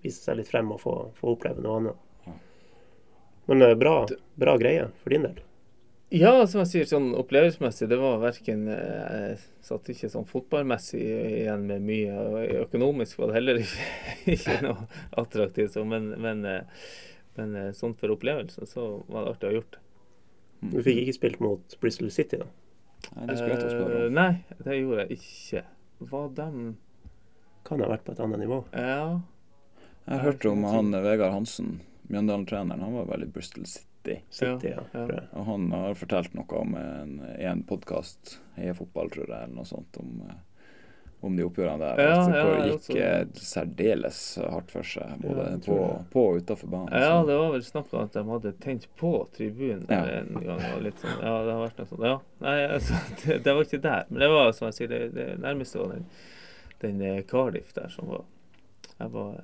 vise 0.01 0.23
seg 0.23 0.39
litt 0.39 0.49
frem 0.49 0.71
og 0.73 0.79
få, 0.81 0.95
få 1.19 1.35
oppleve 1.35 1.61
noe 1.61 1.77
annet. 1.81 1.97
Ja. 2.25 2.37
Men 3.51 3.67
eh, 3.67 3.75
bra, 3.77 3.95
bra 4.39 4.55
greie 4.57 4.87
for 5.03 5.13
din 5.13 5.27
del. 5.27 5.43
Ja, 6.11 6.33
som 6.47 6.59
jeg 6.59 6.67
sier, 6.67 6.87
sånn 6.89 7.13
opplevelsesmessig, 7.15 7.87
det 7.87 7.95
var 8.01 8.17
verken 8.19 8.65
Jeg 8.67 9.37
satt 9.63 9.87
ikke 9.93 10.09
sånn 10.11 10.25
fotballmessig 10.27 10.99
igjen 10.99 11.63
med 11.69 11.85
mye, 11.87 12.15
og 12.19 12.55
økonomisk 12.65 13.21
var 13.21 13.31
det 13.31 13.37
heller 13.37 13.61
ikke, 13.61 13.85
ikke 14.35 14.57
noe 14.65 14.89
attraktivt. 15.21 15.77
Men, 15.87 16.09
men, 16.19 16.43
eh, 16.43 16.89
men 17.37 17.55
eh, 17.55 17.69
sånn 17.77 17.95
for 17.99 18.11
opplevelsen 18.11 18.67
så 18.67 18.89
var 19.07 19.23
det 19.23 19.35
artig 19.37 19.47
å 19.47 19.51
ha 19.53 19.57
gjort. 19.61 19.77
Du 20.61 20.77
fikk 20.83 20.99
ikke 21.05 21.15
spilt 21.15 21.39
mot 21.41 21.77
Bristol 21.81 22.11
City, 22.13 22.41
da. 22.41 22.49
Nei, 23.15 23.25
Eh. 24.03 24.09
Nei, 24.13 24.31
det 24.65 24.75
gjorde 24.77 25.05
jeg 25.05 25.17
ikke. 25.21 25.63
Var 26.11 26.27
dem 26.37 26.57
Kan 27.65 27.81
ha 27.81 27.87
vært 27.89 28.03
på 28.05 28.13
et 28.13 28.19
annet 28.21 28.41
nivå. 28.41 28.59
Ja. 28.73 29.21
Jeg 30.09 30.21
hørte 30.25 30.51
om 30.51 30.63
han 30.65 30.91
Vegard 31.05 31.33
Hansen, 31.33 31.79
Mjøndalen-treneren. 32.09 32.81
Han 32.81 32.99
var 32.99 33.09
veldig 33.13 33.29
Bristol 33.33 33.65
City. 33.69 33.87
City, 34.29 34.71
ja. 34.73 34.83
ja. 34.93 35.19
Og 35.37 35.45
han 35.45 35.67
har 35.71 35.93
fortalt 35.99 36.33
noe 36.33 36.61
om 36.61 36.75
en, 36.75 37.17
en 37.37 37.63
podkast, 37.63 38.39
Heia 38.57 38.73
fotball, 38.73 39.09
tror 39.13 39.27
jeg, 39.29 39.43
eller 39.43 39.55
noe 39.55 39.65
sånt, 39.69 39.97
om, 40.01 40.21
eh, 40.29 40.39
om 41.21 41.35
de 41.37 41.43
oppgjørene 41.45 41.77
der. 41.83 41.99
Ja, 42.01 42.15
Altså, 42.17 42.33
ja, 42.33 42.45
det 42.47 42.71
gikk 42.71 42.95
også. 43.35 43.45
særdeles 43.51 44.21
hardt 44.41 44.71
for 44.73 44.83
seg, 44.83 45.11
både 45.21 45.43
på, 45.67 45.77
på 46.15 46.23
og 46.31 46.39
utafor 46.41 46.71
banen. 46.73 46.95
Ja, 46.97 47.11
så- 47.21 47.27
det 47.27 47.37
var 47.37 47.51
vel 47.53 47.61
snakk 47.67 47.93
om 47.93 48.03
at 48.07 48.13
de 48.17 48.23
hadde 48.31 48.53
tent 48.65 48.87
på 48.97 49.11
tribunen 49.37 49.85
Ja. 49.89 50.01
en 50.17 50.33
gang. 50.41 50.65
Og 50.75 50.81
litt 50.87 50.97
sånn, 51.03 51.21
ja, 51.21 51.35
det 51.45 51.53
har 51.53 51.61
vært 51.67 51.77
noe 51.83 51.91
sånt. 51.93 52.05
Ja, 52.09 52.17
nei, 52.41 52.57
altså, 52.67 52.93
det, 53.25 53.43
det 53.45 53.53
var 53.53 53.63
ikke 53.69 53.81
der. 53.85 54.05
Men 54.09 54.19
det 54.25 54.29
var 54.33 54.51
som 54.57 54.67
jeg 54.71 54.79
sier, 54.79 54.87
det, 54.95 55.01
det 55.13 55.29
nærmeste 55.45 55.77
var 55.83 55.93
den, 55.93 56.05
den 56.81 57.01
eh, 57.05 57.21
Cardiff 57.29 57.73
der 57.77 57.87
som 57.93 58.09
var 58.09 58.25
Jeg 58.99 59.11
var, 59.13 59.43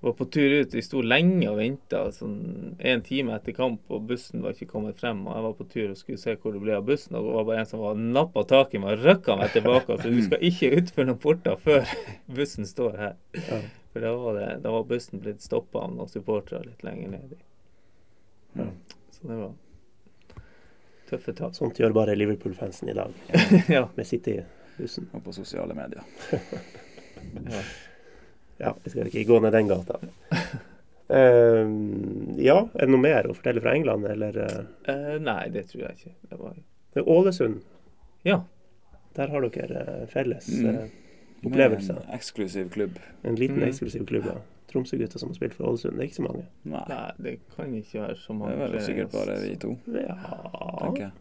var 0.00 0.12
på 0.12 0.24
tur 0.24 0.50
ut. 0.50 0.74
Vi 0.74 0.82
sto 0.82 1.00
lenge 1.02 1.48
og 1.50 1.58
venta, 1.58 2.04
sånn 2.14 2.76
en 2.78 3.02
time 3.06 3.34
etter 3.34 3.54
kamp, 3.56 3.82
og 3.90 4.06
bussen 4.10 4.44
var 4.44 4.54
ikke 4.54 4.70
kommet 4.70 5.00
frem. 5.00 5.24
Og 5.26 5.34
jeg 5.34 5.46
var 5.46 5.56
på 5.58 5.66
tur 5.72 5.90
og 5.90 5.98
skulle 5.98 6.22
se 6.22 6.36
hvor 6.38 6.54
det 6.54 6.62
ble 6.62 6.76
av 6.78 6.86
bussen, 6.86 7.16
og 7.18 7.26
det 7.26 7.34
var 7.34 7.48
bare 7.48 7.64
en 7.64 7.70
som 7.72 7.82
var 7.82 7.98
nappa 7.98 8.44
tak 8.48 8.74
i 8.74 8.82
meg 8.82 8.94
og 8.94 9.06
røkka 9.08 9.38
meg 9.40 9.54
tilbake. 9.56 9.96
Altså, 9.96 10.12
du 10.14 10.20
skal 10.26 10.44
ikke 10.50 10.70
utfor 10.78 11.08
noen 11.08 11.22
porter 11.22 11.58
før 11.64 11.94
bussen 12.38 12.68
står 12.68 13.00
her. 13.02 13.16
Ja. 13.34 13.62
For 13.92 14.04
da 14.04 14.12
var, 14.20 14.38
det, 14.38 14.50
da 14.66 14.74
var 14.76 14.86
bussen 14.86 15.24
blitt 15.24 15.42
stoppa 15.42 15.82
av 15.86 15.96
noen 15.96 16.12
supportere 16.12 16.62
litt 16.68 16.86
lenger 16.86 17.16
ned. 17.16 17.34
Ja. 18.58 18.68
Så 19.16 19.32
det 19.32 19.40
var 19.40 19.56
tøffe 21.08 21.34
tak. 21.34 21.58
Sånt 21.58 21.78
gjør 21.80 21.96
bare 21.96 22.14
Liverpool-fansen 22.14 22.92
i 22.92 22.94
dag, 22.94 23.18
ja. 23.76 23.86
med 23.96 24.06
City-bussen. 24.06 25.10
Og 25.16 25.26
på 25.26 25.34
sosiale 25.34 25.74
medier. 25.74 26.06
ja. 27.50 27.66
Ja, 28.60 28.72
vi 28.84 28.90
skal 28.90 29.06
ikke 29.06 29.24
gå 29.28 29.40
ned 29.42 29.52
den 29.54 29.68
gata. 29.70 29.98
Uh, 31.08 32.34
ja, 32.36 32.58
er 32.74 32.84
det 32.84 32.90
noe 32.92 33.00
mer 33.00 33.28
å 33.30 33.34
fortelle 33.36 33.62
fra 33.64 33.72
England, 33.78 34.04
eller 34.10 34.36
eh, 34.44 34.58
Eh, 34.92 35.14
nei, 35.24 35.48
det 35.54 35.62
tror 35.70 35.86
jeg 35.86 35.96
ikke. 35.96 36.14
Det 36.30 36.38
var 36.40 36.54
det 36.58 37.02
er 37.02 37.08
Ålesund, 37.08 37.60
Ja. 38.26 38.40
der 39.14 39.28
har 39.32 39.40
dere 39.48 39.80
eh, 40.02 40.06
felles 40.06 40.48
Mm. 40.48 40.90
opplevelser. 41.46 41.96
En 42.02 42.14
eksklusiv 42.18 42.70
klubb. 42.70 42.98
En 43.24 43.36
liten 43.36 43.56
Mm. 43.60 43.68
eksklusiv 43.68 44.06
klubb, 44.06 44.26
ja. 44.26 44.34
Tromsø-gutter 44.68 45.18
som 45.18 45.28
har 45.30 45.34
spilt 45.34 45.54
for 45.54 45.64
Ålesund. 45.70 45.96
Det 45.96 46.00
er 46.00 46.08
ikke 46.08 46.16
så 46.22 46.26
mange. 46.28 46.44
Nei, 46.64 46.84
Nei, 46.88 47.10
det 47.22 47.38
kan 47.56 47.72
ikke 47.74 48.00
være 48.02 48.16
så 48.16 48.38
det 48.38 48.58
er 48.60 48.68
vel 48.68 48.80
sikkert 48.80 49.12
bare 49.12 49.40
vi 49.48 49.56
to, 49.56 49.78
Ja 49.94 50.14
tenker 50.82 51.00
jeg. 51.06 51.12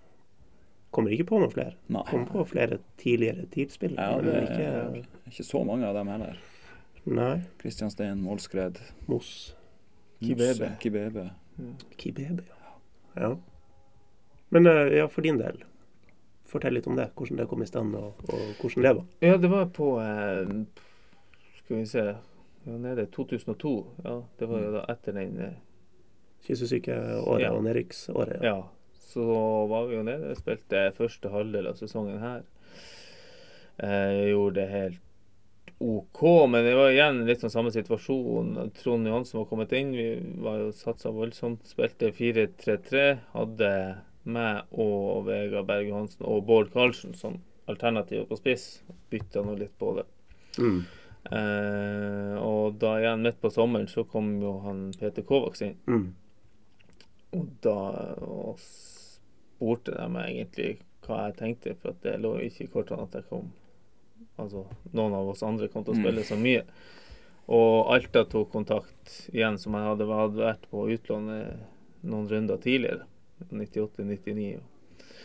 Kommer 0.91 1.11
ikke 1.11 1.25
på 1.27 1.39
noen 1.39 1.51
flere. 1.51 1.73
Nei. 1.89 2.03
Kommer 2.09 2.25
på 2.27 2.47
flere 2.47 2.79
tidligere 2.97 3.45
TIL-spillere. 3.51 3.99
Ja, 4.01 4.15
men 4.17 4.25
det 4.25 4.43
ikke 4.49 4.67
er 4.67 5.03
ikke 5.29 5.43
så 5.45 5.63
mange 5.65 5.85
av 5.85 5.93
dem 5.95 6.07
heller. 6.07 6.35
Nei. 7.07 7.41
Kristian 7.61 7.91
Steen, 7.91 8.21
Målskred, 8.21 8.79
Moss. 9.07 9.55
Kibebe. 10.19 10.71
Kibebe. 10.81 11.29
Kibebe, 11.97 12.43
ja. 12.49 12.73
ja. 13.21 13.37
Men 14.49 14.67
eh, 14.67 14.97
ja, 14.97 15.07
for 15.11 15.21
din 15.25 15.37
del, 15.39 15.61
fortell 16.47 16.75
litt 16.77 16.87
om 16.87 16.97
det. 16.99 17.09
Hvordan 17.15 17.39
det 17.41 17.47
kom 17.51 17.63
i 17.63 17.67
stand, 17.69 17.95
og, 17.95 18.19
og 18.27 18.41
hvordan 18.61 18.83
det 18.87 18.93
var. 18.99 19.05
Ja, 19.23 19.37
det 19.37 19.51
var 19.51 19.69
på 19.75 19.91
eh, 20.01 20.51
Skal 21.61 21.75
vi 21.81 21.85
se 21.89 22.03
nede 22.67 23.03
i 23.07 23.11
2002. 23.15 23.73
Ja, 24.03 24.17
det 24.39 24.49
var 24.51 24.65
jo 24.65 24.73
da 24.75 24.83
etter 24.91 25.15
den 25.15 25.37
eh, 25.47 25.55
Kyssesykeåret 26.47 27.41
Ja. 27.47 27.53
og 27.55 27.63
nedrykksåret. 27.65 28.43
Ja. 28.43 28.57
Så 29.07 29.23
var 29.71 29.87
vi 29.87 29.95
jo 29.97 30.03
nede 30.05 30.35
spilte 30.37 30.89
første 30.97 31.31
halvdel 31.31 31.69
av 31.71 31.79
sesongen 31.79 32.19
her. 32.21 32.43
Jeg 33.77 34.31
gjorde 34.33 34.55
det 34.61 34.67
helt 34.71 35.01
OK, 35.79 36.47
men 36.49 36.65
det 36.65 36.73
var 36.75 36.89
igjen 36.89 37.19
litt 37.27 37.43
sånn 37.43 37.53
samme 37.53 37.71
situasjon. 37.73 38.55
Trond 38.79 39.07
Johansen 39.07 39.37
var 39.37 39.49
kommet 39.49 39.73
inn. 39.77 39.91
Vi 39.93 40.07
var 40.41 40.57
jo 40.63 40.71
satsa 40.73 41.11
voldsomt. 41.13 41.67
Spilte 41.69 42.09
4-3-3. 42.17 43.03
Hadde 43.35 43.71
meg 44.27 44.73
og 44.73 45.27
Vegard 45.27 45.67
Berg 45.69 45.91
Johansen 45.91 46.25
og 46.27 46.47
Bård 46.49 46.71
Karlsen 46.73 47.13
som 47.15 47.37
alternativer 47.69 48.25
på 48.25 48.39
spiss. 48.39 48.65
Bytta 49.11 49.43
nå 49.45 49.53
litt 49.59 49.75
på 49.77 49.93
det. 49.99 50.07
Mm. 50.57 50.79
Eh, 51.27 52.33
og 52.41 52.79
da 52.81 52.95
igjen 52.97 53.21
midt 53.27 53.37
på 53.43 53.51
sommeren 53.53 53.87
så 53.91 54.05
kom 54.09 54.33
jo 54.41 54.57
han 54.65 54.87
Peter 54.97 55.25
Kovacs 55.27 55.61
inn. 55.67 55.77
Mm. 55.85 56.07
Og 57.37 57.47
da 57.61 57.77
og 58.25 58.57
spurte 58.63 59.93
de 59.93 60.09
meg 60.09 60.33
egentlig 60.33 60.73
hva 61.05 61.27
jeg 61.27 61.37
tenkte, 61.37 61.77
for 61.81 61.95
det 62.03 62.17
lå 62.23 62.33
ikke 62.47 62.65
i 62.65 62.71
kortene 62.71 63.05
at 63.05 63.19
jeg 63.19 63.29
kom 63.29 63.51
Altså, 64.37 64.65
noen 64.93 65.13
av 65.17 65.29
oss 65.31 65.43
andre 65.43 65.67
kom 65.67 65.83
til 65.83 65.93
å 65.95 65.97
Mm. 65.97 66.03
spille 66.03 66.23
så 66.23 66.37
mye. 66.37 66.63
Og 67.49 67.93
Alta 67.93 68.25
tok 68.25 68.51
kontakt 68.51 69.29
igjen, 69.33 69.57
som 69.57 69.73
jeg 69.73 69.83
hadde, 69.87 70.37
vært 70.37 70.67
på 70.69 70.87
utlånet 70.91 71.57
noen 72.03 72.27
runder 72.29 72.57
tidligere. 72.57 73.05
98-99. 73.51 74.59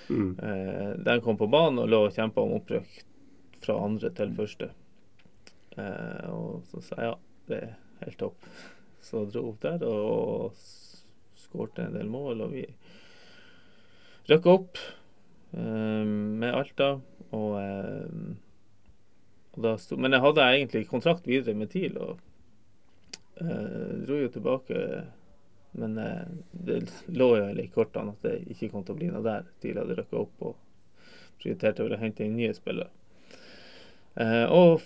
Mm. 0.08 0.38
Eh, 0.42 0.96
den 1.04 1.20
kom 1.20 1.36
på 1.36 1.48
banen 1.50 1.78
og 1.78 1.88
lå 1.88 2.06
og 2.06 2.12
kjempa 2.14 2.42
om 2.42 2.52
opprykk 2.60 3.02
fra 3.62 3.74
andre 3.84 4.10
til 4.10 4.32
første. 4.36 4.70
Eh, 5.78 6.30
og 6.30 6.62
så 6.70 6.82
sa 6.82 6.96
jeg 6.96 7.04
ja, 7.10 7.16
det 7.48 7.62
er 7.62 7.76
helt 8.04 8.18
topp. 8.18 8.36
Så 9.02 9.24
dro 9.32 9.48
opp 9.48 9.58
der 9.64 9.82
og 9.82 10.52
skårte 11.34 11.82
en 11.88 11.92
del 11.96 12.06
mål, 12.06 12.40
og 12.44 12.52
vi 12.52 12.62
rykka 14.30 14.52
opp 14.52 14.78
eh, 15.56 16.04
med 16.06 16.54
Alta. 16.54 17.00
Og, 17.32 17.56
eh, 19.52 19.56
og 19.56 19.64
da 19.66 19.72
sto, 19.80 19.98
men 20.00 20.16
jeg 20.16 20.24
hadde 20.24 20.44
egentlig 20.48 20.88
kontrakt 20.88 21.26
videre 21.28 21.54
med 21.58 21.70
TIL 21.72 21.98
og 22.00 22.16
eh, 23.40 23.98
dro 24.06 24.20
jo 24.22 24.30
tilbake. 24.32 24.78
Men 25.76 25.98
eh, 25.98 26.24
det 26.52 26.78
lå 27.12 27.28
jo 27.36 27.48
i 27.60 27.68
kortene 27.72 28.14
at 28.14 28.24
det 28.24 28.52
ikke 28.52 28.70
kom 28.72 28.84
til 28.86 28.96
å 28.96 29.00
bli 29.00 29.10
noe 29.12 29.24
der. 29.24 29.48
TIL 29.60 29.80
hadde 29.80 29.98
rykka 29.98 30.20
opp 30.24 30.46
og 30.48 30.56
prioriterte 31.42 31.84
å 31.84 32.00
hente 32.00 32.24
inn 32.24 32.38
nye 32.38 32.54
spillere. 32.56 32.88
Eh, 34.14 34.44
og 34.52 34.84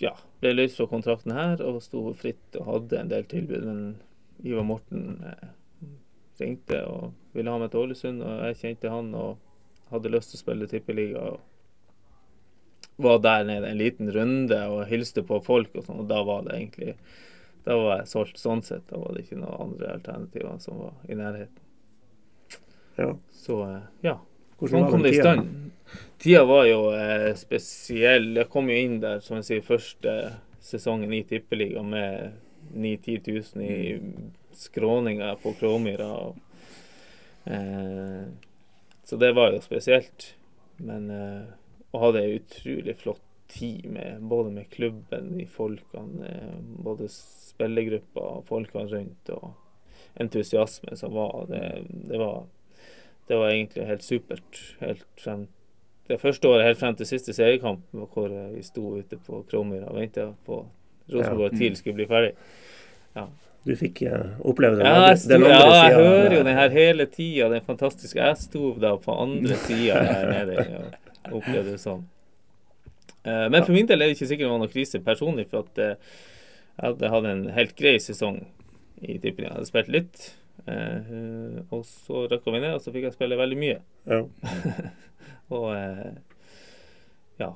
ja, 0.00 0.14
ble 0.40 0.54
løst 0.54 0.80
fra 0.80 0.88
kontrakten 0.90 1.34
her 1.36 1.60
og 1.64 1.82
sto 1.84 2.04
fritt 2.16 2.56
og 2.60 2.68
hadde 2.68 3.00
en 3.00 3.12
del 3.12 3.24
tilbud. 3.30 3.64
Men 3.68 3.82
Ivar 4.44 4.66
Morten 4.68 5.22
eh, 5.28 5.48
ringte 6.40 6.82
og 6.88 7.12
ville 7.36 7.52
ha 7.52 7.60
meg 7.60 7.72
til 7.72 7.86
Ålesund, 7.86 8.20
og 8.24 8.44
jeg 8.48 8.60
kjente 8.60 8.92
han 8.92 9.12
og 9.16 9.40
hadde 9.92 10.12
lyst 10.12 10.32
til 10.32 10.40
å 10.40 10.44
spille 10.44 10.68
tippeliga. 10.68 11.24
og 11.32 11.51
Var 13.02 13.18
der 13.24 13.44
nede 13.48 13.70
en 13.70 13.80
liten 13.80 14.10
runde 14.14 14.58
og 14.70 14.86
hilste 14.90 15.24
på 15.26 15.40
folk 15.44 15.74
og 15.76 15.86
sånn, 15.86 16.02
og 16.04 16.08
da 16.10 16.22
var 16.26 16.44
det 16.46 16.56
egentlig 16.58 16.94
Da 17.62 17.76
var 17.78 18.00
jeg 18.00 18.10
solgt 18.10 18.40
sånn 18.42 18.62
sett. 18.66 18.82
Da 18.90 18.98
var 18.98 19.14
det 19.14 19.22
ikke 19.22 19.38
noen 19.38 19.68
andre 19.68 19.92
alternativer 19.96 20.56
som 20.62 20.80
var 20.82 20.96
i 21.06 21.18
nærheten. 21.18 21.60
Ja. 22.96 23.12
Så 23.38 23.60
eh, 23.68 23.84
ja. 24.02 24.16
Hvordan 24.58 24.82
Sånn 24.82 24.90
kom 24.90 25.04
det 25.06 25.12
i 25.14 25.20
stand. 25.20 25.52
Tida 26.22 26.42
var 26.46 26.66
jo 26.66 26.80
eh, 26.94 27.28
spesiell. 27.38 28.32
Jeg 28.38 28.50
kom 28.50 28.70
jo 28.70 28.78
inn 28.78 28.98
der 29.02 29.22
som 29.22 29.38
jeg 29.38 29.48
sier, 29.48 29.64
første 29.66 30.16
sesongen 30.62 31.14
i 31.14 31.22
Tippeligaen 31.26 31.90
med 31.90 32.36
9-10 32.74 33.56
000 33.56 33.64
i 33.66 34.00
skråninger 34.58 35.38
på 35.42 35.54
Kråmyra. 35.58 36.12
Eh, 37.44 38.22
så 39.04 39.16
det 39.16 39.32
var 39.32 39.52
jo 39.52 39.60
spesielt. 39.64 40.34
Men 40.76 41.10
eh, 41.10 41.42
Og 41.92 42.06
hadde 42.06 42.24
ei 42.24 42.38
utrolig 42.40 42.96
flott 43.00 43.20
tid 43.52 43.84
med 43.92 44.22
både 44.30 44.50
med 44.54 44.70
klubben, 44.72 45.34
de 45.36 45.44
folkene, 45.46 46.28
eh, 46.28 46.54
både 46.84 47.08
spillergruppa 47.12 48.24
og 48.38 48.46
folkene 48.48 48.88
rundt, 48.88 49.32
og 49.36 49.52
entusiasme 50.20 50.96
som 50.96 51.12
var. 51.16 51.46
Det, 51.50 51.62
det 52.08 52.20
var 52.20 52.46
det 53.28 53.36
var 53.36 53.48
egentlig 53.48 53.86
helt 53.86 54.02
supert. 54.02 54.76
Helt 54.80 55.06
frem, 55.24 55.46
det 56.08 56.18
første 56.20 56.48
året 56.48 56.66
helt 56.66 56.80
frem 56.80 56.96
til 56.98 57.06
siste 57.06 57.32
seriekamp, 57.32 57.84
hvor 57.92 58.28
vi 58.28 58.62
sto 58.66 58.96
ute 58.98 59.16
på 59.26 59.44
Kråmyra 59.50 59.92
og 59.92 60.00
venta 60.00 60.32
på 60.46 60.64
Rosenborg 61.12 61.52
Ja. 61.52 61.58
TIL 61.58 61.76
skulle 61.76 62.00
bli 62.00 62.08
ferdig. 62.10 62.34
Du 63.62 63.76
fikk 63.78 64.02
uh, 64.10 64.40
oppleve 64.42 64.76
det? 64.80 64.84
Ja, 64.84 65.04
jeg, 65.06 65.18
sto, 65.22 65.28
den 65.30 65.44
ja, 65.46 65.60
jeg 65.62 65.92
siden. 65.92 66.04
hører 66.04 66.34
jo 66.34 66.42
den 66.42 66.56
her 66.58 66.72
hele 66.74 67.06
tida, 67.06 67.48
den 67.48 67.62
fantastiske 67.62 68.18
Jeg 68.18 68.36
sto 68.40 68.72
da 68.82 68.96
på 68.98 69.14
andre 69.14 69.54
sida 69.54 70.00
der 70.02 70.32
nede 70.32 70.64
og 70.80 71.01
opplevde 71.30 71.74
det 71.74 71.80
sånn. 71.82 72.04
Eh, 73.24 73.48
Men 73.50 73.64
for 73.64 73.72
min 73.76 73.86
del 73.86 74.02
er 74.02 74.10
det 74.10 74.16
ikke 74.16 74.30
sikkert 74.32 74.48
det 74.48 74.52
var 74.52 74.62
noe 74.62 74.72
krise 74.72 75.00
personlig, 75.04 75.48
for 75.50 75.66
at 75.66 75.78
eh, 75.82 76.12
jeg 76.78 76.86
hadde 76.86 77.10
hatt 77.14 77.28
en 77.30 77.44
helt 77.54 77.74
grei 77.78 77.96
sesong 78.02 78.40
i 79.02 79.18
Tippeligaen. 79.18 79.52
Jeg 79.52 79.58
hadde 79.60 79.70
spilt 79.70 79.92
litt, 79.92 80.22
eh, 80.66 81.60
og 81.70 81.84
så 81.86 82.24
røkka 82.32 82.54
vi 82.54 82.62
ned, 82.64 82.76
og 82.78 82.82
så 82.84 82.94
fikk 82.94 83.08
jeg 83.08 83.16
spille 83.18 83.38
veldig 83.40 83.60
mye. 83.60 83.78
Ja. 84.08 84.22
Og 85.52 85.66
ja, 87.36 87.48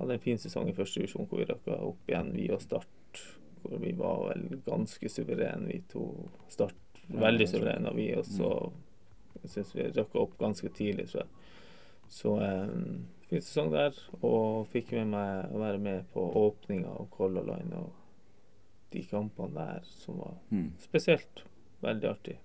hadde 0.00 0.14
en 0.16 0.22
fin 0.24 0.40
sesong 0.42 0.66
i 0.66 0.74
første 0.74 0.98
divisjon 0.98 1.28
hvor 1.30 1.38
vi 1.38 1.46
røkka 1.46 1.76
opp 1.86 2.10
igjen, 2.10 2.32
vi 2.34 2.48
og 2.50 2.64
Start. 2.64 3.20
Hvor 3.62 3.78
vi 3.78 3.92
var 3.94 4.24
vel 4.32 4.58
ganske 4.66 5.10
suverene, 5.12 5.68
vi 5.68 5.76
to. 5.92 6.08
Start 6.50 6.74
veldig 7.06 7.46
suverene, 7.46 7.92
og 7.92 7.96
vi 8.00 8.08
også 8.18 8.50
jeg 9.42 9.52
syns 9.52 9.74
vi 9.76 9.86
røkka 9.94 10.18
opp 10.24 10.34
ganske 10.40 10.70
tidlig, 10.74 11.06
tror 11.12 11.22
jeg. 11.22 11.37
Så 12.08 12.38
eh, 12.40 12.66
fin 13.28 13.40
sesong 13.44 13.70
der, 13.72 13.94
og 14.24 14.66
fikk 14.72 14.92
med 14.96 15.10
meg 15.12 15.52
å 15.52 15.58
være 15.60 15.78
med 15.78 16.04
på 16.14 16.22
åpninga 16.40 16.88
av 16.88 17.08
Color 17.12 17.44
Line 17.50 17.76
og 17.76 17.90
de 18.92 19.02
kampene 19.04 19.52
der 19.54 19.82
som 19.84 20.18
var 20.22 20.34
Mm. 20.50 20.70
spesielt. 20.80 21.42
Veldig 21.82 22.08
artig. 22.08 22.36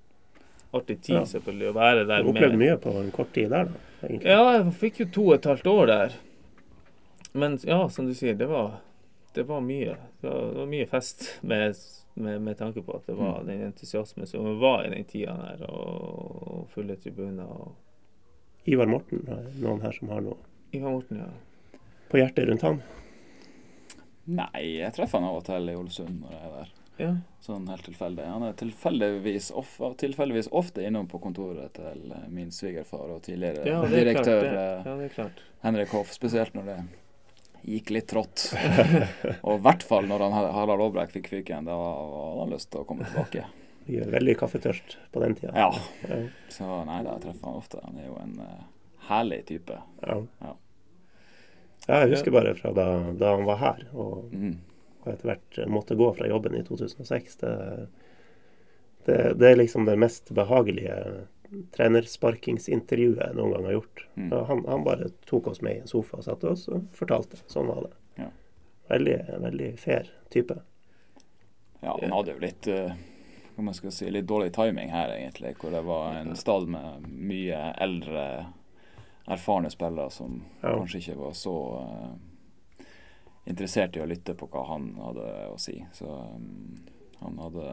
Artig 0.74 1.02
tid, 1.02 1.16
Ja. 1.16 1.24
selvfølgelig, 1.26 1.70
å 1.70 1.74
være 1.74 2.06
der 2.08 2.24
med. 2.24 2.26
Du 2.26 2.30
opplevde 2.40 2.58
mye 2.58 2.78
på 2.78 2.90
en 3.00 3.12
kort 3.12 3.32
tid 3.34 3.50
der, 3.50 3.66
da. 3.66 4.08
egentlig. 4.08 4.30
ja, 4.30 4.52
jeg 4.58 4.74
fikk 4.74 5.00
jo 5.00 5.06
to 5.14 5.26
og 5.28 5.34
et 5.36 5.46
halvt 5.46 5.68
år 5.68 5.86
der. 5.88 6.14
Men 7.34 7.58
ja, 7.64 7.88
som 7.90 8.06
du 8.08 8.14
sier, 8.14 8.36
det 8.38 8.48
var, 8.50 8.82
det 9.34 9.48
var 9.48 9.62
mye. 9.62 9.96
Det 10.22 10.30
var, 10.30 10.52
det 10.52 10.58
var 10.60 10.66
mye 10.70 10.86
fest 10.90 11.40
med, 11.44 11.76
med, 12.16 12.42
med 12.42 12.58
tanke 12.58 12.82
på 12.86 12.96
at 12.96 13.06
det 13.08 13.16
var 13.18 13.40
Mm. 13.42 13.48
den 13.48 13.62
entusiasmen 13.72 14.28
som 14.28 14.60
var 14.60 14.84
i 14.86 14.90
den 14.90 15.06
tida 15.06 15.34
der, 15.58 15.66
og, 15.70 16.44
og 16.48 16.68
fulle 16.70 16.96
tribuner. 16.96 17.46
og 17.48 17.72
Ivar 18.66 18.88
Morten, 18.88 19.24
det 19.28 19.40
noen 19.64 19.82
her 19.84 19.92
som 19.96 20.10
har 20.14 20.22
noe 20.24 20.38
Ivar 20.74 20.92
Morten, 20.96 21.20
ja. 21.20 21.80
på 22.10 22.18
hjertet 22.22 22.48
rundt 22.50 22.62
han? 22.64 22.82
Nei, 24.24 24.80
jeg 24.80 24.94
treffer 24.96 25.20
han 25.20 25.28
av 25.28 25.42
og 25.42 25.46
til 25.50 25.68
i 25.68 25.76
Ålesund 25.76 26.22
når 26.24 26.32
jeg 26.38 26.48
er 26.48 26.54
der. 26.56 26.70
ja. 27.04 27.12
Sånn 27.44 27.66
helt 27.68 27.84
tilfeldig. 27.84 28.24
Han 28.24 28.46
er 28.48 28.54
tilfeldigvis, 28.56 29.50
of, 29.60 29.74
tilfeldigvis 30.00 30.48
ofte 30.56 30.86
innom 30.88 31.10
på 31.12 31.20
kontoret 31.20 31.74
til 31.76 32.14
eh, 32.16 32.22
min 32.32 32.54
svigerfar 32.56 33.10
og 33.18 33.18
tidligere 33.26 33.66
Ja, 33.68 33.82
det 33.84 34.00
er 34.00 34.14
klart. 34.14 34.30
direktør 34.30 34.40
Det. 34.46 34.54
eh, 34.62 34.86
Ja, 34.88 34.94
det 35.02 35.08
er 35.10 35.16
klart. 35.18 35.42
Henrik 35.66 35.92
Hoff, 35.92 36.14
spesielt 36.16 36.56
når 36.56 36.70
det 36.70 36.78
gikk 37.74 37.92
litt 37.98 38.08
trått. 38.14 38.46
og 39.44 39.58
i 39.58 39.62
hvert 39.66 39.84
fall 39.84 40.08
når 40.08 40.24
han, 40.24 40.38
Harald 40.56 40.86
Aabrekk 40.88 41.12
fikk 41.18 41.28
fyken, 41.34 41.68
da 41.68 41.76
hadde 41.76 42.40
han 42.46 42.56
lyst 42.56 42.72
til 42.72 42.86
å 42.86 42.88
komme 42.88 43.10
tilbake. 43.12 43.44
Vi 43.86 43.98
er 44.00 44.12
veldig 44.14 44.36
kaffetørst 44.40 44.98
på 45.12 45.20
den 45.24 45.36
tida. 45.36 45.52
Ja, 45.56 45.72
Ja. 46.10 46.20
så 46.50 46.84
nei, 46.88 47.02
da 47.04 47.16
jeg 47.18 47.22
treffer 47.26 47.50
han 47.50 47.58
ofte. 47.60 47.82
Han 47.84 47.98
er 48.00 48.06
jo 48.08 48.18
en 48.22 48.36
uh, 48.40 48.62
herlig 49.10 49.42
type. 49.50 49.80
Ja. 50.08 50.18
Ja. 50.42 50.54
jeg 51.88 52.14
husker 52.14 52.32
bare 52.32 52.54
fra 52.56 52.72
da, 52.74 52.86
da 53.20 53.34
han 53.36 53.46
var 53.46 53.58
her, 53.58 53.84
og, 53.94 54.30
Mm. 54.32 54.58
og 55.04 55.12
etter 55.14 55.28
hvert 55.34 55.60
måtte 55.68 55.98
gå 56.00 56.08
fra 56.16 56.28
jobben 56.32 56.56
i 56.56 56.64
2006. 56.64 57.36
Det, 57.44 57.54
det, 59.06 59.18
det 59.40 59.50
er 59.52 59.56
liksom 59.60 59.86
det 59.86 59.98
mest 60.00 60.32
behagelige 60.32 61.28
trenersparkingsintervjuet 61.76 63.20
jeg 63.20 63.36
noen 63.38 63.52
gang 63.54 63.66
har 63.68 63.76
gjort. 63.78 64.06
Mm. 64.16 64.30
Han, 64.50 64.64
han 64.68 64.84
bare 64.86 65.10
tok 65.30 65.48
oss 65.52 65.62
med 65.62 65.76
i 65.76 65.82
en 65.84 65.88
sofa 65.92 66.18
og 66.18 66.24
satte 66.26 66.50
oss 66.50 66.68
og 66.72 66.88
fortalte. 66.98 67.38
Sånn 67.52 67.68
var 67.70 67.84
det. 67.88 67.94
Ja. 68.24 68.30
Veldig, 68.90 69.18
veldig 69.44 69.70
fair 69.80 70.10
type. 70.34 70.58
Ja, 71.84 71.98
han 72.00 72.14
hadde 72.16 72.32
jo 72.34 72.40
litt 72.42 72.68
eh, 72.72 72.94
hva 73.56 73.64
man 73.70 73.74
skal 73.78 73.92
si, 73.94 74.10
litt 74.12 74.28
dårlig 74.30 74.52
timing 74.56 74.90
her, 74.92 75.12
egentlig. 75.16 75.56
Hvor 75.62 75.72
det 75.72 75.84
var 75.86 76.16
en 76.20 76.36
stall 76.40 76.66
med 76.68 77.08
mye 77.08 77.60
eldre, 77.82 78.26
erfarne 79.28 79.70
spillere 79.72 80.10
som 80.12 80.42
Ja. 80.62 80.74
kanskje 80.78 81.00
ikke 81.00 81.18
var 81.20 81.34
så 81.38 81.54
uh, 81.80 82.84
interessert 83.46 83.96
i 83.98 84.02
å 84.04 84.08
lytte 84.10 84.36
på 84.40 84.48
hva 84.52 84.66
han 84.72 84.94
hadde 85.00 85.28
å 85.52 85.58
si. 85.62 85.78
Så 85.96 86.08
um, 86.08 86.78
han 87.24 87.40
hadde 87.40 87.68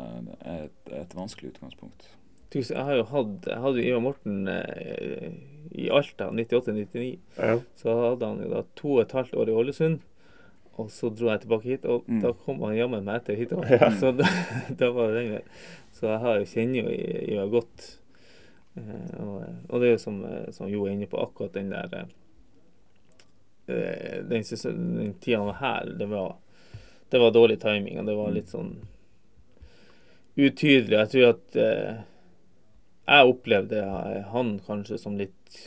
et, 0.46 0.92
et 0.94 1.14
vanskelig 1.18 1.54
utgangspunkt. 1.54 2.08
Jeg 2.50 2.74
har 2.82 2.96
jo 2.98 3.04
hatt 3.12 3.44
Jeg 3.46 3.62
hadde 3.62 3.82
Ivar 3.86 4.00
Morten 4.02 4.48
eh, 4.50 5.28
i 5.78 5.84
Alta 5.94 6.32
98-99. 6.34 7.18
Ja. 7.38 7.58
Så 7.78 7.94
hadde 7.94 8.26
han 8.26 8.40
jo 8.42 8.48
da 8.50 8.64
to 8.78 8.96
og 8.96 9.02
et 9.04 9.12
halvt 9.14 9.36
år 9.38 9.52
i 9.52 9.54
Ålesund. 9.60 10.00
Og 10.80 10.90
så 10.94 11.10
dro 11.12 11.28
jeg 11.32 11.42
tilbake 11.44 11.68
hit, 11.68 11.84
og 11.84 12.06
Mm. 12.08 12.20
da 12.24 12.32
kom 12.44 12.60
han 12.64 12.76
jammen 12.78 13.04
meg 13.04 13.20
etter 13.20 13.36
hit 13.38 13.52
òg. 13.56 13.66
Ja. 13.70 13.90
Så 14.00 14.12
da, 14.16 14.26
da 14.80 14.90
var 14.96 15.10
det 15.12 15.22
den 15.24 15.32
veien. 15.34 15.48
Så 15.96 16.06
jeg 16.08 16.20
har 16.22 16.44
kjenner 16.48 16.78
jo 16.80 16.94
Ivar 17.34 17.50
godt. 17.52 17.88
Eh, 18.78 19.16
og, 19.20 19.42
og 19.68 19.80
det 19.82 19.88
er 19.88 19.96
jo 19.96 20.02
som, 20.04 20.20
eh, 20.24 20.46
som 20.54 20.68
Jo 20.70 20.84
er 20.86 20.94
inne 20.94 21.08
på, 21.10 21.18
akkurat 21.20 21.56
den 21.58 21.72
der 21.74 21.96
eh, 21.98 22.06
eh, 23.74 24.22
Den, 24.30 24.44
den 24.46 25.14
tida 25.20 25.38
han 25.42 25.50
var 25.50 25.58
her, 25.60 25.90
det 25.98 26.06
var, 26.08 26.36
det 27.10 27.18
var 27.20 27.34
dårlig 27.34 27.58
timing, 27.60 27.98
og 28.00 28.06
det 28.06 28.14
var 28.16 28.30
litt 28.32 28.48
sånn 28.54 28.72
utydelig. 30.38 30.96
Jeg 30.96 31.10
tror 31.12 31.26
at 31.34 31.56
eh, 31.60 32.00
jeg 33.10 33.30
opplevde 33.34 33.82
han 34.30 34.54
kanskje 34.66 34.98
som 35.02 35.16
litt 35.18 35.60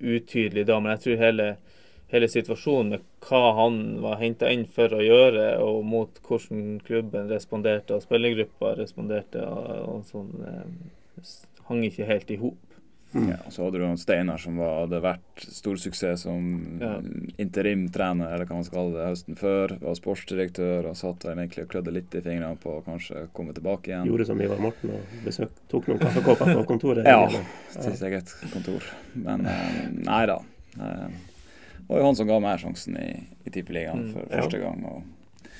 utydelig 0.00 0.64
da, 0.68 0.78
men 0.80 0.94
jeg 0.96 1.02
tror 1.04 1.20
hele, 1.20 1.50
hele 2.12 2.28
situasjonen 2.30 2.92
med 2.94 3.06
hva 3.26 3.40
han 3.58 3.80
var 4.04 4.20
henta 4.20 4.50
inn 4.54 4.66
for 4.70 4.92
å 4.94 5.02
gjøre, 5.02 5.48
og 5.64 5.80
mot 5.84 6.20
hvordan 6.28 6.78
klubben 6.86 7.28
responderte, 7.32 7.96
og 7.98 8.04
spillergruppa 8.06 8.76
responderte, 8.78 9.42
og, 9.42 9.72
og 9.88 10.06
sånn, 10.12 10.30
eh, 10.46 11.34
hang 11.66 11.82
ikke 11.88 12.06
helt 12.06 12.30
i 12.30 12.36
hop. 12.38 12.62
Mm. 13.14 13.28
Ja, 13.30 13.36
så 13.54 13.64
hadde 13.64 13.78
du 13.80 13.96
Steinar 13.96 14.36
som 14.42 14.58
var, 14.60 14.82
hadde 14.82 14.98
vært 15.00 15.44
stor 15.54 15.78
suksess 15.80 16.24
som 16.26 16.78
Ja. 16.82 16.96
interimtrener, 17.40 18.34
eller 18.34 18.44
hva 18.44 18.58
man 18.58 18.64
skal 18.66 18.76
kalle 18.80 18.96
det, 18.98 19.06
høsten 19.12 19.38
før. 19.38 19.74
Var 19.80 19.94
sportsdirektør 19.96 20.88
og 20.90 20.96
satt 20.98 21.20
der 21.24 21.38
egentlig 21.38 21.64
og 21.64 21.70
klødde 21.72 21.94
litt 21.94 22.14
i 22.18 22.20
fingrene 22.24 22.58
på 22.60 22.74
å 22.76 22.82
kanskje 22.84 23.28
komme 23.32 23.54
tilbake 23.56 23.92
igjen. 23.92 24.10
Gjorde 24.10 24.26
som 24.28 24.42
Ivar 24.42 24.60
Morten 24.60 24.90
og 24.98 25.14
besøk, 25.24 25.54
tok 25.72 25.88
noen 25.88 26.02
kaffekopper 26.02 26.52
på 26.58 26.66
kontoret. 26.68 27.06
Ja. 27.08 27.24
Sitt 27.78 28.02
eget 28.02 28.34
kontor. 28.52 28.84
Men 29.14 29.46
eh, 29.46 29.88
nei 30.10 30.26
da. 30.26 30.38
Eh, 30.76 31.08
Det 31.86 31.92
var 31.92 32.00
jo 32.00 32.06
han 32.08 32.16
som 32.18 32.26
ga 32.26 32.36
meg 32.42 32.58
sjansen 32.58 32.96
i, 32.98 33.10
i 33.46 33.50
Tippeligaen 33.54 34.08
Mm, 34.08 34.12
for 34.12 34.26
ja. 34.26 34.40
første 34.42 34.58
gang. 34.58 34.80
Og, 34.90 35.50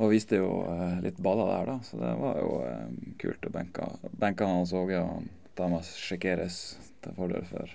og 0.00 0.10
viste 0.12 0.38
jo 0.40 0.48
uh, 0.64 1.00
litt 1.04 1.18
baller 1.20 1.50
der, 1.52 1.66
da. 1.68 1.74
Så 1.84 2.00
det 2.00 2.12
var 2.20 2.38
jo 2.40 2.54
eh, 2.64 2.86
kult 3.20 3.44
å 3.44 3.52
benke, 3.52 3.88
benke 4.16 4.44
han 4.48 4.62
Hans 4.62 4.72
Åge. 4.76 5.02
Og 5.04 5.28
dama 5.56 5.82
sjekkeres 5.84 6.78
til 7.04 7.12
fordel 7.16 7.44
for 7.48 7.70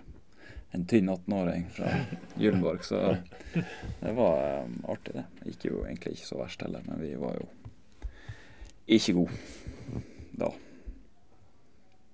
en 0.74 0.86
tynn 0.90 1.10
18-åring 1.14 1.68
fra 1.76 1.92
Gyllenborg. 2.42 2.84
Så 2.90 3.00
det 4.02 4.14
var 4.18 4.66
um, 4.66 4.80
artig, 4.96 5.14
det. 5.20 5.26
Det 5.42 5.54
gikk 5.54 5.66
jo 5.70 5.84
egentlig 5.86 6.16
ikke 6.18 6.30
så 6.30 6.40
verst 6.42 6.62
heller, 6.66 6.86
men 6.88 7.02
vi 7.04 7.14
var 7.22 7.38
jo 7.38 7.50
ikke 8.92 9.14
gode 9.22 10.02
da. 10.42 10.50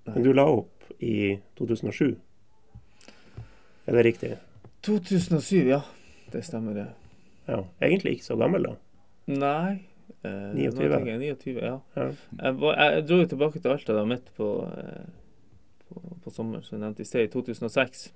Men 0.07 0.23
du 0.23 0.33
la 0.35 0.47
opp 0.51 0.91
i 1.03 1.38
2007. 1.59 2.15
Er 3.88 3.95
det 3.95 4.03
riktig? 4.07 4.33
2007, 4.86 5.67
ja. 5.67 5.82
Det 6.32 6.43
stemmer, 6.45 6.73
det. 6.73 6.88
Ja. 7.47 7.61
Egentlig 7.82 8.17
ikke 8.17 8.28
så 8.28 8.38
gammel, 8.39 8.67
da. 8.67 8.75
Nei. 9.28 9.80
Eh, 10.23 10.53
29. 10.55 11.07
jeg 11.07 11.19
29, 11.19 11.55
ja. 11.61 11.78
Ja. 11.95 12.07
Jeg, 12.43 12.59
var, 12.61 12.78
jeg, 12.80 13.07
dro 13.07 13.19
jo 13.21 13.30
tilbake 13.32 13.61
til 13.61 13.73
Alta 13.73 13.95
da 13.95 14.05
midt 14.07 14.30
på, 14.38 14.49
eh, 14.67 15.09
på, 15.88 16.03
på 16.23 16.34
sommeren, 16.34 16.63
som 16.63 16.78
jeg 16.78 16.84
nevnte 16.86 17.03
i 17.03 17.09
sted, 17.09 17.28
i 17.28 17.32
2006. 17.34 18.07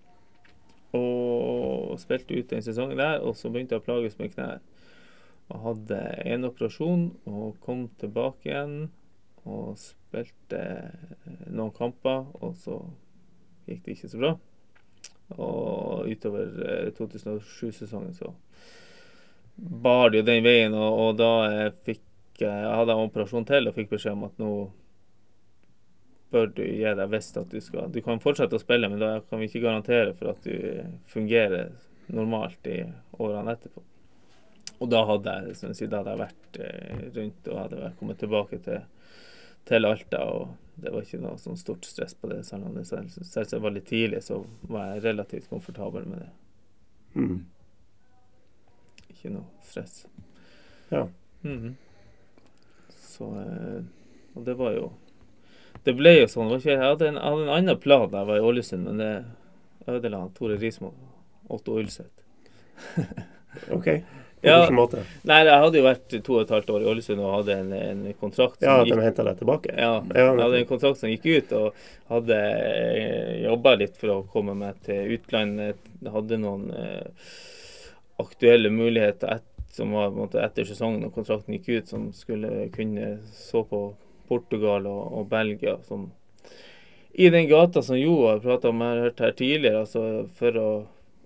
Og 0.98 2.00
spilte 2.02 2.36
ut 2.36 2.52
den 2.52 2.64
sesongen 2.66 3.00
der, 3.00 3.22
og 3.24 3.38
så 3.40 3.52
begynte 3.52 3.78
jeg 3.78 3.84
å 3.84 3.88
plages 3.88 4.18
med 4.20 4.34
knær. 4.36 4.60
Og 5.52 5.64
hadde 5.66 6.00
en 6.32 6.48
operasjon 6.48 7.06
og 7.28 7.60
kom 7.64 7.88
tilbake 8.00 8.52
igjen 8.52 8.76
og 9.48 9.74
spilte 9.80 10.60
eh, 10.60 11.46
noen 11.50 11.74
kamper, 11.76 12.28
og 12.44 12.56
så 12.60 12.78
gikk 13.68 13.86
det 13.86 13.96
ikke 13.96 14.12
så 14.12 14.22
bra. 14.22 14.36
Og 15.38 16.08
utover 16.12 16.64
eh, 16.68 16.92
2007-sesongen 16.98 18.16
så 18.18 18.34
bar 19.56 20.10
det 20.10 20.22
jo 20.22 20.30
den 20.30 20.46
veien, 20.46 20.74
og, 20.74 21.00
og 21.04 21.18
da 21.20 21.32
jeg 21.52 21.74
fikk 21.86 22.08
jeg 22.42 22.70
hadde 22.74 22.96
en 22.96 23.06
operasjon 23.06 23.46
til 23.46 23.70
og 23.70 23.76
fikk 23.76 23.92
beskjed 23.92 24.16
om 24.16 24.24
at 24.26 24.40
nå 24.42 24.52
bør 26.32 26.48
du 26.56 26.64
gi 26.64 26.94
deg 26.98 27.12
hvis 27.12 27.30
at 27.38 27.52
du 27.52 27.60
skal 27.62 27.92
Du 27.92 28.00
kan 28.02 28.22
fortsette 28.24 28.56
å 28.56 28.62
spille, 28.62 28.90
men 28.90 29.02
da 29.02 29.20
kan 29.28 29.42
vi 29.42 29.50
ikke 29.50 29.66
garantere 29.66 30.16
for 30.18 30.32
at 30.32 30.46
du 30.48 30.88
fungerer 31.12 31.74
normalt 32.12 32.68
i 32.68 32.82
årene 33.20 33.54
etterpå. 33.56 33.84
Og 34.82 34.90
da 34.90 35.04
hadde 35.06 35.36
jeg, 35.46 35.58
sier, 35.78 35.92
da 35.92 36.02
hadde 36.02 36.16
jeg 36.16 36.22
vært 36.24 36.60
eh, 36.66 37.04
rundt 37.18 37.50
og 37.52 37.60
hadde 37.60 37.92
kommet 38.00 38.20
tilbake 38.24 38.62
til, 38.66 38.82
til 39.70 39.88
Alta. 39.88 40.24
og 40.26 40.71
Det 40.82 40.90
var 40.90 41.06
ikke 41.06 41.20
noe 41.22 41.38
sånn 41.38 41.60
stort 41.60 41.86
stress 41.86 42.16
på 42.18 42.30
det. 42.32 42.42
Selv 42.48 42.66
om 42.66 42.78
det 42.78 42.88
selv, 42.90 43.62
var 43.62 43.74
litt 43.76 43.86
tidlig, 43.90 44.24
så 44.26 44.40
var 44.62 44.96
jeg 44.96 45.04
relativt 45.06 45.50
komfortabel 45.52 46.08
med 46.10 46.24
det. 46.24 46.30
Mm. 47.22 47.38
Ikke 49.12 49.34
noe 49.36 49.46
stress. 49.68 50.06
Ja. 50.90 51.08
Mhm. 51.44 51.76
Så 53.12 53.28
eh, 53.42 53.84
Og 54.36 54.46
det 54.46 54.54
var 54.56 54.72
jo 54.76 54.92
Det 55.84 55.94
ble 55.98 56.14
jo 56.20 56.28
sånn. 56.30 56.52
Jeg 56.62 56.78
hadde 56.80 57.08
en, 57.10 57.18
hadde 57.18 57.46
en 57.48 57.54
annen 57.58 57.80
plan 57.82 58.10
da 58.12 58.22
jeg 58.22 58.30
var 58.30 58.40
i 58.40 58.48
Ålesund, 58.50 58.86
men 58.86 59.00
det 59.02 59.14
ødela 59.90 60.28
Tore 60.38 60.58
Rismo, 60.62 60.92
Otto 61.50 61.78
Ulseth. 61.80 62.22
OK. 63.76 63.88
Ja. 64.42 64.64
Nei, 65.30 65.40
jeg 65.46 65.62
hadde 65.62 65.78
jo 65.78 65.84
vært 65.86 66.14
to 66.26 66.34
og 66.34 66.42
et 66.42 66.50
halvt 66.56 66.70
år 66.74 66.82
i 66.82 66.90
Ålesund 66.90 67.20
og 67.22 67.34
hadde 67.36 67.58
en, 67.62 67.74
en 67.78 68.00
kontrakt 68.18 68.64
Ja, 68.66 68.80
at 68.82 68.90
de 68.90 68.98
henta 69.04 69.26
deg 69.28 69.38
tilbake? 69.38 69.76
ja, 69.78 69.92
jeg 70.02 70.40
hadde 70.40 70.58
en 70.64 70.70
kontrakt 70.70 70.98
som 70.98 71.12
gikk 71.12 71.28
ut, 71.30 71.52
og 71.60 71.76
hadde 72.10 72.40
jobba 73.44 73.76
litt 73.78 74.00
for 74.02 74.16
å 74.16 74.20
komme 74.34 74.56
meg 74.58 74.80
til 74.88 75.14
utlandet. 75.18 75.78
Hadde 76.16 76.40
noen 76.42 76.72
eh, 76.74 77.36
aktuelle 78.22 78.72
muligheter 78.74 79.38
et, 79.38 79.48
som 79.72 79.94
var 79.96 80.10
måte, 80.16 80.42
etter 80.44 80.66
sesongen 80.68 81.06
og 81.08 81.14
kontrakten 81.16 81.56
gikk 81.60 81.70
ut, 81.78 81.92
som 81.94 82.10
skulle 82.16 82.66
kunne 82.76 83.20
så 83.36 83.62
på 83.70 83.84
Portugal 84.32 84.88
og, 84.90 85.04
og 85.22 85.30
Belgia. 85.32 85.78
som 85.88 86.10
I 87.14 87.30
den 87.30 87.48
gata 87.48 87.82
som 87.86 87.98
Jo 88.00 88.18
har 88.28 88.42
prata 88.44 88.70
om, 88.74 88.82
jeg 88.82 88.98
har 88.98 89.06
hørt 89.06 89.24
her 89.24 89.32
tidligere, 89.38 89.86
altså 89.86 90.04
for 90.40 90.58
å 90.60 90.70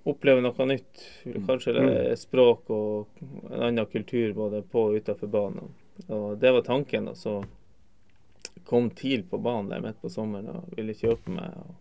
oppleve 0.06 0.42
noe 0.44 0.68
nytt. 0.70 1.02
Kanskje 1.48 1.74
er 1.82 2.16
språk 2.20 2.70
og 2.74 3.22
en 3.50 3.62
annen 3.72 3.88
kultur 3.90 4.34
både 4.38 4.62
på 4.70 4.90
og 4.90 5.00
utenfor 5.00 5.32
banen. 5.34 5.72
Og 6.08 6.36
det 6.42 6.52
var 6.54 6.66
tanken. 6.66 7.10
Og 7.10 7.18
så 7.18 7.40
kom 8.70 8.90
TIL 8.90 9.26
på 9.30 9.40
banen 9.42 9.72
der 9.74 9.82
midt 9.82 10.02
på 10.02 10.12
sommeren 10.14 10.52
og 10.54 10.78
ville 10.78 10.96
kjøpe 10.98 11.34
meg 11.34 11.58
og 11.62 11.74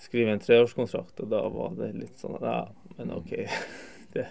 skrive 0.00 0.34
en 0.34 0.42
treårskontrakt. 0.42 1.22
Og 1.22 1.30
da 1.30 1.44
var 1.54 1.78
det 1.78 1.92
litt 1.98 2.18
sånn 2.22 2.38
Ja, 2.42 2.64
men 2.98 3.14
OK. 3.16 3.36
Det, 4.10 4.24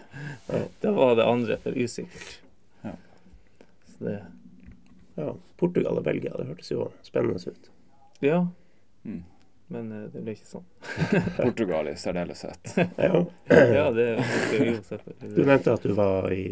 da 0.84 0.92
var 0.92 1.14
det 1.16 1.24
andre 1.24 1.56
for 1.64 1.72
usikkert. 1.72 2.42
Ja. 2.84 2.98
Så 3.88 4.04
det 4.04 4.18
Ja. 5.16 5.30
Portugal 5.56 5.98
og 6.00 6.04
Belgia, 6.04 6.34
det 6.36 6.50
hørtes 6.50 6.72
jo 6.72 6.90
spennende 7.04 7.40
ut. 7.40 7.70
Ja. 8.24 8.42
Mm. 9.08 9.24
Men 9.70 9.92
eh, 9.94 10.06
det 10.10 10.22
ble 10.26 10.34
ikke 10.34 10.48
sånn. 10.50 10.64
Portugal 11.38 11.90
i 11.92 11.96
særdeleshet. 12.00 12.72
Ja. 12.98 13.22
Ja, 13.50 13.86
det 13.94 14.08
husker 14.18 14.64
vi 14.64 14.72
jo 14.74 15.36
Du 15.36 15.42
nevnte 15.46 15.74
at 15.78 15.86
du 15.86 15.94
var 15.98 16.30
i, 16.34 16.44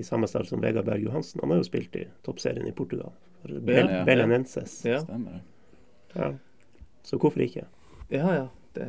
i 0.00 0.02
samme 0.06 0.26
stall 0.30 0.46
som 0.50 0.62
Vegard 0.62 0.86
Berg 0.88 1.04
Johansen. 1.06 1.40
Han 1.44 1.54
har 1.54 1.62
jo 1.62 1.68
spilt 1.68 1.94
i 2.00 2.06
toppserien 2.26 2.66
i 2.66 2.72
Portugal. 2.74 3.12
For 3.42 3.60
Bel 3.62 3.90
Ja. 3.90 4.02
Belenenses. 4.08 4.80
Ja, 4.88 4.98
Stemmer. 5.04 5.42
Ja. 6.14 6.32
Så 7.06 7.18
hvorfor 7.22 7.42
ikke? 7.44 7.66
ja. 8.10 8.26
ja 8.34 8.48
det, 8.74 8.88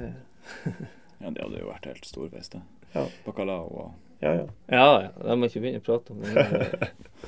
Ja, 1.21 1.29
det 1.29 1.41
hadde 1.45 1.61
jo 1.61 1.69
vært 1.69 1.86
helt 1.89 2.05
storveis, 2.09 2.49
det. 2.53 2.61
Ja. 2.95 3.05
Bacalao 3.25 3.69
og 3.69 3.93
Ja, 4.23 4.31
ja. 4.33 4.45
ja, 4.71 4.86
ja. 5.03 5.09
Jeg 5.29 5.38
må 5.38 5.47
ikke 5.49 5.61
begynne 5.61 5.81
å 5.81 5.86
prate 5.86 6.13
om 6.15 6.21
det. 6.23 6.33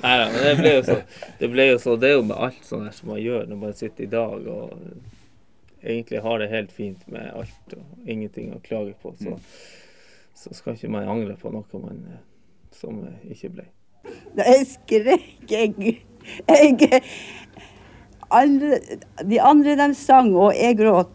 Nei, 0.02 0.14
nei, 0.18 0.26
men 0.32 0.42
det 0.42 0.52
ble 0.58 0.72
jo 0.72 0.82
så. 0.86 0.96
Det 1.38 1.50
ble 1.52 1.66
jo 1.68 1.78
så, 1.82 1.94
det 2.00 2.10
er 2.10 2.14
jo 2.16 2.22
med 2.26 2.38
alt 2.48 2.64
sånt 2.66 2.88
her 2.88 2.94
som 2.96 3.10
man 3.12 3.20
gjør 3.22 3.46
når 3.50 3.60
man 3.62 3.76
sitter 3.78 4.06
i 4.06 4.10
dag 4.12 4.46
og 4.48 4.72
egentlig 5.88 6.22
har 6.24 6.38
det 6.42 6.50
helt 6.52 6.72
fint 6.72 7.04
med 7.10 7.30
alt 7.34 7.74
og 7.76 8.08
ingenting 8.08 8.52
å 8.54 8.60
klage 8.64 8.94
på. 9.02 9.14
Så, 9.20 9.36
så 10.36 10.54
skal 10.56 10.76
ikke 10.76 10.92
man 10.92 11.08
angre 11.08 11.36
på 11.40 11.52
noe 11.54 11.82
man, 11.82 12.04
eh, 12.12 12.22
som 12.76 13.02
ikke 13.28 13.52
ble. 13.56 13.66
Jeg 14.38 14.66
skrek, 14.70 15.28
jeg, 15.50 15.98
jeg 16.48 17.02
alle, 18.28 18.78
De 19.24 19.40
andre 19.40 19.76
de 19.76 19.88
sang, 19.96 20.30
og 20.36 20.52
jeg 20.56 20.78
gråt. 20.78 21.14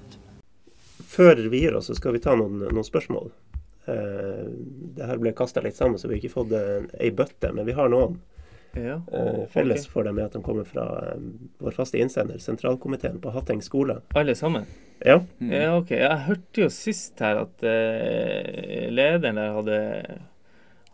Før 1.13 1.37
vi 1.49 1.63
gir 1.63 1.77
oss, 1.77 1.91
så 1.91 1.97
skal 1.97 2.15
vi 2.15 2.21
ta 2.23 2.33
noen, 2.37 2.63
noen 2.65 2.85
spørsmål. 2.85 3.29
Uh, 3.83 4.47
det 4.97 5.09
her 5.09 5.19
ble 5.21 5.33
kasta 5.37 5.61
litt 5.61 5.77
sammen, 5.77 5.99
så 5.99 6.09
vi 6.09 6.17
har 6.17 6.23
ikke 6.23 6.37
fått 6.37 6.53
eh, 6.57 6.85
ei 7.03 7.11
bøtte, 7.13 7.51
men 7.53 7.67
vi 7.67 7.75
har 7.77 7.91
noen. 7.91 8.17
Ja. 8.75 9.01
Eh, 9.11 9.45
felles 9.53 9.83
okay. 9.85 9.91
for 9.91 10.03
dem 10.03 10.17
er 10.19 10.25
at 10.25 10.33
de 10.33 10.41
kommer 10.41 10.65
fra 10.65 10.85
eh, 11.11 11.19
vår 11.61 11.71
faste 11.75 11.99
innsender, 12.01 12.39
sentralkomiteen 12.41 13.19
på 13.21 13.31
Hatteng 13.35 13.61
skole. 13.61 13.99
Alle 14.15 14.35
sammen? 14.35 14.65
Ja, 15.05 15.19
Mm. 15.39 15.51
Ja, 15.51 15.77
OK. 15.77 15.89
Jeg 15.91 16.17
hørte 16.27 16.61
jo 16.63 16.69
sist 16.71 17.19
her 17.19 17.41
at 17.41 17.63
eh, 17.67 18.87
lederen 18.89 19.35
der 19.35 19.53
hadde, 19.57 19.79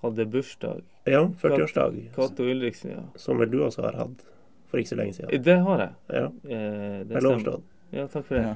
hadde 0.02 0.26
bursdag. 0.26 0.82
ja 1.06 1.22
40-årsdag, 1.42 2.00
Cato 2.16 2.44
Ulriksen, 2.44 2.92
ja. 2.92 3.04
som 3.16 3.38
vel 3.40 3.50
du 3.52 3.60
også 3.64 3.82
har 3.86 3.94
hatt 4.02 4.26
for 4.70 4.78
ikke 4.82 4.90
så 4.96 4.98
lenge 5.00 5.14
siden. 5.18 5.44
Det 5.44 5.60
har 5.66 5.80
jeg. 5.86 5.94
Ja, 6.14 6.26
Eh, 6.26 7.04
det 7.06 7.14
Vel 7.16 7.22
stemmer. 7.22 7.36
overstått. 7.36 7.64
Ja, 7.92 8.08
takk 8.08 8.26
for 8.26 8.36
det. 8.36 8.44
Ja. 8.44 8.56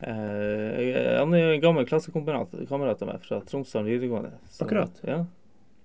Eh, 0.00 1.18
han 1.18 1.34
er 1.34 1.38
jo 1.42 1.52
en 1.56 1.60
gammel 1.62 1.86
klassekamerat 1.86 3.02
av 3.02 3.08
meg 3.08 3.20
fra 3.26 3.40
Tromsdalen 3.40 3.86
videregående. 3.88 4.30
så- 4.50 4.64
Akkurat. 4.64 5.00
Ja. 5.04 5.24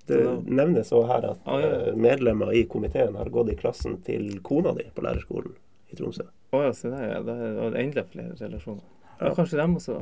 Det 0.07 0.19
nevnes 0.51 0.89
også 0.91 1.07
her 1.07 1.25
at 1.31 1.39
Ah, 1.47 1.59
ja. 1.61 1.67
eh, 1.89 1.95
medlemmer 1.95 2.51
i 2.53 2.65
komiteen 2.67 3.15
har 3.15 3.29
gått 3.31 3.49
i 3.53 3.55
klassen 3.55 3.97
til 4.03 4.39
kona 4.43 4.73
di 4.75 4.83
på 4.95 5.01
lærerskolen 5.05 5.53
i 5.93 5.95
Tromsø. 5.95 6.25
Å 6.53 6.63
ja, 6.65 6.73
se 6.75 6.89
der, 6.91 7.05
ja. 7.07 7.21
Da 7.23 7.33
er 7.39 7.71
det 7.71 7.79
enda 7.85 8.03
flere 8.11 8.35
relasjoner. 8.39 8.83
Ja. 9.21 9.31
Kanskje 9.37 9.57
dem 9.61 9.75
også 9.79 9.95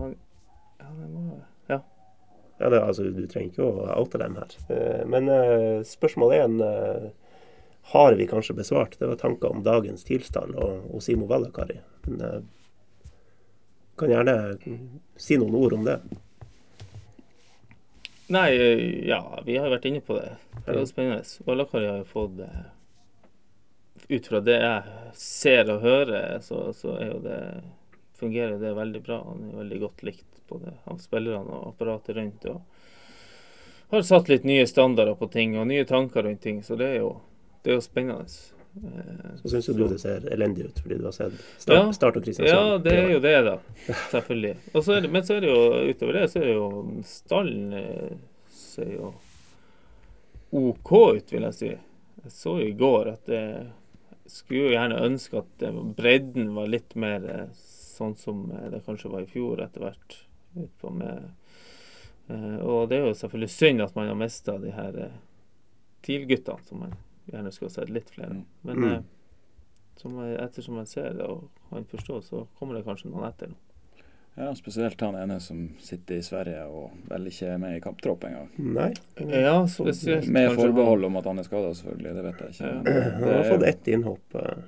Ja, 0.79 0.87
det 0.97 1.09
må 1.13 1.39
Ja. 1.69 1.81
Ja, 2.59 2.69
det, 2.69 2.79
altså, 2.81 3.03
Du 3.13 3.25
trenger 3.27 3.49
ikke 3.51 3.63
å 3.67 3.85
oute 4.01 4.17
dem 4.21 4.35
her. 4.35 4.55
Eh, 4.69 5.05
Men 5.05 5.29
eh, 5.29 5.81
spørsmål 5.85 6.33
én 6.37 6.57
eh, 6.65 7.11
har 7.93 8.13
vi 8.17 8.27
kanskje 8.29 8.53
besvart. 8.57 8.97
Det 8.99 9.07
var 9.07 9.15
tanker 9.21 9.49
om 9.51 9.63
dagens 9.63 10.03
tilstand 10.03 10.55
og, 10.55 11.01
Simo 11.01 11.25
Vallakari. 11.29 11.79
Men 12.07 12.21
eh, 12.21 12.41
kan 13.97 14.09
gjerne 14.09 14.35
si 15.17 15.37
noen 15.37 15.55
ord 15.55 15.73
om 15.77 15.85
det. 15.85 15.99
Nei, 18.31 18.49
ja, 19.07 19.19
vi 19.45 19.57
har 19.57 19.67
jo 19.67 19.73
vært 19.75 19.87
inne 19.89 20.01
på 20.05 20.15
det. 20.15 20.29
Det 20.65 20.75
er 20.77 20.85
spennende. 20.87 21.25
Ålakari 21.51 21.89
har 21.89 21.99
jo 21.99 22.07
fått 22.07 22.39
eh, 22.45 22.61
Ut 24.11 24.27
fra 24.27 24.39
det 24.43 24.57
jeg 24.57 25.11
ser 25.19 25.69
og 25.71 25.83
hører, 25.85 26.39
så, 26.43 26.63
så 26.75 26.95
er 26.97 27.11
jo 27.11 27.19
det 27.23 27.39
fungerer 28.19 28.57
det 28.59 28.73
veldig 28.75 29.01
bra. 29.05 29.19
Han 29.27 29.45
er 29.49 29.59
veldig 29.61 29.79
godt 29.81 30.03
likt 30.07 30.41
både 30.49 30.73
av 30.89 30.99
spillerne 31.03 31.59
og 31.59 31.71
apparatet 31.71 32.15
rundt. 32.17 32.47
og 32.51 32.61
har 33.91 34.01
satt 34.07 34.29
litt 34.29 34.43
nye 34.47 34.67
standarder 34.67 35.15
på 35.19 35.27
ting 35.27 35.57
og 35.59 35.67
nye 35.67 35.85
tanker 35.85 36.23
rundt 36.23 36.41
ting, 36.41 36.63
så 36.63 36.77
det 36.79 36.87
er 36.87 36.99
jo, 37.01 37.15
det 37.63 37.73
er 37.73 37.79
jo 37.79 37.83
spennende. 37.83 38.27
Eh, 38.75 39.31
Så 39.41 39.49
syns 39.51 39.67
jo 39.67 39.73
du 39.75 39.83
det 39.91 39.99
ser 39.99 40.23
elendig 40.31 40.65
ut 40.69 40.79
fordi 40.79 40.97
du 40.99 41.03
har 41.09 41.11
sett 41.15 41.33
Ja. 41.67 41.81
Start, 41.91 42.17
og 42.17 42.23
Kristiansand. 42.23 42.69
Ja, 42.71 42.77
det 42.77 42.93
er 42.97 43.09
jo 43.11 43.19
det, 43.19 43.33
da. 43.47 43.57
Selvfølgelig. 44.13 44.55
Så 44.73 44.99
det, 45.01 45.11
men 45.11 45.23
så 45.27 45.35
er 45.35 45.41
det 45.43 45.51
jo 45.51 45.91
utover 45.91 46.13
det, 46.19 46.25
så 46.31 46.39
er 46.39 46.45
det 46.47 46.55
jo 46.55 46.69
stallen 47.03 47.73
eh, 47.73 48.15
ser 48.55 48.93
jo 48.95 49.13
OK 50.51 50.91
ut, 51.17 51.31
vil 51.31 51.47
jeg 51.47 51.57
si. 51.57 51.69
Jeg 52.21 52.31
så 52.35 52.57
jo 52.61 52.67
i 52.69 52.75
går 52.77 53.11
at 53.13 53.29
jeg 53.31 53.67
skulle 54.31 54.65
jo 54.67 54.73
gjerne 54.75 55.03
ønske 55.07 55.39
at 55.41 55.63
bredden 55.97 56.51
var 56.55 56.67
litt 56.71 56.95
mer 56.99 57.23
eh, 57.27 57.45
sånn 57.55 58.15
som 58.19 58.47
eh, 58.55 58.69
det 58.73 58.83
kanskje 58.87 59.11
var 59.11 59.23
i 59.25 59.29
fjor 59.31 59.61
etter 59.63 59.83
hvert. 59.83 60.17
Eh, 62.31 62.59
og 62.63 62.89
det 62.89 62.97
er 62.99 63.07
jo 63.09 63.15
selvfølgelig 63.17 63.51
synd 63.51 63.83
at 63.83 63.95
man 63.97 64.07
har 64.11 64.19
mista 64.19 64.57
de 64.61 64.71
her 64.75 64.97
eh, 65.07 65.15
TIL-guttene, 66.05 66.63
som 66.67 66.83
man 66.85 66.93
gjerne 67.31 67.51
skulle 67.55 67.69
ha 67.71 67.75
sett 67.79 67.89
litt 67.89 68.09
flere. 68.13 68.43
Men 68.67 68.77
Mm. 68.77 68.93
eh, 68.93 69.01
som 70.01 70.15
jeg, 70.23 70.37
ettersom 70.41 70.77
jeg 70.81 70.87
ser 70.87 71.13
det 71.13 71.25
og 71.27 71.49
han 71.71 71.83
forstår, 71.85 72.21
så 72.25 72.47
kommer 72.57 72.75
det 72.79 72.85
kanskje 72.85 73.11
noen 73.11 73.27
etter. 73.29 73.51
Ja, 74.37 74.53
spesielt 74.55 74.99
han 75.03 75.15
ene 75.19 75.39
som 75.43 75.65
sitter 75.83 76.15
i 76.15 76.23
Sverige 76.23 76.61
og 76.71 76.91
vel 77.09 77.25
ikke 77.27 77.49
er 77.51 77.57
med 77.59 77.75
i 77.75 77.81
kamptropp 77.83 78.23
engang. 78.23 78.47
Nei. 78.57 78.93
Ja, 79.27 79.57
spesielt 79.67 80.27
Med 80.31 80.53
forbehold 80.55 81.03
om 81.05 81.17
at 81.19 81.25
han 81.27 81.39
er 81.39 81.43
skada, 81.43 81.73
selvfølgelig. 81.75 82.13
Det 82.15 82.23
vet 82.23 82.39
jeg 82.39 82.49
ikke. 82.55 82.69
Ja. 82.69 83.01
Han 83.19 83.23
har 83.27 83.33
er, 83.43 83.49
fått 83.51 83.63
ett 83.67 83.87
innhopp 83.91 84.35
eh, 84.39 84.63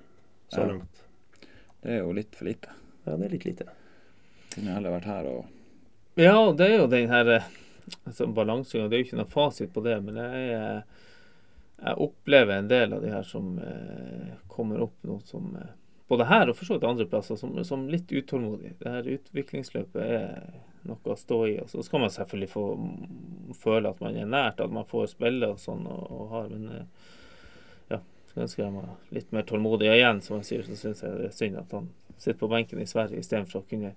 så 0.51 0.59
Ja. 0.59 0.67
langt. 0.67 1.03
det 1.81 1.91
er 1.95 1.99
jo 2.03 2.11
litt 2.11 2.35
for 2.35 2.45
lite. 2.45 2.69
Ja, 3.05 3.15
det 3.15 3.25
er 3.25 3.29
litt 3.37 3.45
lite. 3.45 3.65
Kunne 4.53 4.75
heller 4.75 4.91
vært 4.99 5.05
her 5.09 5.25
og 5.31 5.45
Ja, 6.19 6.51
det 6.51 6.67
er 6.69 6.77
jo 6.77 6.87
den 6.87 7.09
her 7.09 7.31
eh, 7.39 7.47
altså, 8.05 8.27
balansegangen. 8.27 8.89
Det 8.91 8.97
er 8.99 9.01
jo 9.01 9.07
ikke 9.07 9.21
noe 9.23 9.31
fasit 9.31 9.71
på 9.73 9.81
det, 9.87 9.95
men 10.03 10.15
jeg, 10.19 10.51
eh, 10.59 10.81
jeg 11.83 11.99
opplever 11.99 12.57
en 12.57 12.67
del 12.71 12.93
av 12.95 13.01
de 13.03 13.11
her 13.11 13.25
som 13.27 13.57
eh, 13.59 14.35
kommer 14.47 14.83
opp 14.85 14.95
nå 15.03 15.17
som 15.27 15.55
eh, 15.59 15.71
både 16.07 16.27
her 16.29 16.51
og 16.51 16.57
for 16.57 16.67
så 16.67 16.77
vidt 16.77 16.85
andre 16.87 17.07
plasser, 17.09 17.39
som, 17.39 17.55
som 17.67 17.87
litt 17.91 18.11
utålmodige. 18.11 18.75
Det 18.79 18.93
her 18.93 19.09
utviklingsløpet 19.17 20.03
er 20.03 20.29
noe 20.87 21.13
å 21.13 21.17
stå 21.19 21.39
i. 21.47 21.57
og 21.63 21.71
Så 21.71 21.83
skal 21.83 22.03
man 22.03 22.13
selvfølgelig 22.13 22.51
få 22.51 22.65
føle 23.59 23.91
at 23.91 24.03
man 24.03 24.19
er 24.19 24.29
nært, 24.29 24.61
at 24.63 24.71
man 24.73 24.87
får 24.87 25.11
spille 25.15 25.49
og 25.53 25.59
sånn, 25.63 25.87
og, 25.89 26.05
og 26.11 26.29
har, 26.35 26.51
men 26.51 26.69
eh, 26.77 27.09
ja, 27.95 27.99
skulle 28.29 28.47
ønske 28.47 28.63
jeg 28.63 28.75
var 28.77 28.93
litt 29.17 29.35
mer 29.35 29.47
tålmodig. 29.49 29.89
Og 29.89 29.97
igjen, 29.97 30.21
som 30.23 30.39
jeg 30.39 30.49
sier, 30.51 30.67
så 30.67 30.79
syns 30.79 31.03
jeg 31.03 31.19
det 31.19 31.27
er 31.31 31.35
synd 31.39 31.59
at 31.63 31.75
han 31.79 31.91
sitter 32.15 32.39
på 32.39 32.51
benken 32.51 32.83
i 32.83 32.87
Sverige 32.87 33.19
istedenfor 33.19 33.63
å 33.63 33.67
kunne 33.67 33.95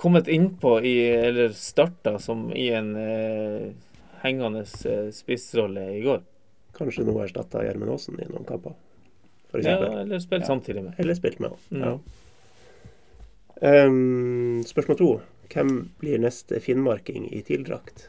kommet 0.00 0.30
innpå 0.32 0.78
i, 0.88 0.96
eller 1.12 1.52
starta 1.54 2.16
som 2.22 2.48
i 2.56 2.70
en 2.72 2.94
eh, 2.96 3.70
hengende 4.22 4.64
eh, 4.88 5.10
spissrolle 5.12 5.90
i 5.98 6.02
går. 6.06 6.22
Kanskje 6.80 7.04
nå 7.04 7.14
erstatta 7.20 7.60
Gjermund 7.66 7.92
Aasen 7.92 8.16
i 8.24 8.26
noen 8.30 8.46
kamper, 8.48 8.72
for 9.52 9.60
Ja, 9.64 9.76
eller 10.00 10.18
spilt 10.24 10.46
Ja. 10.46 10.48
samtidig 10.48 10.82
med. 10.86 10.94
Eller 10.98 11.14
spilt 11.18 11.38
med. 11.44 11.52
Mm. 11.70 11.82
Ja. 11.84 11.98
Um, 13.86 14.62
spørsmål 14.64 14.96
to. 14.98 15.10
Hvem 15.52 15.90
blir 16.00 16.18
neste 16.22 16.60
finnmarking 16.64 17.26
i 17.34 17.42
TIL-drakt? 17.44 18.06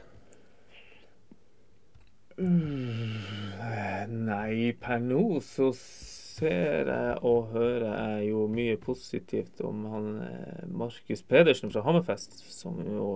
Eh, 2.41 4.05
Nei, 4.11 4.71
per 4.81 5.01
nå 5.03 5.23
så 5.45 5.71
ser 5.75 6.87
jeg 6.89 7.17
og 7.27 7.51
hører 7.53 7.91
jeg 7.91 8.29
jo 8.31 8.45
mye 8.49 8.77
positivt 8.81 9.61
om 9.67 9.83
han 9.91 10.07
eh, 10.25 10.63
Markus 10.71 11.21
Pedersen 11.27 11.71
fra 11.73 11.83
Hammerfest, 11.85 12.39
som 12.51 12.79
jo 12.85 13.09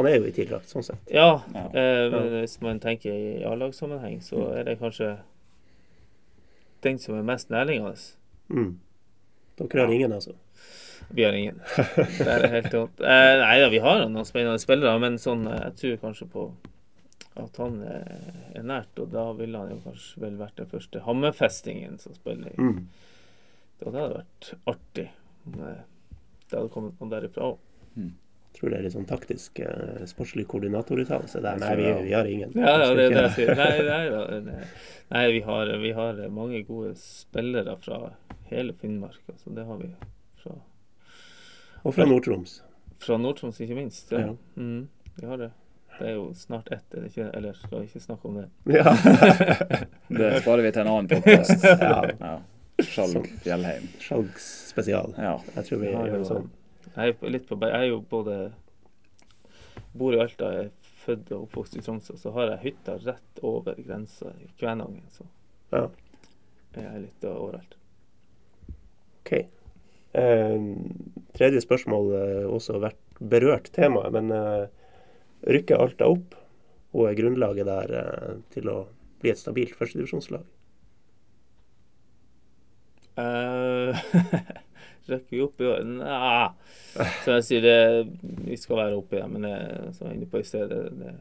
Han 0.00 0.08
er 0.08 0.16
jo 0.16 0.24
i 0.30 0.32
TIL-drakt, 0.32 0.70
sånn 0.72 0.84
sett. 0.86 1.00
Ja, 1.12 1.42
Ja. 1.52 1.66
eh, 1.76 2.06
men 2.12 2.30
hvis 2.40 2.54
man 2.64 2.80
tenker 2.80 3.12
i 3.12 3.42
A-lagssammenheng, 3.44 4.22
så 4.24 4.46
er 4.56 4.64
det 4.64 4.78
kanskje 4.80 5.18
den 6.86 6.98
som 6.98 7.18
er 7.18 7.26
mest 7.28 7.50
nærliggende. 7.52 7.92
Mm. 8.48 8.78
Dere 9.60 9.84
har 9.84 9.92
ingen, 9.92 10.12
altså? 10.16 10.32
Vi 11.12 11.24
har 11.26 11.32
ingen. 11.36 11.58
Det 11.76 12.26
er 12.26 12.46
helt 12.48 12.70
tomt. 12.72 13.00
Eh, 13.02 13.32
nei 13.42 13.56
da, 13.60 13.68
vi 13.72 13.80
har 13.84 14.06
noen 14.08 14.24
spennende 14.28 14.60
spillere, 14.62 14.94
men 15.02 15.18
sånn, 15.20 15.44
eh, 15.50 15.66
jeg 15.68 15.76
tror 15.82 15.96
kanskje 16.06 16.28
på 16.32 16.46
at 17.40 17.56
han 17.60 17.76
eh, 17.82 18.56
er 18.58 18.64
nært, 18.66 18.96
og 19.02 19.10
da 19.12 19.26
ville 19.36 19.58
han 19.60 19.70
jo 19.74 19.80
kanskje 19.84 20.22
vel 20.24 20.36
vært 20.40 20.56
den 20.62 20.70
første 20.72 21.02
hammerfestingen 21.04 21.98
som 22.00 22.14
spiller. 22.16 22.56
Mm. 22.58 22.86
Det 23.80 23.88
hadde 23.90 24.06
vært 24.16 24.50
artig 24.72 25.06
om 25.46 25.60
eh, 25.68 25.82
det 26.50 26.58
hadde 26.58 26.72
kommet 26.72 26.96
noen 27.00 27.12
derifra 27.12 27.52
òg. 27.52 27.60
Tror 28.58 28.72
det 28.72 28.78
er 28.80 28.82
litt 28.86 28.94
sånn 28.96 29.06
taktisk 29.08 29.60
eh, 29.62 30.00
sportslig 30.10 30.46
koordinatoruttalelse 30.50 31.42
der. 31.44 31.60
Nei, 31.62 31.74
vi, 31.78 31.90
vi 32.08 32.14
har 32.16 32.26
ingen. 32.26 32.50
Ja, 32.58 32.72
ja, 32.82 32.88
det 32.98 33.04
er 33.06 33.14
det 33.14 33.22
jeg 33.28 33.36
sier. 33.36 33.52
Nei, 33.60 33.70
nei, 33.86 34.40
nei. 34.48 34.64
nei 35.12 35.22
vi, 35.36 35.44
har, 35.46 35.70
vi 35.84 35.92
har 35.96 36.18
mange 36.34 36.64
gode 36.66 36.96
spillere 36.98 37.76
fra 37.84 38.00
hele 38.50 38.74
Finnmark. 38.80 39.22
Altså, 39.30 39.54
det 39.54 39.64
har 39.68 39.78
vi 39.78 39.92
fra, 40.42 40.56
Og 41.84 41.94
fra 41.94 42.08
Nord-Troms. 42.10 42.58
fra 43.00 43.16
Nord-Troms, 43.22 43.60
ikke 43.62 43.78
minst. 43.78 44.10
Ja. 44.12 44.26
Ja. 44.26 44.36
Mm, 44.56 44.88
vi 45.16 45.26
har 45.30 45.38
det. 45.46 45.52
Det 46.00 46.08
er 46.08 46.14
jo 46.16 46.30
snart 46.34 46.68
ett, 46.72 46.86
er 46.94 47.02
det 47.04 47.10
ikke? 47.10 47.26
Eller 47.36 47.56
skal 47.58 47.82
vi 47.82 47.88
ikke 47.90 48.00
snakke 48.00 48.28
om 48.30 48.38
det? 48.40 48.46
Ja. 48.72 48.92
Det 50.20 50.30
sparer 50.42 50.62
vi 50.64 50.70
til 50.72 50.82
en 50.82 50.88
annen 50.94 51.10
podkast. 51.10 51.66
Ja. 51.86 51.98
ja. 52.18 52.38
Skjalg 52.80 53.26
Fjellheim. 53.44 53.90
Skjalgs 54.00 54.46
spesial. 54.70 55.12
Ja. 55.20 55.34
Jeg 55.58 55.66
tror 55.66 55.82
vi 55.82 55.90
Vi 55.90 55.92
gjør 55.92 56.16
det 56.22 56.28
sånn. 56.30 56.48
Jeg 56.96 57.14
er, 57.14 57.30
litt 57.30 57.46
på, 57.48 57.58
jeg 57.62 57.76
er 57.76 57.88
jo 57.90 58.00
både 58.10 58.36
Bor 59.96 60.14
i 60.14 60.20
Alta, 60.22 60.50
jeg 60.54 60.68
er 60.68 60.90
født 61.04 61.30
og 61.34 61.46
oppvokst 61.46 61.76
i 61.78 61.82
Tromsø. 61.84 62.16
Så 62.18 62.32
har 62.34 62.52
jeg 62.52 62.64
hytta 62.68 62.96
rett 63.02 63.42
over 63.46 63.78
grensa 63.78 64.32
i 64.38 64.50
Kvænangen. 64.58 65.06
Så 65.10 65.26
Ja. 65.72 65.88
jeg 66.76 66.84
er 66.84 66.98
litt 67.00 67.24
overalt. 67.24 67.76
OK. 69.22 69.32
Eh, 70.12 70.58
tredje 71.34 71.60
spørsmål 71.62 72.12
Også 72.50 72.74
også 72.74 72.80
vært 72.82 73.00
berørt 73.20 73.70
temaet, 73.72 74.12
men 74.12 74.30
eh, 74.32 74.66
rykker 75.46 75.78
Alta 75.78 76.08
opp, 76.10 76.34
og 76.92 77.08
er 77.08 77.14
grunnlaget 77.14 77.66
der 77.66 77.92
eh, 78.00 78.40
til 78.50 78.68
å 78.68 78.78
bli 79.20 79.30
et 79.30 79.38
stabilt 79.38 79.76
førstedivisjonslag? 79.78 80.44
Uh, 83.20 83.96
Rekker 85.08 85.36
vi 85.36 85.42
opp 85.42 85.62
i 85.62 85.68
år? 85.70 85.84
Nja. 85.86 86.50
Så 87.24 87.38
jeg 87.38 87.46
sier 87.46 87.64
det, 87.64 87.80
vi 88.44 88.58
skal 88.60 88.82
være 88.82 88.98
oppe 88.98 89.18
igjen, 89.18 89.36
men 89.36 89.48
som 89.94 90.04
jeg 90.04 90.10
var 90.10 90.16
inne 90.18 90.30
på 90.30 90.42
i 90.42 90.46
sted, 90.46 90.70
det, 90.70 90.82
det, 91.00 91.14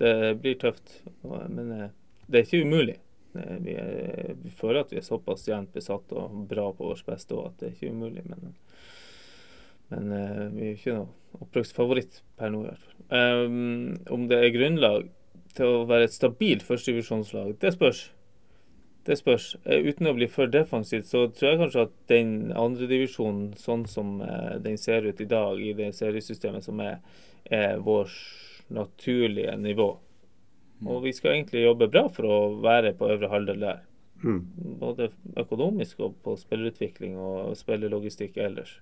det 0.00 0.14
blir 0.40 0.58
tøft. 0.60 0.96
Men 1.22 1.72
eh, 1.76 1.92
det 2.26 2.40
er 2.40 2.48
ikke 2.48 2.64
umulig. 2.64 2.98
Vi, 3.32 3.74
er, 3.78 4.32
vi 4.42 4.50
føler 4.50 4.82
at 4.82 4.90
vi 4.90 4.98
er 4.98 5.06
såpass 5.06 5.46
jevnt 5.46 5.70
besatt 5.74 6.10
og 6.18 6.34
bra 6.50 6.66
på 6.74 6.88
vårt 6.88 7.06
beste 7.06 7.36
òg 7.36 7.52
at 7.52 7.60
det 7.60 7.68
er 7.68 7.76
ikke 7.76 7.94
umulig. 7.94 8.24
Men, 8.26 8.54
men 9.92 10.12
eh, 10.16 10.44
vi 10.54 10.66
er 10.66 10.76
ikke 10.78 10.96
noe 10.98 11.42
opprykksfavoritt 11.44 12.22
per 12.38 12.50
nå, 12.50 12.64
i 12.64 12.70
hvert 12.70 12.86
fall. 12.86 12.96
Um, 13.10 13.98
om 14.10 14.26
det 14.30 14.38
er 14.38 14.54
grunnlag 14.54 15.10
til 15.54 15.66
å 15.66 15.84
være 15.90 16.08
et 16.08 16.14
stabilt 16.14 16.64
førstedivisjonslag, 16.66 17.54
det 17.62 17.74
spørs. 17.74 18.08
Det 19.06 19.16
spørs. 19.16 19.54
Eh, 19.64 19.86
Uten 19.88 20.10
å 20.10 20.14
bli 20.16 20.28
for 20.28 20.50
defensivt, 20.52 21.08
så 21.08 21.24
tror 21.32 21.50
jeg 21.50 21.60
kanskje 21.62 21.86
at 21.88 21.96
den 22.12 22.34
andredivisjonen, 22.52 23.54
sånn 23.60 23.86
som 23.88 24.18
eh, 24.24 24.58
den 24.62 24.76
ser 24.80 25.08
ut 25.08 25.20
i 25.20 25.28
dag, 25.30 25.60
i 25.60 25.72
det 25.76 25.92
seriesystemet 25.96 26.66
som 26.66 26.82
er, 26.84 27.00
er 27.48 27.80
vårt 27.84 28.12
naturlige 28.70 29.56
nivå. 29.58 29.94
Og 30.86 31.02
vi 31.04 31.12
skal 31.16 31.34
egentlig 31.34 31.64
jobbe 31.64 31.90
bra 31.92 32.06
for 32.12 32.28
å 32.28 32.36
være 32.62 32.92
på 32.96 33.08
øvre 33.12 33.32
halvdel 33.32 33.64
der. 33.64 33.80
Mm. 34.20 34.40
Både 34.80 35.10
økonomisk 35.40 36.00
og 36.04 36.20
på 36.24 36.36
spillerutvikling 36.40 37.16
og 37.20 37.56
spillerlogistikk 37.56 38.36
ellers. 38.40 38.76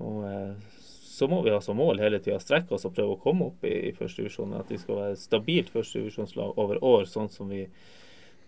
Og 0.00 0.24
eh, 0.28 0.80
så 1.16 1.28
må 1.28 1.42
vi 1.44 1.52
ha 1.52 1.60
som 1.64 1.78
mål 1.80 2.00
hele 2.02 2.20
tida 2.20 2.36
strekke 2.40 2.76
oss 2.76 2.84
og 2.88 2.96
prøve 2.96 3.16
å 3.16 3.20
komme 3.20 3.48
opp 3.48 3.64
i, 3.64 3.72
i 3.88 3.92
førstedivisjon. 3.96 4.56
At 4.58 4.72
vi 4.72 4.80
skal 4.80 5.00
være 5.00 5.20
stabilt 5.20 5.72
førstedivisjonslag 5.72 6.58
over 6.60 6.82
år, 6.84 7.06
sånn 7.08 7.30
som 7.32 7.52
vi 7.52 7.62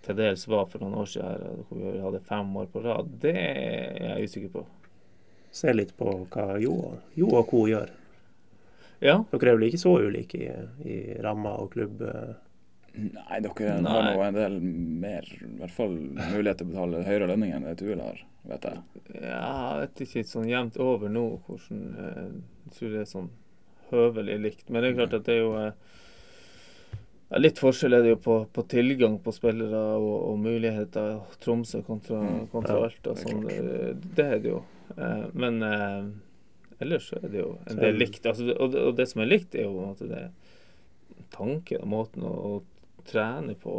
til 0.09 0.19
dels 0.19 0.47
var 0.51 0.67
for 0.73 0.83
noen 0.83 0.97
år 1.03 1.09
siden. 1.13 1.63
hvor 1.69 1.85
vi 1.85 2.01
hadde 2.03 2.21
fem 2.27 2.51
år 2.63 2.67
på 2.73 2.83
rad. 2.85 3.13
Det 3.23 3.35
er 3.37 4.03
jeg 4.17 4.29
usikker 4.33 4.53
på. 4.57 4.65
Se 5.55 5.73
litt 5.73 5.95
på 5.97 6.11
hva 6.33 6.59
Jo, 6.61 6.75
jo 7.17 7.31
og 7.39 7.47
co. 7.51 7.63
gjør. 7.71 7.91
Ja, 9.01 9.21
Dere 9.31 9.53
er 9.53 9.57
vel 9.61 9.69
ikke 9.69 9.79
så 9.81 9.93
ulike 10.03 10.39
i, 10.43 10.51
i 10.91 10.99
rammer 11.23 11.61
og 11.63 11.71
klubb? 11.77 12.01
eh? 12.03 12.35
Nei, 12.99 13.39
dere 13.45 13.77
Nei. 13.79 13.93
har 13.93 14.09
nå 14.17 14.23
en 14.27 14.35
del 14.35 14.57
mer 15.05 15.23
I 15.39 15.51
hvert 15.61 15.71
fall 15.71 15.93
mulighet 16.33 16.59
til 16.59 16.67
å 16.67 16.71
betale 16.73 17.03
høyere 17.07 17.29
lønning 17.31 17.53
enn 17.55 17.67
det 17.69 17.77
Tuel 17.79 18.01
har, 18.03 18.19
vet 18.51 18.65
jeg. 18.67 18.81
ja 19.23 19.45
jeg 19.45 19.85
vet 19.85 20.03
ikke 20.03 20.25
sånn 20.27 20.49
jevnt 20.51 20.81
over 20.83 21.13
nå 21.15 21.23
hvordan 21.47 21.85
eh, 21.95 22.25
Jeg 22.65 22.75
tror 22.75 22.91
det 22.97 23.05
er 23.05 23.11
sånn 23.13 23.31
høvelig 23.93 24.39
likt. 24.43 24.67
Men 24.69 24.83
det 24.83 24.91
er 24.91 24.99
klart 24.99 25.15
at 25.21 25.29
det 25.29 25.37
er 25.37 25.45
jo 25.45 25.53
eh, 25.63 25.73
ja, 27.29 27.41
Litt 27.41 27.61
forskjell 27.61 27.97
er 27.99 28.05
det 28.05 28.15
jo 28.15 28.21
på, 28.25 28.39
på 28.53 28.65
tilgang 28.71 29.19
på 29.25 29.35
spillere 29.37 29.83
og, 29.99 30.15
og 30.31 30.39
muligheter. 30.45 31.19
Tromsø 31.45 31.83
kontra, 31.87 32.23
Mm, 32.25 32.47
kontra 32.53 32.79
ja, 32.79 32.89
Alta. 32.89 33.17
Sånn, 33.19 33.45
det, 33.47 33.99
det 34.17 34.27
er 34.27 34.43
det 34.45 34.53
jo. 34.55 34.63
Eh, 34.97 35.27
men 35.35 35.63
eh, 35.67 36.09
ellers 36.81 37.11
så 37.11 37.21
er 37.21 37.29
det 37.33 37.43
jo 37.43 37.51
en 37.69 37.83
del 37.83 38.01
likt. 38.01 38.27
Altså, 38.27 38.49
og, 38.55 38.73
det, 38.73 38.85
og 38.89 38.97
det 38.97 39.09
som 39.11 39.23
er 39.25 39.33
likt, 39.33 39.55
er 39.55 39.69
jo 39.69 39.77
måte 39.91 40.09
det 40.09 40.25
tanken 41.35 41.85
og 41.85 41.93
måten 41.93 42.25
å, 42.25 42.33
å 42.33 43.05
trene 43.09 43.57
på. 43.61 43.77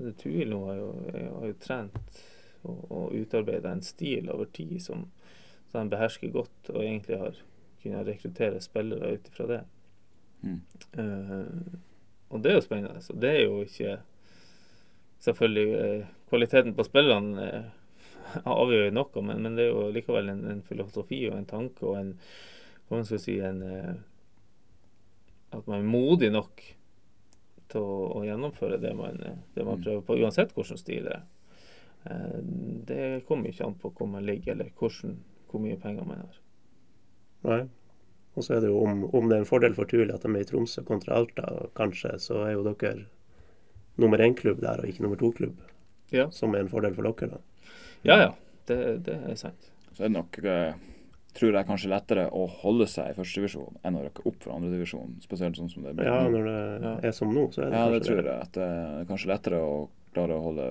Det 0.00 0.14
Tuil 0.18 0.48
nå 0.48 0.64
har 0.66 0.78
jo, 0.78 0.90
har 1.12 1.46
jo 1.50 1.56
trent 1.60 2.20
og, 2.64 2.78
og 2.88 3.14
utarbeida 3.16 3.72
en 3.74 3.82
stil 3.84 4.30
over 4.32 4.48
tid 4.52 4.78
som, 4.82 5.04
som 5.70 5.84
de 5.84 5.92
behersker 5.92 6.32
godt, 6.32 6.72
og 6.72 6.80
egentlig 6.82 7.18
har 7.20 7.36
kunnet 7.82 8.08
rekruttere 8.08 8.60
spillere 8.64 9.14
ut 9.14 9.28
ifra 9.28 9.46
det. 9.50 9.60
Mm. 10.40 10.58
Eh, 11.02 11.78
og 12.30 12.42
det 12.42 12.52
er 12.52 12.56
jo 12.58 12.64
spennende. 12.64 13.02
Så 13.02 13.14
det 13.20 13.30
er 13.36 13.44
jo 13.44 13.60
ikke 13.66 13.98
Selvfølgelig 15.20 15.72
eh, 15.76 16.04
Kvaliteten 16.30 16.72
på 16.78 16.84
spillerne 16.86 17.42
eh, 17.44 17.64
avgjør 18.48 18.86
jo 18.86 18.92
noe, 18.96 19.22
men, 19.26 19.42
men 19.44 19.56
det 19.58 19.66
er 19.66 19.72
jo 19.74 19.88
likevel 19.92 20.30
en, 20.32 20.44
en 20.48 20.62
filosofi 20.64 21.18
og 21.28 21.36
en 21.36 21.48
tanke 21.50 21.84
og 21.84 21.98
en 21.98 22.12
Hva 22.88 22.96
man 23.00 23.04
skal 23.08 23.20
si 23.20 23.34
en 23.44 23.60
eh, 23.66 23.90
At 25.52 25.66
man 25.66 25.80
er 25.82 25.90
modig 25.90 26.30
nok 26.32 26.62
til 27.70 27.82
å, 27.84 27.98
å 28.18 28.22
gjennomføre 28.26 28.78
det 28.82 28.94
man, 28.98 29.18
det 29.54 29.64
man 29.66 29.76
Mm. 29.78 29.82
prøver 29.84 30.00
på, 30.06 30.16
uansett 30.24 30.54
hvilken 30.56 30.78
stil 30.80 31.04
det 31.06 31.12
er. 31.18 31.26
Eh, 32.10 32.38
Det 32.88 33.02
kommer 33.28 33.50
ikke 33.52 33.66
an 33.68 33.76
på 33.78 33.90
hvor 33.94 34.08
man 34.10 34.24
ligger, 34.26 34.54
eller 34.56 34.72
hvordan, 34.78 35.18
hvor 35.50 35.62
mye 35.62 35.76
penger 35.78 36.06
man 36.08 36.24
har. 36.24 36.40
Nei. 37.46 37.60
Og 38.36 38.44
så 38.46 38.54
er 38.56 38.60
det 38.62 38.68
jo 38.70 38.78
om, 38.84 39.04
om 39.14 39.28
det 39.28 39.36
er 39.36 39.42
en 39.44 39.48
fordel 39.48 39.74
for 39.74 39.84
Tuli 39.90 40.12
at 40.14 40.22
de 40.22 40.30
er 40.30 40.44
i 40.44 40.46
Tromsø 40.48 40.84
kontra 40.86 41.16
Alta, 41.18 41.46
kanskje, 41.74 42.12
så 42.22 42.44
er 42.46 42.52
jo 42.54 42.62
dere 42.68 43.06
nummer 44.00 44.18
én-klubb 44.22 44.60
der, 44.62 44.78
og 44.80 44.86
ikke 44.88 45.02
nummer 45.02 45.18
to-klubb. 45.20 45.56
Ja. 46.14 46.28
Som 46.30 46.54
er 46.54 46.60
en 46.64 46.70
fordel 46.70 46.94
for 46.94 47.02
dere, 47.10 47.34
da. 47.34 47.40
Ja, 48.06 48.16
ja. 48.22 48.30
Det, 48.70 48.78
det 49.04 49.16
er 49.32 49.34
sant. 49.36 49.70
Så 49.96 50.04
er 50.04 50.08
det 50.08 50.14
nok, 50.14 50.38
eh, 50.46 50.74
tror 51.36 51.52
jeg, 51.58 51.66
kanskje 51.66 51.90
lettere 51.90 52.28
å 52.30 52.46
holde 52.62 52.86
seg 52.90 53.10
i 53.10 53.16
førstedivisjon 53.18 53.76
enn 53.86 53.98
å 53.98 54.04
rykke 54.06 54.24
opp 54.30 54.38
fra 54.46 54.54
andredivisjon. 54.56 55.16
Spesielt 55.26 55.58
sånn 55.58 55.70
som 55.72 55.82
det 55.86 55.96
blir 55.98 56.06
Ja, 56.06 56.22
nå. 56.22 56.30
når 56.38 56.46
det 56.46 56.86
Ja. 56.86 56.94
er 57.10 57.12
som 57.12 57.34
nå, 57.34 57.48
så 57.52 57.64
er 57.66 57.70
det 57.70 57.74
Ja, 57.76 57.88
det 57.90 58.00
kanskje 58.00 58.14
tror 58.14 58.24
jeg. 58.30 58.40
At 58.46 58.52
det 58.52 58.62
er 58.70 59.04
kanskje 59.10 59.32
lettere 59.34 59.58
å 59.60 59.88
klare 60.14 60.36
å 60.36 60.42
holde 60.42 60.68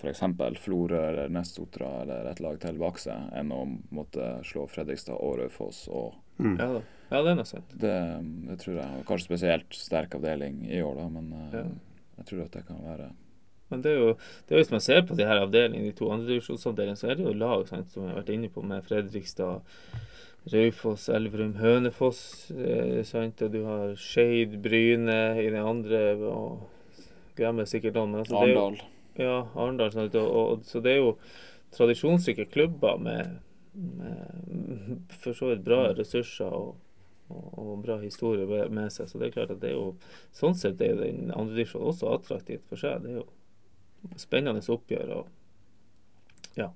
f.eks. 0.00 0.20
Florø 0.60 1.00
eller 1.08 1.28
Nest-Sotra 1.32 2.02
eller 2.02 2.26
et 2.30 2.40
lag 2.44 2.58
til 2.60 2.78
bak 2.80 2.98
seg, 3.00 3.30
enn 3.36 3.52
å 3.52 3.62
måtte 3.96 4.40
slå 4.44 4.66
Fredrikstad 4.70 5.16
og 5.20 5.38
Raufoss. 5.42 5.86
Og 5.88 6.14
Mm. 6.40 6.54
Ja 6.56 6.66
da. 6.72 6.78
Ja, 7.10 7.18
det 7.20 7.30
er 7.30 7.34
noe 7.36 7.44
sant. 7.44 7.72
det, 7.76 7.90
det 8.48 8.54
tror 8.62 8.76
jeg. 8.78 9.02
Kanskje 9.04 9.26
spesielt 9.26 9.74
sterk 9.76 10.14
avdeling 10.16 10.62
i 10.72 10.78
år, 10.80 10.94
da, 10.96 11.08
men 11.12 11.26
eh, 11.36 11.56
Ja. 11.58 11.64
jeg 12.16 12.26
tror 12.30 12.40
at 12.46 12.52
det 12.56 12.62
kan 12.66 12.78
være 12.80 13.10
Men 13.70 13.82
det 13.82 13.90
er 13.92 13.98
jo, 13.98 14.14
det 14.48 14.54
er 14.54 14.56
jo 14.56 14.62
hvis 14.62 14.70
man 14.72 14.80
ser 14.80 15.02
på 15.04 15.14
de 15.18 15.26
her 15.28 15.36
avdelingene, 15.42 15.90
de 15.90 15.92
to 15.98 16.08
andredivisjonsavdelingene, 16.14 16.96
så 16.96 17.10
er 17.10 17.18
det 17.20 17.26
jo 17.26 17.34
lag 17.36 17.68
sant, 17.68 17.90
som 17.92 18.06
jeg 18.06 18.14
har 18.14 18.22
vært 18.22 18.32
inne 18.32 18.48
på, 18.48 18.64
med 18.64 18.82
Fredrikstad, 18.88 19.60
Raufoss, 20.54 21.08
Elverum, 21.12 21.52
Hønefoss. 21.60 22.50
Eh, 22.56 23.02
sant, 23.04 23.42
og 23.44 23.52
du 23.52 23.60
har 23.66 23.92
Skeid, 24.00 24.56
Bryne 24.64 25.18
i 25.44 25.50
den 25.52 25.60
andre, 25.60 26.14
og 26.24 26.62
glemmer 27.40 27.66
sikkert 27.68 27.96
noen. 27.98 28.12
Men 28.14 28.22
altså, 28.24 28.36
Arendal. 28.40 28.76
ja, 29.20 29.36
Arendal. 29.56 29.90
Sånn, 29.94 30.10
og, 30.20 30.36
og, 30.40 30.64
så 30.68 30.82
det 30.84 30.92
er 30.94 31.00
jo 31.02 31.14
tradisjonsrike 31.74 32.46
klubber 32.52 32.98
med, 33.02 33.40
med 33.74 35.02
for 35.22 35.36
så 35.36 35.50
vidt 35.52 35.64
bra 35.66 35.82
ressurser 35.96 36.50
og, 36.50 36.76
og, 37.30 37.50
og 37.62 37.74
bra 37.84 37.98
historie 38.02 38.46
med- 38.70 38.92
seg. 38.94 39.08
Så 39.10 39.18
det 39.20 39.28
er 39.30 39.36
klart 39.38 39.52
at 39.54 39.60
det 39.62 39.70
er 39.72 39.76
jo 39.78 39.92
sånn 40.36 40.56
sett 40.58 40.80
er 40.82 40.96
den 40.98 41.30
andre 41.34 41.54
divisjonen 41.60 41.90
også 41.92 42.10
attraktivt 42.16 42.66
for 42.70 42.80
seg. 42.80 43.02
Det 43.04 43.12
er 43.16 43.20
jo 43.22 43.28
spennende 44.18 44.62
oppgjør. 44.64 45.12
og 45.20 45.28
Ja, 46.56 46.70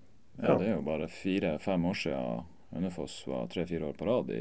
det 0.59 0.67
er 0.67 0.75
jo 0.77 0.83
bare 0.87 1.07
fire-fem 1.09 1.85
år 1.87 1.95
siden 1.95 2.45
Hønefoss 2.75 3.21
var 3.31 3.45
tre-fire 3.53 3.87
år 3.87 3.95
på 3.95 4.07
rad 4.09 4.31
i, 4.35 4.41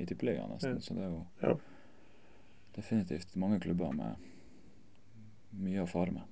i 0.00 0.06
Tippeligaen, 0.08 0.48
nesten. 0.54 0.78
Ja. 0.78 0.84
Så 0.86 0.94
det 0.96 1.02
er 1.04 1.10
jo 1.12 1.24
Ja. 1.44 1.56
definitivt 2.76 3.34
mange 3.36 3.58
klubber 3.60 3.92
med 3.92 4.16
mye 5.56 5.84
å 5.84 5.90
fare 5.90 6.14
med. 6.14 6.24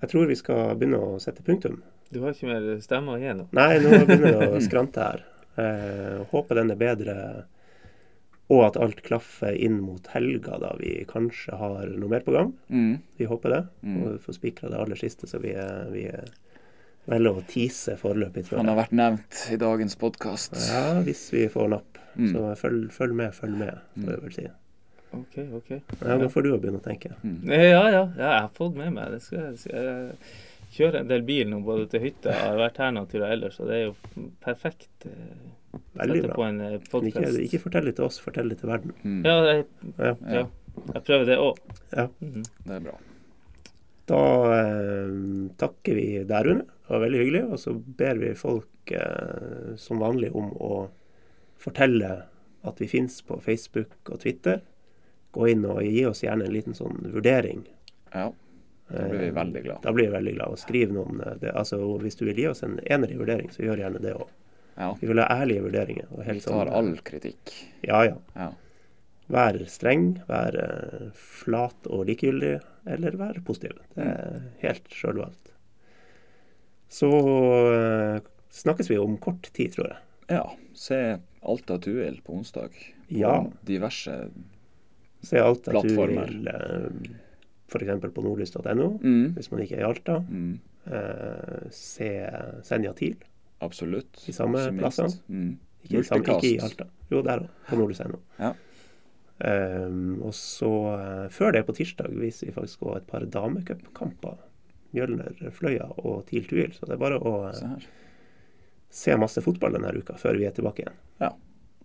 Jeg 0.00 0.12
tror 0.12 0.28
vi 0.30 0.36
skal 0.38 0.76
begynne 0.80 1.00
å 1.00 1.18
sette 1.20 1.44
punktum. 1.44 1.80
Du 2.10 2.22
har 2.24 2.34
ikke 2.34 2.48
mer 2.48 2.68
stemmer 2.82 3.18
å 3.18 3.20
gi 3.20 3.34
nå? 3.36 3.46
Nei, 3.56 3.72
nå 3.82 4.02
begynner 4.02 4.38
det 4.40 4.50
å 4.50 4.60
skrante 4.66 5.06
her. 5.06 5.24
Eh, 5.60 6.20
håper 6.30 6.60
den 6.60 6.72
er 6.72 6.80
bedre, 6.80 7.16
og 8.50 8.64
at 8.66 8.78
alt 8.80 9.02
klaffer 9.06 9.54
inn 9.54 9.76
mot 9.84 10.08
helga, 10.14 10.56
da 10.62 10.72
vi 10.80 11.04
kanskje 11.08 11.58
har 11.60 11.92
noe 11.92 12.10
mer 12.10 12.24
på 12.26 12.34
gang. 12.34 12.54
Vi 13.20 13.28
håper 13.30 13.54
det. 13.54 13.60
Mm. 13.86 13.98
Og 14.00 14.22
får 14.24 14.40
spikra 14.40 14.72
det 14.72 14.80
aller 14.80 14.98
siste, 14.98 15.28
så 15.30 15.38
vi, 15.42 15.52
vi 15.92 16.08
er 16.10 16.32
velger 17.10 17.38
å 17.40 17.44
tease 17.48 17.96
foreløpig, 18.00 18.44
tror 18.46 18.62
Han 18.62 18.72
har 18.72 18.80
vært 18.84 18.96
nevnt 18.96 19.44
i 19.52 19.58
dagens 19.60 19.96
podkast. 20.00 20.56
Ja, 20.68 21.00
hvis 21.06 21.28
vi 21.34 21.46
får 21.52 21.70
napp. 21.76 22.00
Mm. 22.14 22.32
Så 22.32 22.42
følg, 22.58 22.90
følg 22.94 23.14
med, 23.16 23.34
følg 23.36 23.56
med, 23.58 23.78
får 23.96 24.12
jeg 24.12 24.22
vel 24.24 24.34
si. 24.36 24.46
OK, 25.16 25.36
OK. 25.58 25.70
Ja, 26.04 26.16
Nå 26.20 26.28
får 26.30 26.44
du 26.46 26.52
å 26.54 26.58
begynne 26.62 26.78
å 26.80 26.84
tenke. 26.84 27.10
Mm. 27.24 27.40
Ja, 27.50 27.60
ja, 27.66 27.82
ja, 27.90 28.04
jeg 28.14 28.28
har 28.28 28.50
fått 28.54 28.76
med 28.78 28.92
meg 28.94 29.10
det. 29.16 29.20
Skal 29.24 29.40
jeg, 29.48 29.58
si. 29.58 29.72
jeg 29.74 30.70
kjører 30.76 31.00
en 31.00 31.10
del 31.10 31.24
bil 31.26 31.48
nå, 31.50 31.58
både 31.66 31.88
til 31.90 32.04
hytta 32.04 32.30
og 32.30 32.44
har 32.44 32.60
vært 32.60 32.78
her 32.82 32.92
noen 32.94 33.08
og 33.10 33.26
ellers, 33.26 33.58
og 33.60 33.70
det 33.70 33.78
er 33.78 33.84
jo 33.88 34.28
perfekt. 34.44 34.90
eh, 35.10 35.80
Veldig 35.98 36.22
bra. 36.28 36.36
ikke, 37.10 37.26
ikke 37.46 37.62
fortell 37.62 37.90
det 37.90 37.96
til 37.98 38.06
oss, 38.06 38.18
fortell 38.22 38.48
det 38.50 38.58
til 38.62 38.70
verden. 38.70 38.94
Mm. 39.02 39.20
Ja, 39.26 39.36
jeg, 39.50 39.66
Ja. 39.98 40.14
ja, 40.38 40.44
jeg 40.94 41.02
prøver 41.06 41.26
det 41.26 41.38
òg. 41.38 41.58
Ja. 41.94 42.06
Det 42.20 42.76
er 42.76 42.84
bra. 42.86 42.96
Da 44.10 44.22
eh, 44.56 45.12
takker 45.60 45.94
vi 45.94 46.06
der, 46.26 46.44
Rune. 46.48 46.64
Det 46.66 46.90
var 46.96 47.04
veldig 47.04 47.20
hyggelig. 47.22 47.44
Og 47.54 47.58
så 47.62 47.74
ber 47.74 48.18
vi 48.18 48.32
folk 48.38 48.90
eh, 48.94 49.76
som 49.78 50.02
vanlig 50.02 50.32
om 50.34 50.50
å 50.58 50.88
fortelle 51.60 52.10
at 52.66 52.80
vi 52.82 52.88
finnes 52.90 53.20
på 53.26 53.38
Facebook 53.42 53.94
og 54.10 54.20
Twitter. 54.24 54.60
Gå 55.32 55.48
inn 55.52 55.64
og 55.64 55.82
gi 55.84 56.04
oss 56.08 56.22
gjerne 56.24 56.44
en 56.48 56.52
liten 56.52 56.74
sånn 56.74 56.96
vurdering. 57.12 57.64
Ja, 58.14 58.32
da 58.90 59.04
blir 59.08 59.18
vi 59.20 59.26
Eh, 59.28 59.34
veldig 59.36 59.62
glad. 59.62 59.82
Da 59.82 59.92
blir 59.94 60.08
vi 60.10 60.16
veldig 60.16 60.34
glad. 60.34 60.48
Og 60.50 60.58
skriv 60.58 60.90
noen 60.92 61.20
eh, 61.22 61.34
det, 61.40 61.52
altså, 61.54 61.78
Hvis 62.02 62.16
du 62.18 62.24
vil 62.26 62.36
gi 62.36 62.46
oss 62.50 62.62
en 62.66 62.80
ener 62.90 63.12
i 63.12 63.16
vurdering, 63.20 63.50
så 63.54 63.62
gjør 63.62 63.78
gjerne 63.84 64.00
det 64.02 64.14
òg. 64.16 64.26
Ja, 64.76 64.94
Vi 65.00 65.06
vil 65.06 65.18
ha 65.22 65.26
ærlige 65.42 65.62
vurderinger. 65.62 66.06
Vi 66.10 66.24
tar 66.40 66.66
sånn, 66.66 66.68
all 66.74 66.96
kritikk. 67.04 67.52
Ja, 67.86 68.02
ja. 68.08 68.16
Ja. 68.34 68.50
Vær 69.30 69.60
streng, 69.70 70.16
vær 70.26 70.56
eh, 70.58 71.10
flat 71.14 71.86
og 71.86 72.06
likegyldig, 72.08 72.56
eller 72.86 73.10
vær 73.20 73.38
positiv. 73.46 73.76
Det 73.94 74.02
er 74.10 74.40
helt 74.64 74.88
sjølvalgt. 74.90 75.52
Så 76.90 77.06
snakkes 78.50 78.90
vi 78.90 78.98
om 78.98 79.16
kort 79.22 79.52
tid, 79.54 79.72
tror 79.76 79.92
jeg. 79.92 80.00
ja. 80.34 80.44
Se 80.74 80.96
Alta 81.42 81.76
Tuil 81.82 82.20
på 82.24 82.32
onsdag. 82.38 82.70
På 82.72 83.18
Ja. 83.18 83.44
diverse 83.66 84.30
Se 85.22 85.40
alt 85.42 85.68
at 85.68 85.84
du 85.84 85.96
vil, 85.96 86.48
f.eks. 87.70 88.06
på 88.14 88.24
nordlys.no, 88.24 88.86
mm. 89.02 89.26
hvis 89.36 89.50
man 89.52 89.64
ikke 89.64 89.76
er 89.78 89.84
i 89.84 89.88
Alta. 89.88 90.18
Mm. 90.26 90.54
Eh, 90.90 91.66
se 91.76 92.08
Senja 92.66 92.94
TIL, 92.96 93.18
Absolutt. 93.60 94.22
De 94.24 94.32
samme 94.32 94.62
plassene? 94.78 95.12
Mm. 95.28 95.50
ikke, 95.84 96.00
i 96.00 96.20
ikke 96.20 96.40
i 96.48 96.58
Alta. 96.64 96.86
Jo, 97.12 97.20
der 97.26 97.44
òg, 97.44 97.50
på 97.68 97.76
nordlys.no. 97.76 98.20
Ja. 98.40 98.54
Um, 99.40 100.20
og 100.28 100.34
så, 100.36 100.70
eh, 100.96 101.26
før 101.32 101.54
det 101.56 101.64
på 101.68 101.74
tirsdag, 101.76 102.12
viser 102.20 102.48
vi 102.48 102.56
faktisk 102.56 102.84
òg 102.88 102.98
et 102.98 103.08
par 103.08 103.24
damecupkamper. 103.24 104.36
Mjølner, 104.92 105.36
Fløya 105.54 105.86
og 106.02 106.26
TIL 106.28 106.48
Tuil. 106.48 106.74
Så 106.76 106.88
det 106.88 106.96
er 106.96 107.00
bare 107.00 107.20
å 107.20 107.34
eh, 107.48 107.88
Se 108.90 109.12
se 109.12 109.14
masse 109.22 109.38
fotball 109.44 109.76
denne 109.76 109.92
uka 109.94 110.16
før 110.18 110.34
vi 110.40 110.48
er 110.48 110.54
tilbake 110.56 110.82
igjen. 110.82 110.96
Ja. 111.22 111.28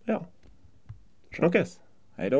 Ja. 0.09 0.23
Snakkes. 1.37 1.77
Hei 2.17 2.31
da. 2.33 2.39